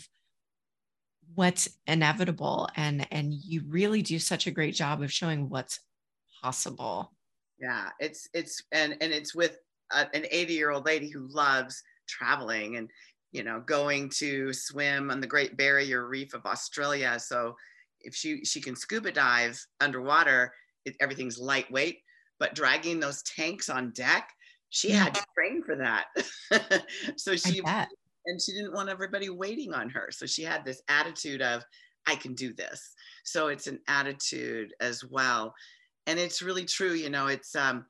what's 1.35 1.69
inevitable. 1.87 2.69
And 2.75 3.07
and 3.11 3.33
you 3.33 3.63
really 3.67 4.01
do 4.01 4.19
such 4.19 4.47
a 4.47 4.51
great 4.51 4.75
job 4.75 5.01
of 5.01 5.11
showing 5.11 5.49
what's 5.49 5.79
possible. 6.41 7.13
Yeah 7.59 7.89
it's 7.99 8.27
it's 8.33 8.63
and 8.71 8.95
and 9.01 9.11
it's 9.11 9.35
with 9.35 9.57
a, 9.91 10.07
an 10.13 10.25
80 10.31 10.53
year 10.53 10.71
old 10.71 10.85
lady 10.85 11.09
who 11.09 11.27
loves 11.27 11.81
traveling 12.07 12.77
and 12.77 12.89
you 13.31 13.43
know 13.43 13.61
going 13.65 14.09
to 14.09 14.53
swim 14.53 15.11
on 15.11 15.19
the 15.19 15.27
great 15.27 15.57
barrier 15.57 16.07
reef 16.07 16.33
of 16.33 16.45
australia. 16.45 17.19
So 17.19 17.55
if 18.01 18.15
she 18.15 18.43
she 18.45 18.61
can 18.61 18.75
scuba 18.75 19.11
dive 19.11 19.63
underwater 19.79 20.53
it, 20.85 20.95
everything's 20.99 21.37
lightweight 21.37 21.99
but 22.39 22.55
dragging 22.55 22.99
those 22.99 23.21
tanks 23.23 23.69
on 23.69 23.91
deck 23.91 24.31
she 24.69 24.89
yeah. 24.89 25.05
had 25.05 25.15
to 25.15 25.25
train 25.35 25.63
for 25.63 25.75
that 25.75 26.05
so 27.17 27.35
she 27.35 27.61
and 28.29 28.41
she 28.41 28.53
didn't 28.53 28.73
want 28.73 28.89
everybody 28.89 29.29
waiting 29.29 29.73
on 29.73 29.89
her. 29.89 30.09
So 30.11 30.25
she 30.25 30.43
had 30.43 30.63
this 30.63 30.81
attitude 30.87 31.41
of, 31.41 31.63
I 32.05 32.15
can 32.15 32.35
do 32.35 32.53
this. 32.53 32.93
So 33.23 33.47
it's 33.47 33.67
an 33.67 33.79
attitude 33.87 34.73
as 34.79 35.03
well. 35.03 35.53
And 36.07 36.19
it's 36.19 36.41
really 36.41 36.65
true, 36.65 36.93
you 36.93 37.09
know, 37.09 37.27
it's 37.27 37.55
um 37.55 37.85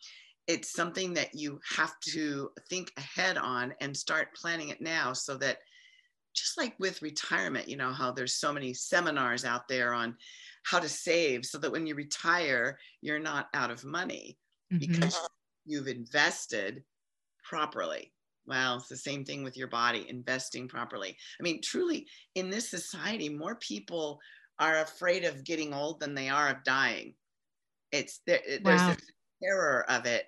it's 0.48 0.74
something 0.74 1.14
that 1.14 1.36
you 1.36 1.60
have 1.76 1.94
to 2.00 2.50
think 2.70 2.92
ahead 2.98 3.38
on 3.38 3.74
and 3.82 3.96
start 3.96 4.34
planning 4.34 4.70
it 4.70 4.82
now 4.82 5.14
so 5.14 5.38
that 5.38 5.60
just 6.34 6.58
like 6.58 6.74
with 6.80 7.04
retirement, 7.04 7.68
you 7.68 7.78
know, 7.78 7.92
how 7.92 8.12
there's 8.12 8.34
so 8.34 8.52
many 8.52 8.74
seminars 8.74 9.46
out 9.46 9.68
there 9.68 9.94
on 9.94 10.16
how 10.64 10.80
to 10.80 10.90
save 10.90 11.46
so 11.46 11.58
that 11.58 11.72
when 11.72 11.88
you 11.88 11.96
retire, 11.96 12.78
you're 13.02 13.20
not 13.20 13.48
out 13.54 13.72
of 13.72 13.86
money 13.86 14.38
mm-hmm. 14.72 14.80
because 14.80 15.20
you've 15.66 15.88
invested 15.88 16.84
properly. 17.44 18.12
Well, 18.46 18.78
it's 18.78 18.88
the 18.88 18.98
same 18.98 19.26
thing 19.26 19.44
with 19.44 19.58
your 19.58 19.68
body, 19.68 20.08
investing 20.10 20.68
properly. 20.68 21.16
I 21.40 21.44
mean, 21.44 21.62
truly, 21.62 22.08
in 22.36 22.50
this 22.50 22.70
society, 22.70 23.30
more 23.30 23.56
people 23.56 24.20
are 24.58 24.80
afraid 24.80 25.24
of 25.24 25.44
getting 25.44 25.74
old 25.74 26.00
than 26.00 26.16
they 26.16 26.30
are 26.30 26.50
of 26.50 26.64
dying. 26.64 27.14
It's 27.92 28.22
there, 28.26 28.40
there's 28.64 28.82
wow. 28.82 28.92
a 28.92 29.46
terror 29.46 29.86
of 29.90 30.06
it. 30.06 30.26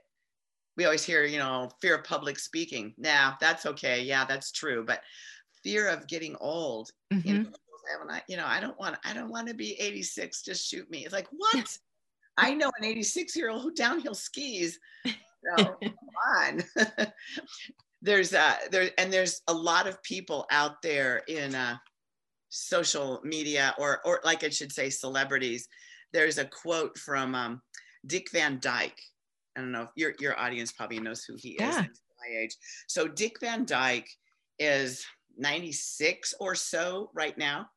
We 0.77 0.85
always 0.85 1.03
hear, 1.03 1.23
you 1.23 1.39
know, 1.39 1.69
fear 1.81 1.95
of 1.95 2.03
public 2.03 2.39
speaking. 2.39 2.93
Now, 2.97 3.37
that's 3.41 3.65
okay. 3.65 4.01
Yeah, 4.03 4.25
that's 4.25 4.51
true. 4.51 4.85
But 4.85 5.01
fear 5.63 5.89
of 5.89 6.07
getting 6.07 6.35
old, 6.39 6.89
mm-hmm. 7.13 7.27
you 7.27 7.37
know, 7.39 7.49
I, 8.09 8.21
you 8.27 8.37
know, 8.37 8.45
I 8.45 8.59
don't 8.59 8.79
want, 8.79 8.97
I 9.03 9.13
don't 9.13 9.29
want 9.29 9.47
to 9.47 9.53
be 9.53 9.79
86. 9.79 10.43
Just 10.43 10.67
shoot 10.67 10.89
me. 10.89 11.05
It's 11.05 11.13
like, 11.13 11.27
what? 11.31 11.77
I 12.37 12.53
know 12.53 12.71
an 12.79 12.85
86 12.85 13.35
year 13.35 13.49
old 13.49 13.61
who 13.61 13.73
downhill 13.73 14.15
skis. 14.15 14.79
come 15.57 15.91
on. 16.37 16.63
there's 18.03 18.33
uh 18.33 18.55
there 18.71 18.89
and 18.97 19.13
there's 19.13 19.41
a 19.47 19.53
lot 19.53 19.87
of 19.87 20.01
people 20.01 20.47
out 20.49 20.81
there 20.81 21.21
in 21.27 21.53
uh 21.53 21.75
social 22.51 23.21
media 23.23 23.73
or 23.77 24.01
or 24.05 24.21
like 24.23 24.43
I 24.43 24.49
should 24.49 24.71
say 24.71 24.89
celebrities. 24.89 25.67
There's 26.13 26.37
a 26.37 26.45
quote 26.45 26.97
from 26.97 27.33
um, 27.33 27.61
Dick 28.05 28.29
Van 28.31 28.59
Dyke. 28.59 29.01
I 29.57 29.61
don't 29.61 29.71
know 29.71 29.83
if 29.83 29.89
your 29.95 30.13
your 30.19 30.39
audience 30.39 30.71
probably 30.71 30.99
knows 30.99 31.23
who 31.23 31.35
he 31.37 31.55
yeah. 31.59 31.69
is 31.69 31.75
my 31.77 32.37
age. 32.37 32.55
So 32.87 33.07
Dick 33.07 33.39
Van 33.39 33.65
Dyke 33.65 34.09
is 34.59 35.05
96 35.37 36.33
or 36.39 36.55
so 36.55 37.09
right 37.13 37.37
now. 37.37 37.67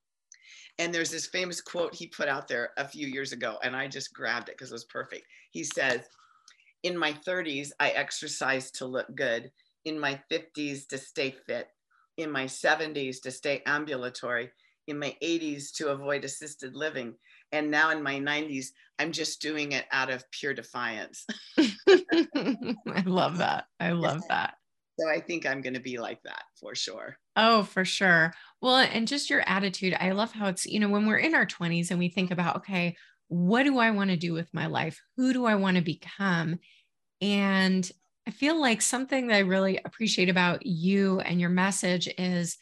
And 0.79 0.93
there's 0.93 1.11
this 1.11 1.27
famous 1.27 1.61
quote 1.61 1.95
he 1.95 2.09
put 2.09 2.29
out 2.29 2.49
there 2.49 2.71
a 2.77 2.89
few 2.89 3.07
years 3.07 3.33
ago, 3.33 3.59
and 3.63 3.77
I 3.77 3.87
just 3.87 4.13
grabbed 4.13 4.49
it 4.49 4.57
because 4.57 4.71
it 4.71 4.75
was 4.75 4.85
perfect. 4.85 5.25
He 5.53 5.63
says, 5.63 6.01
In 6.83 6.99
my 6.99 7.13
30s, 7.27 7.71
I 7.79 7.91
exercised 7.91 8.75
to 8.77 8.87
look 8.87 9.07
good. 9.15 9.53
In 9.85 9.99
my 9.99 10.21
50s, 10.33 10.89
to 10.89 10.99
stay 10.99 11.35
fit. 11.47 11.69
In 12.17 12.31
my 12.31 12.45
70s, 12.45 13.21
to 13.23 13.31
stay 13.31 13.63
ambulatory. 13.67 14.51
In 14.89 14.99
my 14.99 15.17
80s, 15.23 15.73
to 15.77 15.89
avoid 15.89 16.25
assisted 16.25 16.75
living. 16.75 17.15
And 17.53 17.71
now 17.71 17.91
in 17.91 18.03
my 18.03 18.19
90s, 18.19 18.69
I'm 18.99 19.13
just 19.13 19.41
doing 19.41 19.73
it 19.73 19.87
out 19.93 20.11
of 20.11 20.29
pure 20.33 20.55
defiance. 20.55 21.25
I 21.59 23.03
love 23.07 23.39
that. 23.39 23.67
I 23.79 23.93
love 23.93 24.23
that. 24.29 24.55
So 24.99 25.09
I 25.09 25.21
think 25.21 25.45
I'm 25.45 25.61
going 25.61 25.75
to 25.75 25.81
be 25.81 25.99
like 25.99 26.23
that 26.23 26.45
for 26.61 26.75
sure. 26.75 27.17
Oh, 27.37 27.65
for 27.65 27.85
sure. 27.85 28.33
Well, 28.61 28.77
and 28.77 29.09
just 29.09 29.29
your 29.29 29.43
attitude. 29.47 29.97
I 29.99 30.13
love 30.13 30.33
how 30.33 30.47
it's, 30.47 30.67
you 30.67 30.79
know, 30.79 30.89
when 30.89 31.07
we're 31.07 31.17
in 31.17 31.35
our 31.35 31.47
20s 31.47 31.91
and 31.91 31.99
we 31.99 32.09
think 32.09 32.31
about, 32.31 32.57
okay, 32.57 32.97
what 33.29 33.65
do 33.65 33.79
I 33.79 33.91
want 33.91 34.11
to 34.11 34.17
do 34.17 34.33
with 34.33 34.53
my 34.55 34.67
life? 34.67 35.01
Who 35.17 35.33
do 35.33 35.47
I 35.47 35.57
want 35.57 35.77
to 35.77 35.83
become? 35.83 36.59
And 37.21 37.91
I 38.27 38.31
feel 38.31 38.61
like 38.61 38.83
something 38.83 39.27
that 39.27 39.37
I 39.37 39.41
really 39.41 39.81
appreciate 39.85 40.29
about 40.29 40.65
you 40.65 41.21
and 41.21 41.41
your 41.41 41.51
message 41.51 42.09
is 42.17 42.57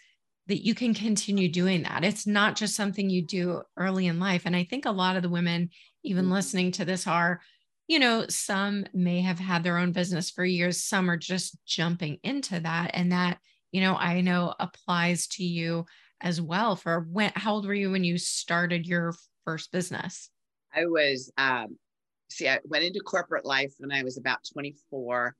that 0.48 0.64
you 0.64 0.74
can 0.74 0.92
continue 0.94 1.48
doing 1.48 1.82
that. 1.84 2.04
It's 2.04 2.26
not 2.26 2.56
just 2.56 2.74
something 2.74 3.08
you 3.08 3.24
do 3.24 3.62
early 3.76 4.06
in 4.06 4.18
life. 4.18 4.42
And 4.44 4.56
I 4.56 4.64
think 4.64 4.86
a 4.86 4.90
lot 4.90 5.16
of 5.16 5.22
the 5.22 5.28
women, 5.28 5.70
even 6.02 6.24
mm-hmm. 6.24 6.34
listening 6.34 6.72
to 6.72 6.84
this, 6.84 7.06
are 7.06 7.40
you 7.88 7.98
know, 7.98 8.26
some 8.28 8.86
may 8.94 9.20
have 9.20 9.38
had 9.38 9.62
their 9.62 9.78
own 9.78 9.92
business 9.92 10.30
for 10.30 10.44
years, 10.44 10.82
some 10.82 11.10
are 11.10 11.16
just 11.16 11.58
jumping 11.66 12.18
into 12.22 12.60
that. 12.60 12.92
And 12.94 13.12
that, 13.12 13.38
you 13.70 13.80
know, 13.80 13.94
I 13.94 14.20
know 14.20 14.54
applies 14.58 15.26
to 15.28 15.44
you 15.44 15.84
as 16.20 16.40
well. 16.40 16.76
For 16.76 17.06
when, 17.10 17.32
how 17.34 17.54
old 17.54 17.66
were 17.66 17.74
you 17.74 17.90
when 17.90 18.04
you 18.04 18.18
started 18.18 18.86
your 18.86 19.14
first 19.44 19.72
business? 19.72 20.30
I 20.74 20.86
was, 20.86 21.30
um, 21.36 21.76
see, 22.30 22.48
I 22.48 22.60
went 22.64 22.84
into 22.84 23.00
corporate 23.00 23.44
life 23.44 23.72
when 23.78 23.92
I 23.92 24.02
was 24.02 24.16
about 24.16 24.38
24 24.52 25.34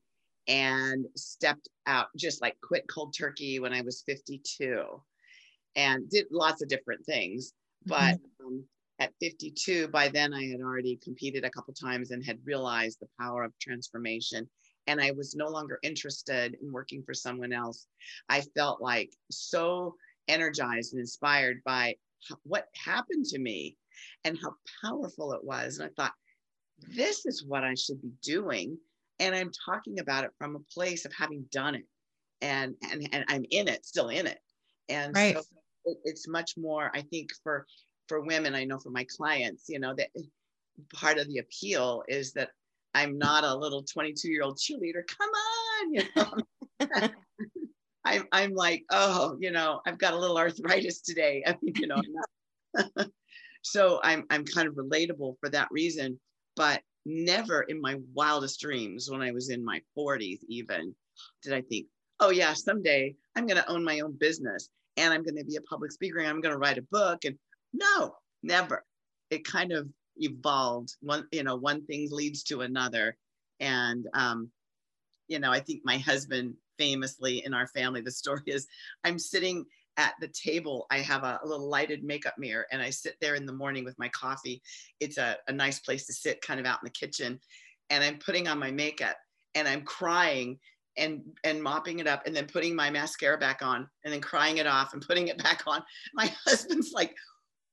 and 0.48 1.06
stepped 1.16 1.68
out, 1.86 2.08
just 2.16 2.42
like 2.42 2.56
quit 2.62 2.84
cold 2.88 3.14
turkey 3.16 3.60
when 3.60 3.72
I 3.72 3.82
was 3.82 4.02
52 4.06 4.84
and 5.76 6.10
did 6.10 6.26
lots 6.30 6.62
of 6.62 6.68
different 6.68 7.06
things. 7.06 7.52
But 7.86 8.14
mm-hmm. 8.16 8.46
um, 8.46 8.64
at 9.02 9.12
52, 9.20 9.88
by 9.88 10.08
then 10.08 10.32
I 10.32 10.44
had 10.44 10.60
already 10.60 10.96
competed 11.02 11.44
a 11.44 11.50
couple 11.50 11.74
times 11.74 12.12
and 12.12 12.24
had 12.24 12.38
realized 12.44 12.98
the 13.00 13.08
power 13.20 13.42
of 13.42 13.52
transformation. 13.60 14.48
And 14.86 15.00
I 15.00 15.10
was 15.10 15.34
no 15.34 15.48
longer 15.48 15.80
interested 15.82 16.56
in 16.62 16.70
working 16.70 17.02
for 17.02 17.12
someone 17.12 17.52
else. 17.52 17.88
I 18.28 18.42
felt 18.56 18.80
like 18.80 19.10
so 19.28 19.96
energized 20.28 20.92
and 20.92 21.00
inspired 21.00 21.62
by 21.64 21.96
what 22.44 22.68
happened 22.76 23.24
to 23.26 23.40
me 23.40 23.76
and 24.24 24.38
how 24.40 24.54
powerful 24.84 25.32
it 25.32 25.42
was. 25.42 25.78
And 25.78 25.90
I 25.90 26.00
thought, 26.00 26.14
this 26.94 27.26
is 27.26 27.44
what 27.44 27.64
I 27.64 27.74
should 27.74 28.00
be 28.00 28.12
doing. 28.22 28.78
And 29.18 29.34
I'm 29.34 29.50
talking 29.66 29.98
about 29.98 30.22
it 30.24 30.30
from 30.38 30.54
a 30.54 30.72
place 30.72 31.04
of 31.04 31.12
having 31.12 31.44
done 31.50 31.74
it. 31.74 31.86
And, 32.40 32.76
and, 32.88 33.08
and 33.12 33.24
I'm 33.26 33.44
in 33.50 33.66
it, 33.66 33.84
still 33.84 34.10
in 34.10 34.28
it. 34.28 34.38
And 34.88 35.12
right. 35.14 35.34
so 35.34 35.42
it, 35.86 35.98
it's 36.04 36.28
much 36.28 36.52
more, 36.56 36.92
I 36.94 37.02
think, 37.02 37.30
for 37.42 37.66
for 38.12 38.20
women, 38.20 38.54
I 38.54 38.64
know 38.64 38.78
for 38.78 38.90
my 38.90 39.06
clients, 39.16 39.70
you 39.70 39.78
know, 39.78 39.94
that 39.94 40.10
part 40.92 41.16
of 41.16 41.26
the 41.28 41.38
appeal 41.38 42.02
is 42.08 42.34
that 42.34 42.50
I'm 42.92 43.16
not 43.16 43.42
a 43.42 43.54
little 43.54 43.82
22 43.82 44.30
year 44.30 44.42
old 44.42 44.58
cheerleader. 44.58 45.02
Come 45.08 45.30
on, 45.30 45.94
you 45.94 46.02
know. 46.14 47.08
I'm, 48.04 48.24
I'm 48.30 48.52
like, 48.52 48.84
oh, 48.90 49.38
you 49.40 49.50
know, 49.50 49.80
I've 49.86 49.96
got 49.96 50.12
a 50.12 50.18
little 50.18 50.36
arthritis 50.36 51.00
today. 51.00 51.42
I 51.46 51.56
mean, 51.62 51.74
you 51.76 51.86
know, 51.86 52.02
so 53.62 53.98
I'm, 54.04 54.26
I'm 54.28 54.44
kind 54.44 54.68
of 54.68 54.74
relatable 54.74 55.36
for 55.40 55.48
that 55.48 55.68
reason, 55.70 56.20
but 56.54 56.82
never 57.06 57.62
in 57.62 57.80
my 57.80 57.96
wildest 58.12 58.60
dreams 58.60 59.08
when 59.10 59.22
I 59.22 59.30
was 59.30 59.48
in 59.48 59.64
my 59.64 59.80
40s, 59.96 60.40
even 60.48 60.94
did 61.42 61.54
I 61.54 61.62
think, 61.62 61.86
oh, 62.20 62.28
yeah, 62.28 62.52
someday 62.52 63.14
I'm 63.36 63.46
going 63.46 63.56
to 63.56 63.70
own 63.70 63.82
my 63.82 64.00
own 64.00 64.18
business 64.20 64.68
and 64.98 65.14
I'm 65.14 65.22
going 65.22 65.36
to 65.36 65.44
be 65.44 65.56
a 65.56 65.62
public 65.62 65.92
speaker 65.92 66.18
and 66.18 66.28
I'm 66.28 66.42
going 66.42 66.52
to 66.52 66.58
write 66.58 66.76
a 66.76 66.82
book 66.90 67.24
and 67.24 67.38
no, 67.72 68.16
never. 68.42 68.84
It 69.30 69.44
kind 69.44 69.72
of 69.72 69.88
evolved. 70.16 70.94
One, 71.00 71.26
you 71.32 71.42
know, 71.42 71.56
one 71.56 71.84
thing 71.86 72.08
leads 72.10 72.42
to 72.44 72.60
another. 72.62 73.16
And, 73.60 74.06
um, 74.14 74.50
you 75.28 75.38
know, 75.38 75.50
I 75.50 75.60
think 75.60 75.82
my 75.84 75.98
husband 75.98 76.54
famously 76.78 77.44
in 77.44 77.54
our 77.54 77.66
family, 77.68 78.00
the 78.00 78.10
story 78.10 78.42
is 78.46 78.66
I'm 79.04 79.18
sitting 79.18 79.64
at 79.96 80.14
the 80.20 80.28
table. 80.28 80.86
I 80.90 80.98
have 80.98 81.22
a, 81.22 81.38
a, 81.42 81.46
little 81.46 81.68
lighted 81.68 82.02
makeup 82.02 82.34
mirror 82.38 82.66
and 82.72 82.80
I 82.80 82.90
sit 82.90 83.16
there 83.20 83.34
in 83.34 83.46
the 83.46 83.52
morning 83.52 83.84
with 83.84 83.98
my 83.98 84.08
coffee. 84.08 84.62
It's 85.00 85.18
a, 85.18 85.36
a 85.48 85.52
nice 85.52 85.80
place 85.80 86.06
to 86.06 86.12
sit 86.12 86.40
kind 86.40 86.58
of 86.58 86.66
out 86.66 86.78
in 86.82 86.86
the 86.86 86.90
kitchen. 86.90 87.38
And 87.90 88.02
I'm 88.02 88.18
putting 88.18 88.48
on 88.48 88.58
my 88.58 88.70
makeup 88.70 89.16
and 89.54 89.68
I'm 89.68 89.82
crying 89.82 90.58
and 90.98 91.22
and 91.44 91.62
mopping 91.62 92.00
it 92.00 92.06
up 92.06 92.26
and 92.26 92.36
then 92.36 92.46
putting 92.46 92.76
my 92.76 92.90
mascara 92.90 93.38
back 93.38 93.62
on 93.62 93.88
and 94.04 94.12
then 94.12 94.20
crying 94.20 94.58
it 94.58 94.66
off 94.66 94.92
and 94.92 95.00
putting 95.00 95.28
it 95.28 95.38
back 95.42 95.62
on 95.66 95.82
my 96.14 96.30
husband's 96.46 96.92
like 96.92 97.14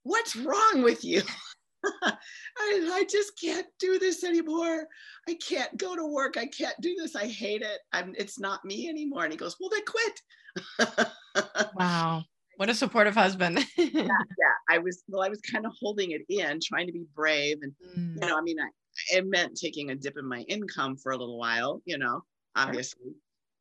what's 0.04 0.36
wrong 0.36 0.82
with 0.84 1.04
you? 1.04 1.22
I, 2.04 2.14
I 2.58 3.06
just 3.10 3.40
can't 3.40 3.68
do 3.80 4.00
this 4.00 4.24
anymore. 4.24 4.88
I 5.28 5.36
can't 5.36 5.76
go 5.78 5.96
to 5.96 6.06
work. 6.06 6.38
I 6.38 6.48
can't 6.48 6.76
do 6.82 6.96
this. 6.96 7.16
I 7.16 7.28
hate 7.28 7.62
it. 7.62 7.80
I'm, 7.94 8.14
it's 8.18 8.40
not 8.40 8.66
me 8.66 8.90
anymore. 8.90 9.24
And 9.24 9.34
he 9.34 9.38
goes, 9.38 9.56
well, 9.60 9.70
then 9.70 9.82
quit. 9.86 11.08
wow. 11.76 12.24
What 12.58 12.70
a 12.70 12.76
supportive 12.76 13.16
husband. 13.16 13.66
yeah, 13.78 13.88
yeah, 13.94 14.58
I 14.70 14.80
was, 14.80 15.04
well, 15.08 15.24
I 15.24 15.30
was 15.30 15.40
kind 15.40 15.66
of 15.66 15.72
holding 15.80 16.12
it 16.12 16.24
in, 16.28 16.60
trying 16.62 16.88
to 16.88 16.94
be 16.94 17.06
brave. 17.16 17.60
And, 17.62 17.72
mm. 17.98 18.16
you 18.16 18.28
know, 18.28 18.38
I 18.38 18.42
mean, 18.42 18.58
I, 18.60 18.68
it 19.16 19.26
meant 19.26 19.56
taking 19.56 19.92
a 19.92 19.96
dip 19.96 20.18
in 20.18 20.28
my 20.28 20.42
income 20.42 20.98
for 20.98 21.14
a 21.14 21.18
little 21.18 21.40
while, 21.40 21.82
you 21.86 21.98
know, 21.98 22.22
obviously, 22.58 23.14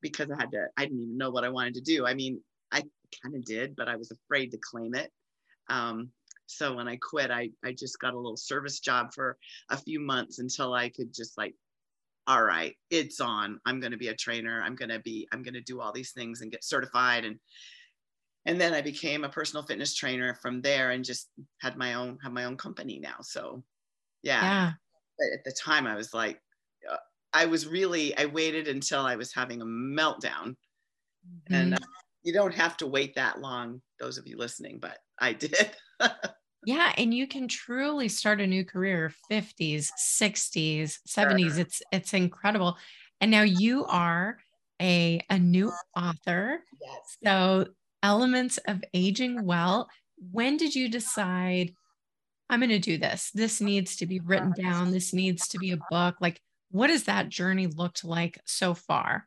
because 0.02 0.28
I 0.32 0.40
had 0.40 0.50
to, 0.50 0.66
I 0.76 0.84
didn't 0.86 1.02
even 1.02 1.16
know 1.16 1.30
what 1.30 1.44
I 1.44 1.48
wanted 1.48 1.74
to 1.74 1.80
do. 1.80 2.06
I 2.06 2.14
mean, 2.14 2.40
I 2.72 2.82
kind 3.22 3.36
of 3.36 3.44
did, 3.44 3.76
but 3.76 3.88
I 3.88 3.94
was 3.94 4.10
afraid 4.10 4.50
to 4.50 4.58
claim 4.58 4.96
it. 4.96 5.12
Um, 5.68 6.10
so 6.48 6.74
when 6.74 6.88
I 6.88 6.96
quit, 6.96 7.30
I, 7.30 7.50
I 7.62 7.72
just 7.72 8.00
got 8.00 8.14
a 8.14 8.16
little 8.16 8.36
service 8.36 8.80
job 8.80 9.12
for 9.14 9.36
a 9.68 9.76
few 9.76 10.00
months 10.00 10.38
until 10.38 10.72
I 10.72 10.88
could 10.88 11.14
just 11.14 11.36
like, 11.36 11.54
all 12.26 12.42
right, 12.42 12.74
it's 12.90 13.20
on. 13.20 13.60
I'm 13.66 13.80
going 13.80 13.92
to 13.92 13.98
be 13.98 14.08
a 14.08 14.16
trainer. 14.16 14.62
I'm 14.64 14.74
going 14.74 14.88
to 14.88 14.98
be, 14.98 15.28
I'm 15.30 15.42
going 15.42 15.54
to 15.54 15.60
do 15.60 15.80
all 15.80 15.92
these 15.92 16.12
things 16.12 16.40
and 16.40 16.50
get 16.50 16.64
certified. 16.64 17.26
And, 17.26 17.38
and 18.46 18.58
then 18.58 18.72
I 18.72 18.80
became 18.80 19.24
a 19.24 19.28
personal 19.28 19.62
fitness 19.62 19.94
trainer 19.94 20.38
from 20.40 20.62
there 20.62 20.90
and 20.92 21.04
just 21.04 21.28
had 21.60 21.76
my 21.76 21.94
own, 21.94 22.18
have 22.22 22.32
my 22.32 22.44
own 22.44 22.56
company 22.56 22.98
now. 22.98 23.16
So 23.20 23.62
yeah. 24.22 24.42
yeah. 24.42 24.72
But 25.18 25.38
at 25.38 25.44
the 25.44 25.52
time 25.52 25.86
I 25.86 25.96
was 25.96 26.14
like, 26.14 26.40
uh, 26.90 26.96
I 27.34 27.44
was 27.44 27.66
really, 27.66 28.16
I 28.16 28.24
waited 28.24 28.68
until 28.68 29.02
I 29.02 29.16
was 29.16 29.34
having 29.34 29.60
a 29.60 29.66
meltdown 29.66 30.56
mm-hmm. 31.26 31.54
and 31.54 31.74
uh, 31.74 31.78
you 32.22 32.32
don't 32.32 32.54
have 32.54 32.78
to 32.78 32.86
wait 32.86 33.14
that 33.16 33.40
long, 33.40 33.82
those 34.00 34.16
of 34.16 34.26
you 34.26 34.38
listening, 34.38 34.78
but 34.80 34.98
I 35.20 35.32
did. 35.32 35.70
yeah. 36.64 36.92
And 36.96 37.12
you 37.12 37.26
can 37.26 37.48
truly 37.48 38.08
start 38.08 38.40
a 38.40 38.46
new 38.46 38.64
career 38.64 39.12
50s, 39.30 39.88
60s, 39.98 40.98
70s. 41.08 41.50
Sure. 41.50 41.60
It's 41.60 41.82
it's 41.92 42.14
incredible. 42.14 42.76
And 43.20 43.30
now 43.30 43.42
you 43.42 43.84
are 43.86 44.38
a, 44.80 45.20
a 45.28 45.38
new 45.38 45.72
author. 45.96 46.60
Yes. 46.80 47.16
So 47.24 47.66
elements 48.02 48.58
of 48.68 48.82
aging 48.94 49.44
well. 49.44 49.88
When 50.30 50.56
did 50.56 50.74
you 50.74 50.88
decide 50.88 51.72
I'm 52.50 52.60
going 52.60 52.70
to 52.70 52.78
do 52.78 52.98
this? 52.98 53.30
This 53.34 53.60
needs 53.60 53.96
to 53.96 54.06
be 54.06 54.20
written 54.20 54.52
down. 54.52 54.90
This 54.90 55.12
needs 55.12 55.48
to 55.48 55.58
be 55.58 55.72
a 55.72 55.78
book. 55.90 56.16
Like, 56.20 56.40
what 56.70 56.90
has 56.90 57.04
that 57.04 57.28
journey 57.28 57.66
looked 57.66 58.04
like 58.04 58.38
so 58.46 58.74
far? 58.74 59.26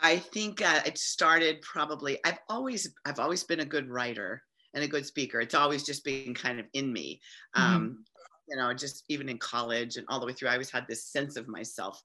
I 0.00 0.16
think 0.16 0.62
uh, 0.62 0.80
it 0.86 0.98
started 0.98 1.60
probably. 1.62 2.18
I've 2.24 2.38
always 2.48 2.92
I've 3.04 3.20
always 3.20 3.44
been 3.44 3.60
a 3.60 3.64
good 3.64 3.88
writer 3.88 4.42
and 4.74 4.84
a 4.84 4.88
good 4.88 5.06
speaker. 5.06 5.40
It's 5.40 5.54
always 5.54 5.84
just 5.84 6.04
been 6.04 6.34
kind 6.34 6.60
of 6.60 6.66
in 6.72 6.92
me. 6.92 7.20
Mm-hmm. 7.56 7.76
Um, 7.76 8.04
you 8.48 8.56
know, 8.56 8.72
just 8.74 9.04
even 9.08 9.28
in 9.28 9.38
college 9.38 9.96
and 9.96 10.06
all 10.08 10.20
the 10.20 10.26
way 10.26 10.32
through, 10.32 10.48
I 10.48 10.52
always 10.52 10.70
had 10.70 10.86
this 10.88 11.06
sense 11.06 11.36
of 11.36 11.48
myself 11.48 12.02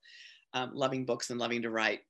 um, 0.53 0.71
loving 0.73 1.05
books 1.05 1.29
and 1.29 1.39
loving 1.39 1.61
to 1.63 1.69
write. 1.69 2.01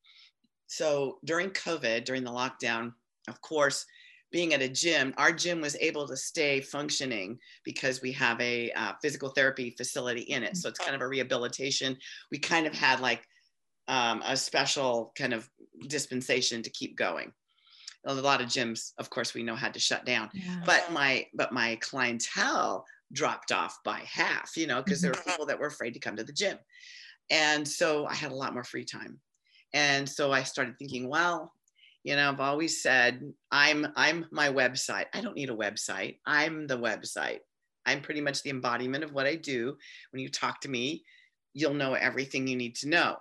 So 0.67 1.19
during 1.23 1.49
COVID, 1.51 2.05
during 2.05 2.23
the 2.23 2.31
lockdown, 2.31 2.93
of 3.27 3.39
course, 3.41 3.85
being 4.31 4.53
at 4.53 4.61
a 4.61 4.67
gym, 4.67 5.13
our 5.17 5.31
gym 5.31 5.61
was 5.61 5.77
able 5.79 6.07
to 6.07 6.17
stay 6.17 6.59
functioning 6.59 7.39
because 7.63 8.01
we 8.01 8.11
have 8.11 8.39
a 8.41 8.71
uh, 8.71 8.93
physical 9.01 9.29
therapy 9.29 9.73
facility 9.77 10.21
in 10.21 10.43
it. 10.43 10.57
So 10.57 10.67
it's 10.67 10.79
kind 10.79 10.95
of 10.95 11.01
a 11.01 11.07
rehabilitation. 11.07 11.95
We 12.31 12.39
kind 12.39 12.67
of 12.67 12.73
had 12.73 12.99
like 12.99 13.25
um, 13.87 14.21
a 14.25 14.35
special 14.35 15.13
kind 15.17 15.33
of 15.33 15.49
dispensation 15.87 16.61
to 16.63 16.69
keep 16.69 16.97
going. 16.97 17.31
A 18.05 18.13
lot 18.13 18.41
of 18.41 18.47
gyms, 18.47 18.91
of 18.97 19.09
course, 19.09 19.33
we 19.33 19.43
know 19.43 19.55
had 19.55 19.73
to 19.73 19.79
shut 19.79 20.05
down. 20.05 20.29
Yeah. 20.33 20.61
But 20.65 20.91
my 20.91 21.25
but 21.33 21.51
my 21.51 21.77
clientele 21.81 22.85
dropped 23.11 23.51
off 23.51 23.79
by 23.83 24.01
half, 24.05 24.57
you 24.57 24.67
know, 24.67 24.81
because 24.81 25.01
there 25.01 25.11
were 25.11 25.17
mm-hmm. 25.17 25.31
people 25.31 25.45
that 25.47 25.59
were 25.59 25.67
afraid 25.67 25.93
to 25.93 25.99
come 25.99 26.15
to 26.15 26.23
the 26.23 26.33
gym. 26.33 26.57
And 27.29 27.67
so 27.67 28.05
I 28.05 28.13
had 28.13 28.31
a 28.31 28.35
lot 28.35 28.53
more 28.53 28.63
free 28.63 28.85
time. 28.85 29.19
And 29.73 30.07
so 30.07 30.31
I 30.31 30.43
started 30.43 30.77
thinking, 30.77 31.09
well, 31.09 31.51
you 32.03 32.15
know, 32.15 32.29
I've 32.29 32.39
always 32.39 32.81
said 32.81 33.21
I'm 33.51 33.87
I'm 33.95 34.27
my 34.31 34.49
website. 34.49 35.05
I 35.13 35.21
don't 35.21 35.35
need 35.35 35.49
a 35.49 35.55
website. 35.55 36.19
I'm 36.25 36.67
the 36.67 36.77
website. 36.77 37.39
I'm 37.85 38.01
pretty 38.01 38.21
much 38.21 38.43
the 38.43 38.51
embodiment 38.51 39.03
of 39.03 39.13
what 39.13 39.25
I 39.25 39.35
do. 39.35 39.77
When 40.11 40.21
you 40.21 40.29
talk 40.29 40.61
to 40.61 40.69
me, 40.69 41.03
you'll 41.53 41.73
know 41.73 41.93
everything 41.93 42.47
you 42.47 42.55
need 42.55 42.75
to 42.77 42.89
know. 42.89 43.17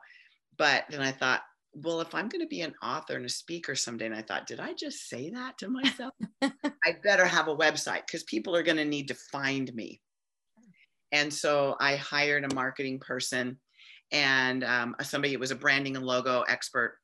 But 0.57 0.85
then 0.91 1.01
I 1.01 1.13
thought, 1.13 1.43
well, 1.75 2.01
if 2.01 2.15
I'm 2.15 2.29
going 2.29 2.41
to 2.41 2.49
be 2.49 2.61
an 2.61 2.75
author 2.83 3.17
and 3.17 3.27
a 3.27 3.31
speaker 3.31 3.75
someday, 3.75 4.07
and 4.07 4.15
I 4.15 4.23
thought, 4.23 4.47
did 4.47 4.61
I 4.61 4.75
just 4.75 5.09
say 5.09 5.31
that 5.31 5.59
to 5.59 5.69
myself? 5.69 6.13
I 6.43 6.97
better 7.03 7.25
have 7.25 7.49
a 7.49 7.57
website 7.57 8.07
because 8.07 8.23
people 8.25 8.55
are 8.55 8.63
going 8.63 8.77
to 8.77 8.85
need 8.85 9.09
to 9.09 9.15
find 9.15 9.73
me. 9.75 10.01
And 11.13 11.33
so 11.33 11.77
I 11.81 11.97
hired 11.97 12.45
a 12.45 12.55
marketing 12.55 12.99
person 12.99 13.59
and 14.13 14.65
um, 14.65 14.97
somebody 15.03 15.33
who 15.33 15.39
was 15.39 15.51
a 15.51 15.57
branding 15.57 15.97
and 15.97 16.05
logo 16.05 16.43
expert. 16.43 16.99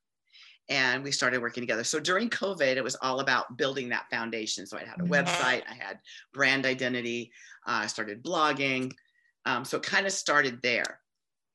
And 0.69 1.03
we 1.03 1.11
started 1.11 1.43
working 1.43 1.63
together. 1.63 1.83
So 1.83 1.99
during 1.99 2.31
COVID, 2.31 2.77
it 2.77 2.85
was 2.85 2.97
all 3.03 3.21
about 3.21 3.57
building 3.57 3.89
that 3.89 4.09
foundation. 4.09 4.67
So 4.67 4.79
I 4.79 4.85
had 4.85 5.01
a 5.01 5.05
website, 5.05 5.63
I 5.69 5.75
had 5.77 5.99
brand 6.33 6.65
identity, 6.65 7.33
uh, 7.67 7.83
I 7.83 7.87
started 7.89 8.23
blogging. 8.23 8.93
Um, 9.47 9.65
so 9.65 9.79
it 9.79 9.83
kind 9.83 10.07
of 10.07 10.13
started 10.13 10.61
there. 10.63 11.01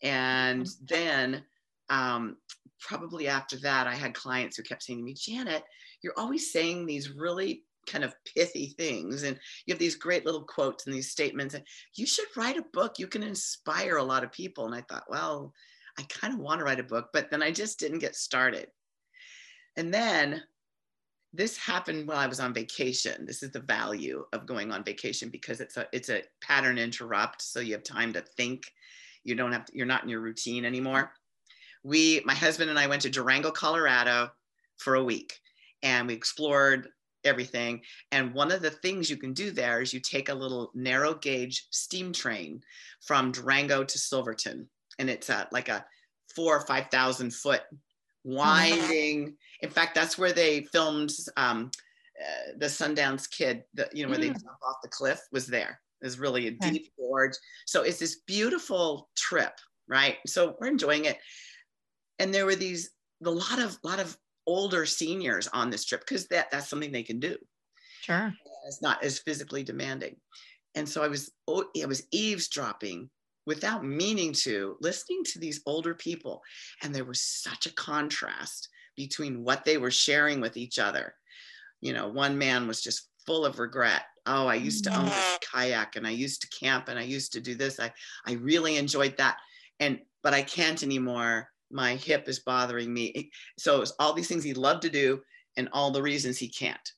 And 0.02 0.68
then 0.86 1.44
um, 1.90 2.38
probably 2.80 3.28
after 3.28 3.58
that, 3.58 3.88
I 3.88 3.96
had 3.96 4.14
clients 4.14 4.58
who 4.58 4.64
kept 4.64 4.84
saying 4.84 5.00
to 5.00 5.04
me, 5.04 5.14
Janet, 5.14 5.64
you're 6.02 6.18
always 6.18 6.52
saying 6.52 6.86
these 6.86 7.12
really 7.12 7.64
kind 7.86 8.04
of 8.04 8.16
pithy 8.26 8.74
things 8.78 9.24
and 9.24 9.38
you 9.66 9.74
have 9.74 9.80
these 9.80 9.96
great 9.96 10.26
little 10.26 10.44
quotes 10.44 10.86
and 10.86 10.96
these 10.96 11.12
statements 11.12 11.54
and 11.54 11.64
you 11.96 12.06
should 12.06 12.26
write 12.36 12.58
a 12.58 12.66
book. 12.74 12.98
You 12.98 13.08
can 13.08 13.24
inspire 13.24 13.98
a 13.98 14.04
lot 14.04 14.24
of 14.24 14.32
people. 14.32 14.66
And 14.66 14.76
i 14.76 14.82
thought 14.82 15.06
well 15.10 15.54
i 15.98 16.04
kind 16.10 16.34
of 16.34 16.40
want 16.40 16.60
to 16.60 16.66
write 16.66 16.80
a 16.80 16.84
book 16.84 17.10
but 17.14 17.30
then 17.32 17.42
i 17.42 17.52
just 17.52 17.80
didn't 17.80 18.00
get 18.00 18.16
started. 18.16 18.68
And 19.78 19.94
then 19.94 20.42
this 21.34 21.58
happened 21.58 22.08
while 22.08 22.18
i 22.18 22.28
was 22.28 22.40
on 22.40 22.54
vacation. 22.54 23.26
This 23.26 23.44
is 23.44 23.52
the 23.52 23.60
value 23.60 24.26
of 24.34 24.48
going 24.48 24.72
on 24.72 24.84
vacation 24.84 25.30
because 25.30 25.62
it's 25.62 25.78
a 25.78 25.88
it's 25.94 26.10
a 26.10 26.24
pattern 26.42 26.78
interrupt 26.78 27.42
so 27.42 27.60
you 27.60 27.74
have 27.74 27.84
time 27.84 28.14
to 28.14 28.22
think. 28.22 28.64
You 29.24 29.36
don't 29.36 29.52
have 29.52 29.66
to, 29.66 29.76
you're 29.76 29.86
not 29.86 30.04
in 30.04 30.10
your 30.10 30.22
routine 30.22 30.66
anymore 30.66 31.12
we, 31.86 32.20
my 32.26 32.34
husband 32.34 32.72
and 32.72 32.80
I 32.80 32.88
went 32.88 33.04
to 33.04 33.12
Durango, 33.12 33.52
Colorado 33.52 34.32
for 34.78 34.96
a 34.96 35.04
week 35.04 35.40
and 35.84 36.08
we 36.08 36.16
explored 36.16 36.90
everything. 37.24 37.82
And 38.12 38.34
one 38.34 38.52
of 38.52 38.64
the 38.64 38.72
things 38.72 39.08
you 39.08 39.18
can 39.18 39.34
do 39.34 39.52
there 39.52 39.82
is 39.82 39.94
you 39.94 40.00
take 40.00 40.30
a 40.30 40.34
little 40.34 40.72
narrow 40.74 41.14
gauge 41.14 41.68
steam 41.70 42.12
train 42.12 42.62
from 43.02 43.32
Durango 43.32 43.84
to 43.84 44.00
Silverton. 44.00 44.68
And 44.98 45.12
it's 45.12 45.30
a, 45.30 45.48
like 45.52 45.70
a 45.70 45.86
four 46.36 46.58
or 46.58 46.66
5,000 46.66 47.32
foot 47.32 47.62
winding. 48.24 49.38
In 49.62 49.70
fact, 49.70 49.94
that's 49.94 50.18
where 50.18 50.34
they 50.34 50.64
filmed 50.72 51.12
um, 51.38 51.70
uh, 52.20 52.54
the 52.58 52.66
Sundance 52.66 53.30
Kid, 53.30 53.64
the, 53.76 53.88
you 53.94 54.04
know, 54.04 54.10
where 54.10 54.18
mm. 54.18 54.24
they 54.24 54.30
jump 54.30 54.58
off 54.68 54.78
the 54.82 54.90
cliff 54.90 55.22
was 55.32 55.46
there. 55.46 55.80
It's 56.02 56.18
really 56.18 56.48
a 56.48 56.52
deep 56.52 56.92
gorge. 56.98 57.34
So 57.68 57.84
it's 57.84 58.00
this 58.00 58.22
beautiful 58.26 59.10
trip, 59.16 59.54
right? 59.88 60.18
So 60.26 60.56
we're 60.60 60.68
enjoying 60.68 61.06
it 61.06 61.20
and 62.20 62.34
there 62.34 62.46
were 62.46 62.56
these 62.56 62.92
a 63.26 63.30
lot 63.30 63.60
of 63.60 63.78
lot 63.84 64.00
of 64.00 64.18
older 64.48 64.86
seniors 64.86 65.48
on 65.48 65.70
this 65.70 65.86
trip 65.86 66.02
because 66.02 66.28
that 66.28 66.52
that's 66.52 66.70
something 66.70 66.92
they 66.92 67.04
can 67.04 67.20
do. 67.20 67.38
Sure. 68.02 68.34
It's 68.68 68.82
not 68.82 69.04
as 69.04 69.20
physically 69.20 69.64
demanding. 69.64 70.16
And 70.76 70.88
so 70.88 71.04
I 71.04 71.08
was 71.08 71.32
oh, 71.48 71.66
I 71.82 71.86
was 71.86 72.04
eavesdropping 72.12 73.10
without 73.46 73.86
meaning 73.86 74.34
to, 74.34 74.76
listening 74.82 75.24
to 75.24 75.40
these 75.40 75.62
older 75.66 75.94
people. 75.94 76.42
And 76.82 76.94
there 76.94 77.06
was 77.06 77.22
such 77.22 77.66
a 77.66 77.74
contrast 77.74 78.70
between 78.96 79.44
what 79.44 79.66
they 79.66 79.78
were 79.78 79.92
sharing 79.92 80.42
with 80.42 80.58
each 80.58 80.80
other. 80.80 81.14
You 81.82 81.94
know, 81.94 82.08
one 82.08 82.38
man 82.38 82.68
was 82.68 82.82
just 82.82 83.10
full 83.26 83.46
of 83.46 83.60
regret. 83.60 84.04
Oh, 84.26 84.48
I 84.48 84.56
used 84.56 84.86
to 84.86 84.96
own 84.96 85.06
a 85.06 85.10
mm-hmm. 85.10 85.36
kayak 85.54 85.96
and 85.96 86.08
I 86.08 86.12
used 86.12 86.42
to 86.42 86.60
camp 86.60 86.88
and 86.88 86.98
I 86.98 87.04
used 87.04 87.34
to 87.34 87.42
do 87.42 87.54
this. 87.56 87.80
I, 87.80 87.94
I 88.26 88.34
really 88.34 88.78
enjoyed 88.78 89.18
that. 89.18 89.38
And 89.80 90.00
but 90.24 90.34
I 90.34 90.42
can't 90.42 90.82
anymore 90.82 91.50
my 91.72 91.96
hip 91.96 92.28
is 92.28 92.40
bothering 92.40 92.94
me. 92.94 93.32
So 93.58 93.82
it's 93.82 93.94
all 94.00 94.14
these 94.14 94.28
things 94.28 94.44
he 94.44 94.54
loved 94.54 94.82
to 94.84 94.90
do 94.90 95.22
and 95.58 95.70
all 95.72 95.92
the 95.92 96.02
reasons 96.02 96.38
he 96.38 96.50
can't. 96.50 96.92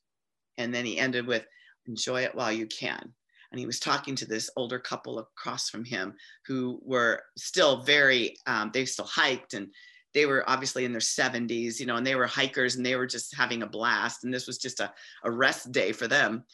And 0.56 0.74
then 0.74 0.84
he 0.84 0.98
ended 0.98 1.26
with, 1.26 1.46
enjoy 1.86 2.22
it 2.22 2.34
while 2.34 2.52
you 2.52 2.66
can. 2.66 3.12
And 3.50 3.58
he 3.58 3.66
was 3.66 3.80
talking 3.80 4.14
to 4.16 4.26
this 4.26 4.50
older 4.56 4.78
couple 4.78 5.18
across 5.18 5.70
from 5.70 5.84
him 5.84 6.14
who 6.46 6.80
were 6.82 7.22
still 7.36 7.82
very, 7.82 8.36
um, 8.46 8.70
they 8.74 8.84
still 8.84 9.06
hiked 9.06 9.54
and 9.54 9.68
they 10.14 10.26
were 10.26 10.48
obviously 10.48 10.84
in 10.84 10.92
their 10.92 11.00
70s, 11.00 11.78
you 11.78 11.86
know, 11.86 11.96
and 11.96 12.06
they 12.06 12.14
were 12.14 12.26
hikers 12.26 12.76
and 12.76 12.84
they 12.84 12.96
were 12.96 13.06
just 13.06 13.34
having 13.36 13.62
a 13.62 13.66
blast. 13.66 14.24
And 14.24 14.34
this 14.34 14.46
was 14.46 14.58
just 14.58 14.80
a, 14.80 14.92
a 15.24 15.30
rest 15.30 15.70
day 15.72 15.92
for 15.92 16.08
them. 16.08 16.44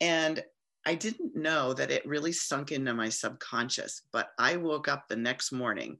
And 0.00 0.42
I 0.84 0.94
didn't 0.94 1.36
know 1.36 1.72
that 1.74 1.90
it 1.90 2.06
really 2.06 2.32
sunk 2.32 2.72
into 2.72 2.92
my 2.94 3.08
subconscious, 3.08 4.02
but 4.12 4.30
I 4.38 4.56
woke 4.56 4.88
up 4.88 5.06
the 5.08 5.16
next 5.16 5.52
morning 5.52 5.98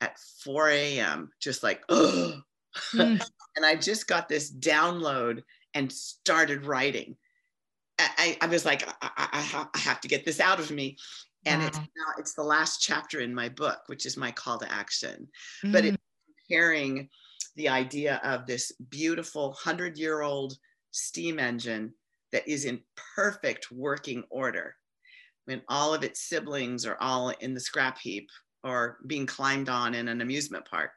at 0.00 0.18
4 0.42 0.70
a.m., 0.70 1.30
just 1.40 1.62
like, 1.62 1.82
oh, 1.88 2.40
mm. 2.92 3.24
and 3.56 3.64
I 3.64 3.76
just 3.76 4.06
got 4.06 4.28
this 4.28 4.52
download 4.52 5.42
and 5.74 5.92
started 5.92 6.66
writing. 6.66 7.16
I, 7.98 8.36
I 8.40 8.46
was 8.46 8.64
like, 8.64 8.86
I, 9.02 9.10
I, 9.16 9.66
I, 9.72 9.78
have 9.78 10.00
to 10.00 10.08
get 10.08 10.24
this 10.24 10.40
out 10.40 10.58
of 10.58 10.72
me. 10.72 10.96
And 11.46 11.60
wow. 11.62 11.68
it's 11.68 11.78
now 11.78 12.12
it's 12.18 12.34
the 12.34 12.42
last 12.42 12.82
chapter 12.82 13.20
in 13.20 13.32
my 13.32 13.48
book, 13.48 13.82
which 13.86 14.04
is 14.04 14.16
my 14.16 14.32
call 14.32 14.58
to 14.58 14.72
action. 14.72 15.28
Mm. 15.64 15.72
But 15.72 15.84
it's 15.84 15.98
comparing 16.48 17.08
the 17.54 17.68
idea 17.68 18.20
of 18.24 18.46
this 18.46 18.72
beautiful 18.88 19.52
hundred 19.52 19.96
year 19.96 20.22
old 20.22 20.56
steam 20.90 21.38
engine 21.38 21.92
that 22.34 22.48
is 22.48 22.64
in 22.64 22.80
perfect 23.14 23.70
working 23.70 24.24
order 24.28 24.74
when 25.44 25.62
all 25.68 25.94
of 25.94 26.02
its 26.02 26.28
siblings 26.28 26.84
are 26.84 26.96
all 27.00 27.28
in 27.28 27.54
the 27.54 27.60
scrap 27.60 27.96
heap 27.96 28.28
or 28.64 28.98
being 29.06 29.24
climbed 29.24 29.68
on 29.68 29.94
in 29.94 30.08
an 30.08 30.20
amusement 30.20 30.64
park. 30.68 30.90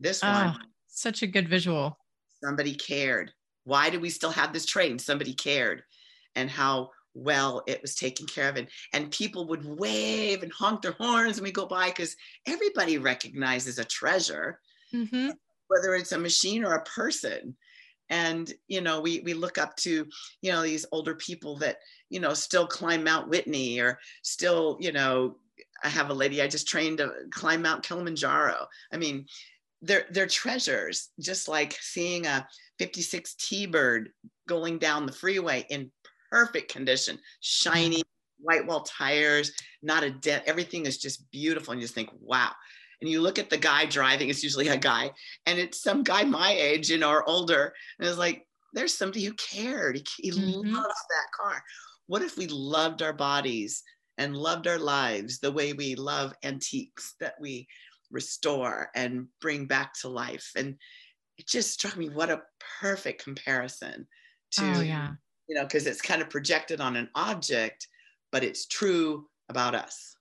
This 0.00 0.24
oh, 0.24 0.28
one, 0.28 0.58
such 0.88 1.22
a 1.22 1.26
good 1.26 1.46
visual. 1.46 1.98
Somebody 2.42 2.74
cared. 2.74 3.32
Why 3.64 3.90
do 3.90 4.00
we 4.00 4.08
still 4.08 4.30
have 4.30 4.54
this 4.54 4.64
train? 4.64 4.98
Somebody 4.98 5.34
cared. 5.34 5.82
And 6.36 6.48
how 6.48 6.90
well 7.12 7.62
it 7.66 7.82
was 7.82 7.94
taken 7.94 8.26
care 8.26 8.48
of. 8.48 8.56
And, 8.56 8.68
and 8.94 9.10
people 9.10 9.46
would 9.48 9.64
wave 9.64 10.42
and 10.42 10.52
honk 10.52 10.80
their 10.80 10.92
horns 10.92 11.36
and 11.36 11.44
we 11.44 11.52
go 11.52 11.66
by 11.66 11.88
because 11.88 12.16
everybody 12.46 12.96
recognizes 12.96 13.78
a 13.78 13.84
treasure, 13.84 14.58
mm-hmm. 14.94 15.30
whether 15.68 15.94
it's 15.94 16.12
a 16.12 16.18
machine 16.18 16.64
or 16.64 16.76
a 16.76 16.84
person 16.84 17.56
and 18.10 18.52
you 18.68 18.80
know 18.80 19.00
we 19.00 19.20
we 19.20 19.34
look 19.34 19.58
up 19.58 19.76
to 19.76 20.06
you 20.42 20.52
know 20.52 20.62
these 20.62 20.86
older 20.92 21.14
people 21.14 21.56
that 21.58 21.78
you 22.10 22.20
know 22.20 22.34
still 22.34 22.66
climb 22.66 23.02
mount 23.02 23.28
whitney 23.28 23.80
or 23.80 23.98
still 24.22 24.76
you 24.80 24.92
know 24.92 25.36
i 25.82 25.88
have 25.88 26.10
a 26.10 26.14
lady 26.14 26.40
i 26.40 26.48
just 26.48 26.68
trained 26.68 26.98
to 26.98 27.10
climb 27.30 27.62
mount 27.62 27.82
kilimanjaro. 27.82 28.66
I 28.92 28.96
mean 28.96 29.26
they're 29.82 30.06
they're 30.10 30.26
treasures 30.26 31.10
just 31.20 31.48
like 31.48 31.76
seeing 31.80 32.26
a 32.26 32.46
56 32.78 33.34
t-bird 33.34 34.10
going 34.48 34.78
down 34.78 35.06
the 35.06 35.12
freeway 35.12 35.66
in 35.70 35.90
perfect 36.30 36.72
condition 36.72 37.18
shiny 37.40 38.02
white 38.38 38.66
wall 38.66 38.82
tires 38.82 39.52
not 39.82 40.02
a 40.02 40.10
dent 40.10 40.44
everything 40.46 40.86
is 40.86 40.98
just 40.98 41.30
beautiful. 41.30 41.72
And 41.72 41.80
you 41.80 41.84
just 41.84 41.94
think 41.94 42.10
wow 42.20 42.52
and 43.00 43.10
you 43.10 43.20
look 43.20 43.38
at 43.38 43.50
the 43.50 43.56
guy 43.56 43.84
driving 43.84 44.28
it's 44.28 44.42
usually 44.42 44.68
a 44.68 44.76
guy 44.76 45.10
and 45.46 45.58
it's 45.58 45.82
some 45.82 46.02
guy 46.02 46.24
my 46.24 46.52
age 46.52 46.88
you 46.90 46.98
know 46.98 47.10
or 47.10 47.28
older 47.28 47.72
and 47.98 48.08
it's 48.08 48.18
like 48.18 48.46
there's 48.72 48.94
somebody 48.94 49.24
who 49.24 49.32
cared 49.34 49.96
he, 49.96 50.30
he 50.30 50.30
mm-hmm. 50.30 50.74
loves 50.74 50.86
that 50.86 51.26
car 51.38 51.62
what 52.06 52.22
if 52.22 52.36
we 52.36 52.46
loved 52.48 53.02
our 53.02 53.12
bodies 53.12 53.82
and 54.18 54.36
loved 54.36 54.66
our 54.66 54.78
lives 54.78 55.38
the 55.38 55.52
way 55.52 55.72
we 55.72 55.94
love 55.94 56.32
antiques 56.42 57.14
that 57.20 57.34
we 57.40 57.66
restore 58.10 58.90
and 58.94 59.26
bring 59.40 59.66
back 59.66 59.92
to 59.94 60.08
life. 60.08 60.50
And 60.56 60.76
it 61.38 61.46
just 61.46 61.72
struck 61.72 61.96
me 61.96 62.08
what 62.08 62.30
a 62.30 62.42
perfect 62.80 63.22
comparison 63.22 64.06
to, 64.52 64.72
oh, 64.76 64.80
yeah. 64.80 65.10
you 65.48 65.54
know, 65.54 65.64
because 65.64 65.86
it's 65.86 66.00
kind 66.00 66.22
of 66.22 66.30
projected 66.30 66.80
on 66.80 66.96
an 66.96 67.08
object, 67.14 67.88
but 68.32 68.44
it's 68.44 68.66
true 68.66 69.26
about 69.48 69.74
us. 69.74 70.15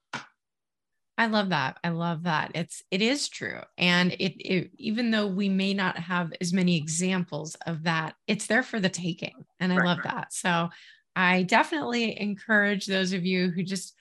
I 1.17 1.27
love 1.27 1.49
that. 1.49 1.77
I 1.83 1.89
love 1.89 2.23
that. 2.23 2.51
It's 2.55 2.83
it 2.91 3.01
is 3.01 3.29
true. 3.29 3.61
And 3.77 4.11
it, 4.13 4.35
it, 4.41 4.71
even 4.77 5.11
though 5.11 5.27
we 5.27 5.47
may 5.47 5.73
not 5.73 5.97
have 5.97 6.33
as 6.41 6.51
many 6.51 6.75
examples 6.75 7.55
of 7.65 7.83
that, 7.83 8.15
it's 8.27 8.47
there 8.47 8.63
for 8.63 8.79
the 8.79 8.89
taking. 8.89 9.45
And 9.59 9.71
I 9.71 9.77
right, 9.77 9.85
love 9.85 9.99
that. 10.03 10.33
So 10.33 10.69
I 11.15 11.43
definitely 11.43 12.19
encourage 12.19 12.85
those 12.85 13.13
of 13.13 13.25
you 13.25 13.49
who 13.49 13.63
just 13.63 13.95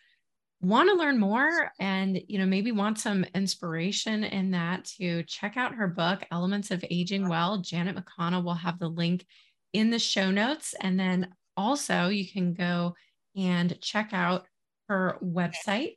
want 0.61 0.89
to 0.89 0.97
learn 0.97 1.19
more 1.19 1.71
and 1.79 2.21
you 2.27 2.39
know 2.39 2.47
maybe 2.47 2.73
want 2.73 2.99
some 2.99 3.25
inspiration 3.35 4.25
in 4.25 4.51
that 4.51 4.85
to 4.85 5.23
check 5.25 5.57
out 5.57 5.75
her 5.75 5.87
book 5.87 6.25
elements 6.31 6.71
of 6.71 6.83
aging 6.91 7.29
well 7.29 7.59
janet 7.59 7.95
mcconnell 7.95 8.43
will 8.43 8.55
have 8.55 8.79
the 8.79 8.89
link 8.89 9.27
in 9.75 9.91
the 9.91 9.99
show 9.99 10.31
notes 10.31 10.75
and 10.81 10.99
then 10.99 11.29
also 11.55 12.09
you 12.09 12.27
can 12.27 12.55
go 12.55 12.95
and 13.37 13.79
check 13.83 14.11
out 14.13 14.47
her 14.89 15.19
website 15.23 15.97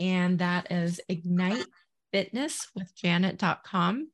and 0.00 0.38
that 0.38 0.70
is 0.72 1.00
ignite 1.08 1.66
fitness 2.12 2.68
with 2.74 2.94
janet.com 2.96 4.08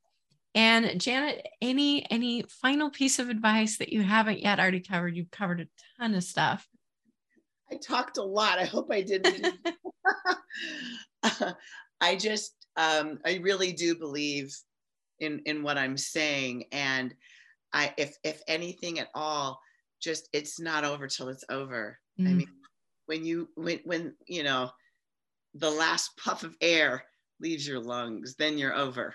and 0.55 1.01
janet 1.01 1.47
any 1.62 2.11
any 2.11 2.43
final 2.49 2.91
piece 2.91 3.18
of 3.18 3.30
advice 3.30 3.78
that 3.78 3.93
you 3.93 4.03
haven't 4.03 4.43
yet 4.43 4.61
already 4.61 4.80
covered 4.80 5.16
you've 5.16 5.30
covered 5.30 5.61
a 5.61 5.66
ton 5.99 6.14
of 6.14 6.22
stuff 6.22 6.68
I 7.70 7.76
talked 7.76 8.18
a 8.18 8.22
lot. 8.22 8.59
I 8.59 8.64
hope 8.64 8.89
I 8.93 9.03
didn't. 9.03 9.55
I 12.01 12.16
just, 12.16 12.55
um, 12.76 13.18
I 13.24 13.41
really 13.43 13.72
do 13.72 13.97
believe 13.97 14.55
in 15.18 15.41
in 15.47 15.62
what 15.62 15.78
I'm 15.78 15.97
saying, 15.97 16.64
and 16.72 17.14
I, 17.72 17.95
if 17.97 18.16
if 18.22 18.43
anything 18.47 18.99
at 18.99 19.09
all, 19.14 19.59
just 20.01 20.28
it's 20.32 20.61
not 20.61 20.84
over 20.84 21.09
till 21.09 21.28
it's 21.28 21.45
over. 21.49 21.99
Mm. 22.20 22.28
I 22.28 22.32
mean, 22.34 22.49
when 23.07 23.24
you 23.24 23.49
when 23.55 23.80
when 23.84 24.14
you 24.26 24.43
know, 24.43 24.70
the 25.59 25.70
last 25.70 26.16
puff 26.16 26.42
of 26.42 26.57
air 26.61 27.04
leaves 27.40 27.66
your 27.66 27.80
lungs, 27.80 28.34
then 28.36 28.59
you're 28.59 28.74
over. 28.74 29.14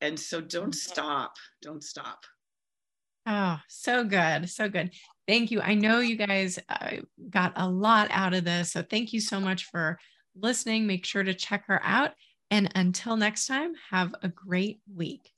And 0.00 0.18
so 0.18 0.40
don't 0.40 0.74
stop. 0.74 1.34
Don't 1.62 1.82
stop. 1.82 2.24
Oh, 3.26 3.58
so 3.68 4.04
good. 4.04 4.48
So 4.48 4.68
good. 4.68 4.92
Thank 5.26 5.50
you. 5.50 5.60
I 5.60 5.74
know 5.74 5.98
you 6.00 6.16
guys 6.16 6.58
uh, 6.68 6.96
got 7.30 7.52
a 7.56 7.68
lot 7.68 8.08
out 8.10 8.34
of 8.34 8.44
this. 8.44 8.72
So 8.72 8.82
thank 8.82 9.12
you 9.12 9.20
so 9.20 9.40
much 9.40 9.64
for 9.64 9.98
listening. 10.36 10.86
Make 10.86 11.04
sure 11.04 11.24
to 11.24 11.34
check 11.34 11.66
her 11.66 11.80
out. 11.82 12.12
And 12.50 12.70
until 12.76 13.16
next 13.16 13.46
time, 13.46 13.72
have 13.90 14.14
a 14.22 14.28
great 14.28 14.80
week. 14.94 15.32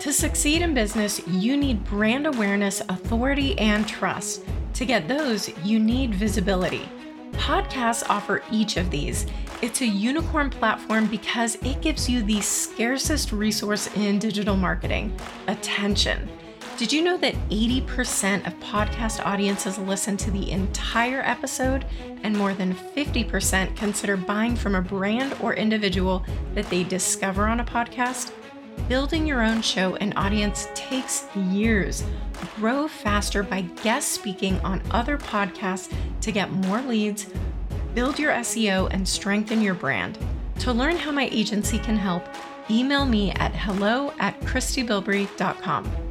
To 0.00 0.12
succeed 0.12 0.62
in 0.62 0.74
business, 0.74 1.26
you 1.26 1.56
need 1.56 1.82
brand 1.84 2.26
awareness, 2.26 2.80
authority, 2.88 3.58
and 3.58 3.88
trust. 3.88 4.44
To 4.76 4.84
get 4.84 5.08
those, 5.08 5.48
you 5.64 5.78
need 5.78 6.14
visibility. 6.14 6.86
Podcasts 7.32 8.04
offer 8.10 8.42
each 8.52 8.76
of 8.76 8.90
these. 8.90 9.24
It's 9.62 9.80
a 9.80 9.86
unicorn 9.86 10.50
platform 10.50 11.06
because 11.06 11.54
it 11.62 11.80
gives 11.80 12.10
you 12.10 12.22
the 12.22 12.42
scarcest 12.42 13.32
resource 13.32 13.88
in 13.96 14.18
digital 14.18 14.54
marketing 14.54 15.18
attention. 15.46 16.28
Did 16.76 16.92
you 16.92 17.00
know 17.00 17.16
that 17.16 17.34
80% 17.48 18.46
of 18.46 18.52
podcast 18.60 19.24
audiences 19.24 19.78
listen 19.78 20.18
to 20.18 20.30
the 20.30 20.50
entire 20.50 21.22
episode 21.22 21.86
and 22.22 22.36
more 22.36 22.52
than 22.52 22.74
50% 22.74 23.74
consider 23.76 24.18
buying 24.18 24.54
from 24.56 24.74
a 24.74 24.82
brand 24.82 25.34
or 25.40 25.54
individual 25.54 26.22
that 26.52 26.68
they 26.68 26.84
discover 26.84 27.46
on 27.46 27.60
a 27.60 27.64
podcast? 27.64 28.30
Building 28.88 29.26
your 29.26 29.42
own 29.42 29.62
show 29.62 29.96
and 29.96 30.12
audience 30.16 30.68
takes 30.74 31.26
years. 31.34 32.04
Grow 32.54 32.86
faster 32.86 33.42
by 33.42 33.62
guest 33.82 34.12
speaking 34.12 34.60
on 34.60 34.80
other 34.92 35.18
podcasts 35.18 35.92
to 36.20 36.30
get 36.30 36.52
more 36.52 36.80
leads, 36.82 37.26
build 37.94 38.18
your 38.18 38.32
SEO, 38.32 38.88
and 38.92 39.08
strengthen 39.08 39.60
your 39.60 39.74
brand. 39.74 40.18
To 40.60 40.72
learn 40.72 40.96
how 40.96 41.10
my 41.10 41.28
agency 41.32 41.78
can 41.78 41.96
help, 41.96 42.24
email 42.70 43.04
me 43.04 43.32
at 43.32 43.54
hello 43.54 44.12
at 44.18 44.38
christybilbrey.com. 44.40 46.05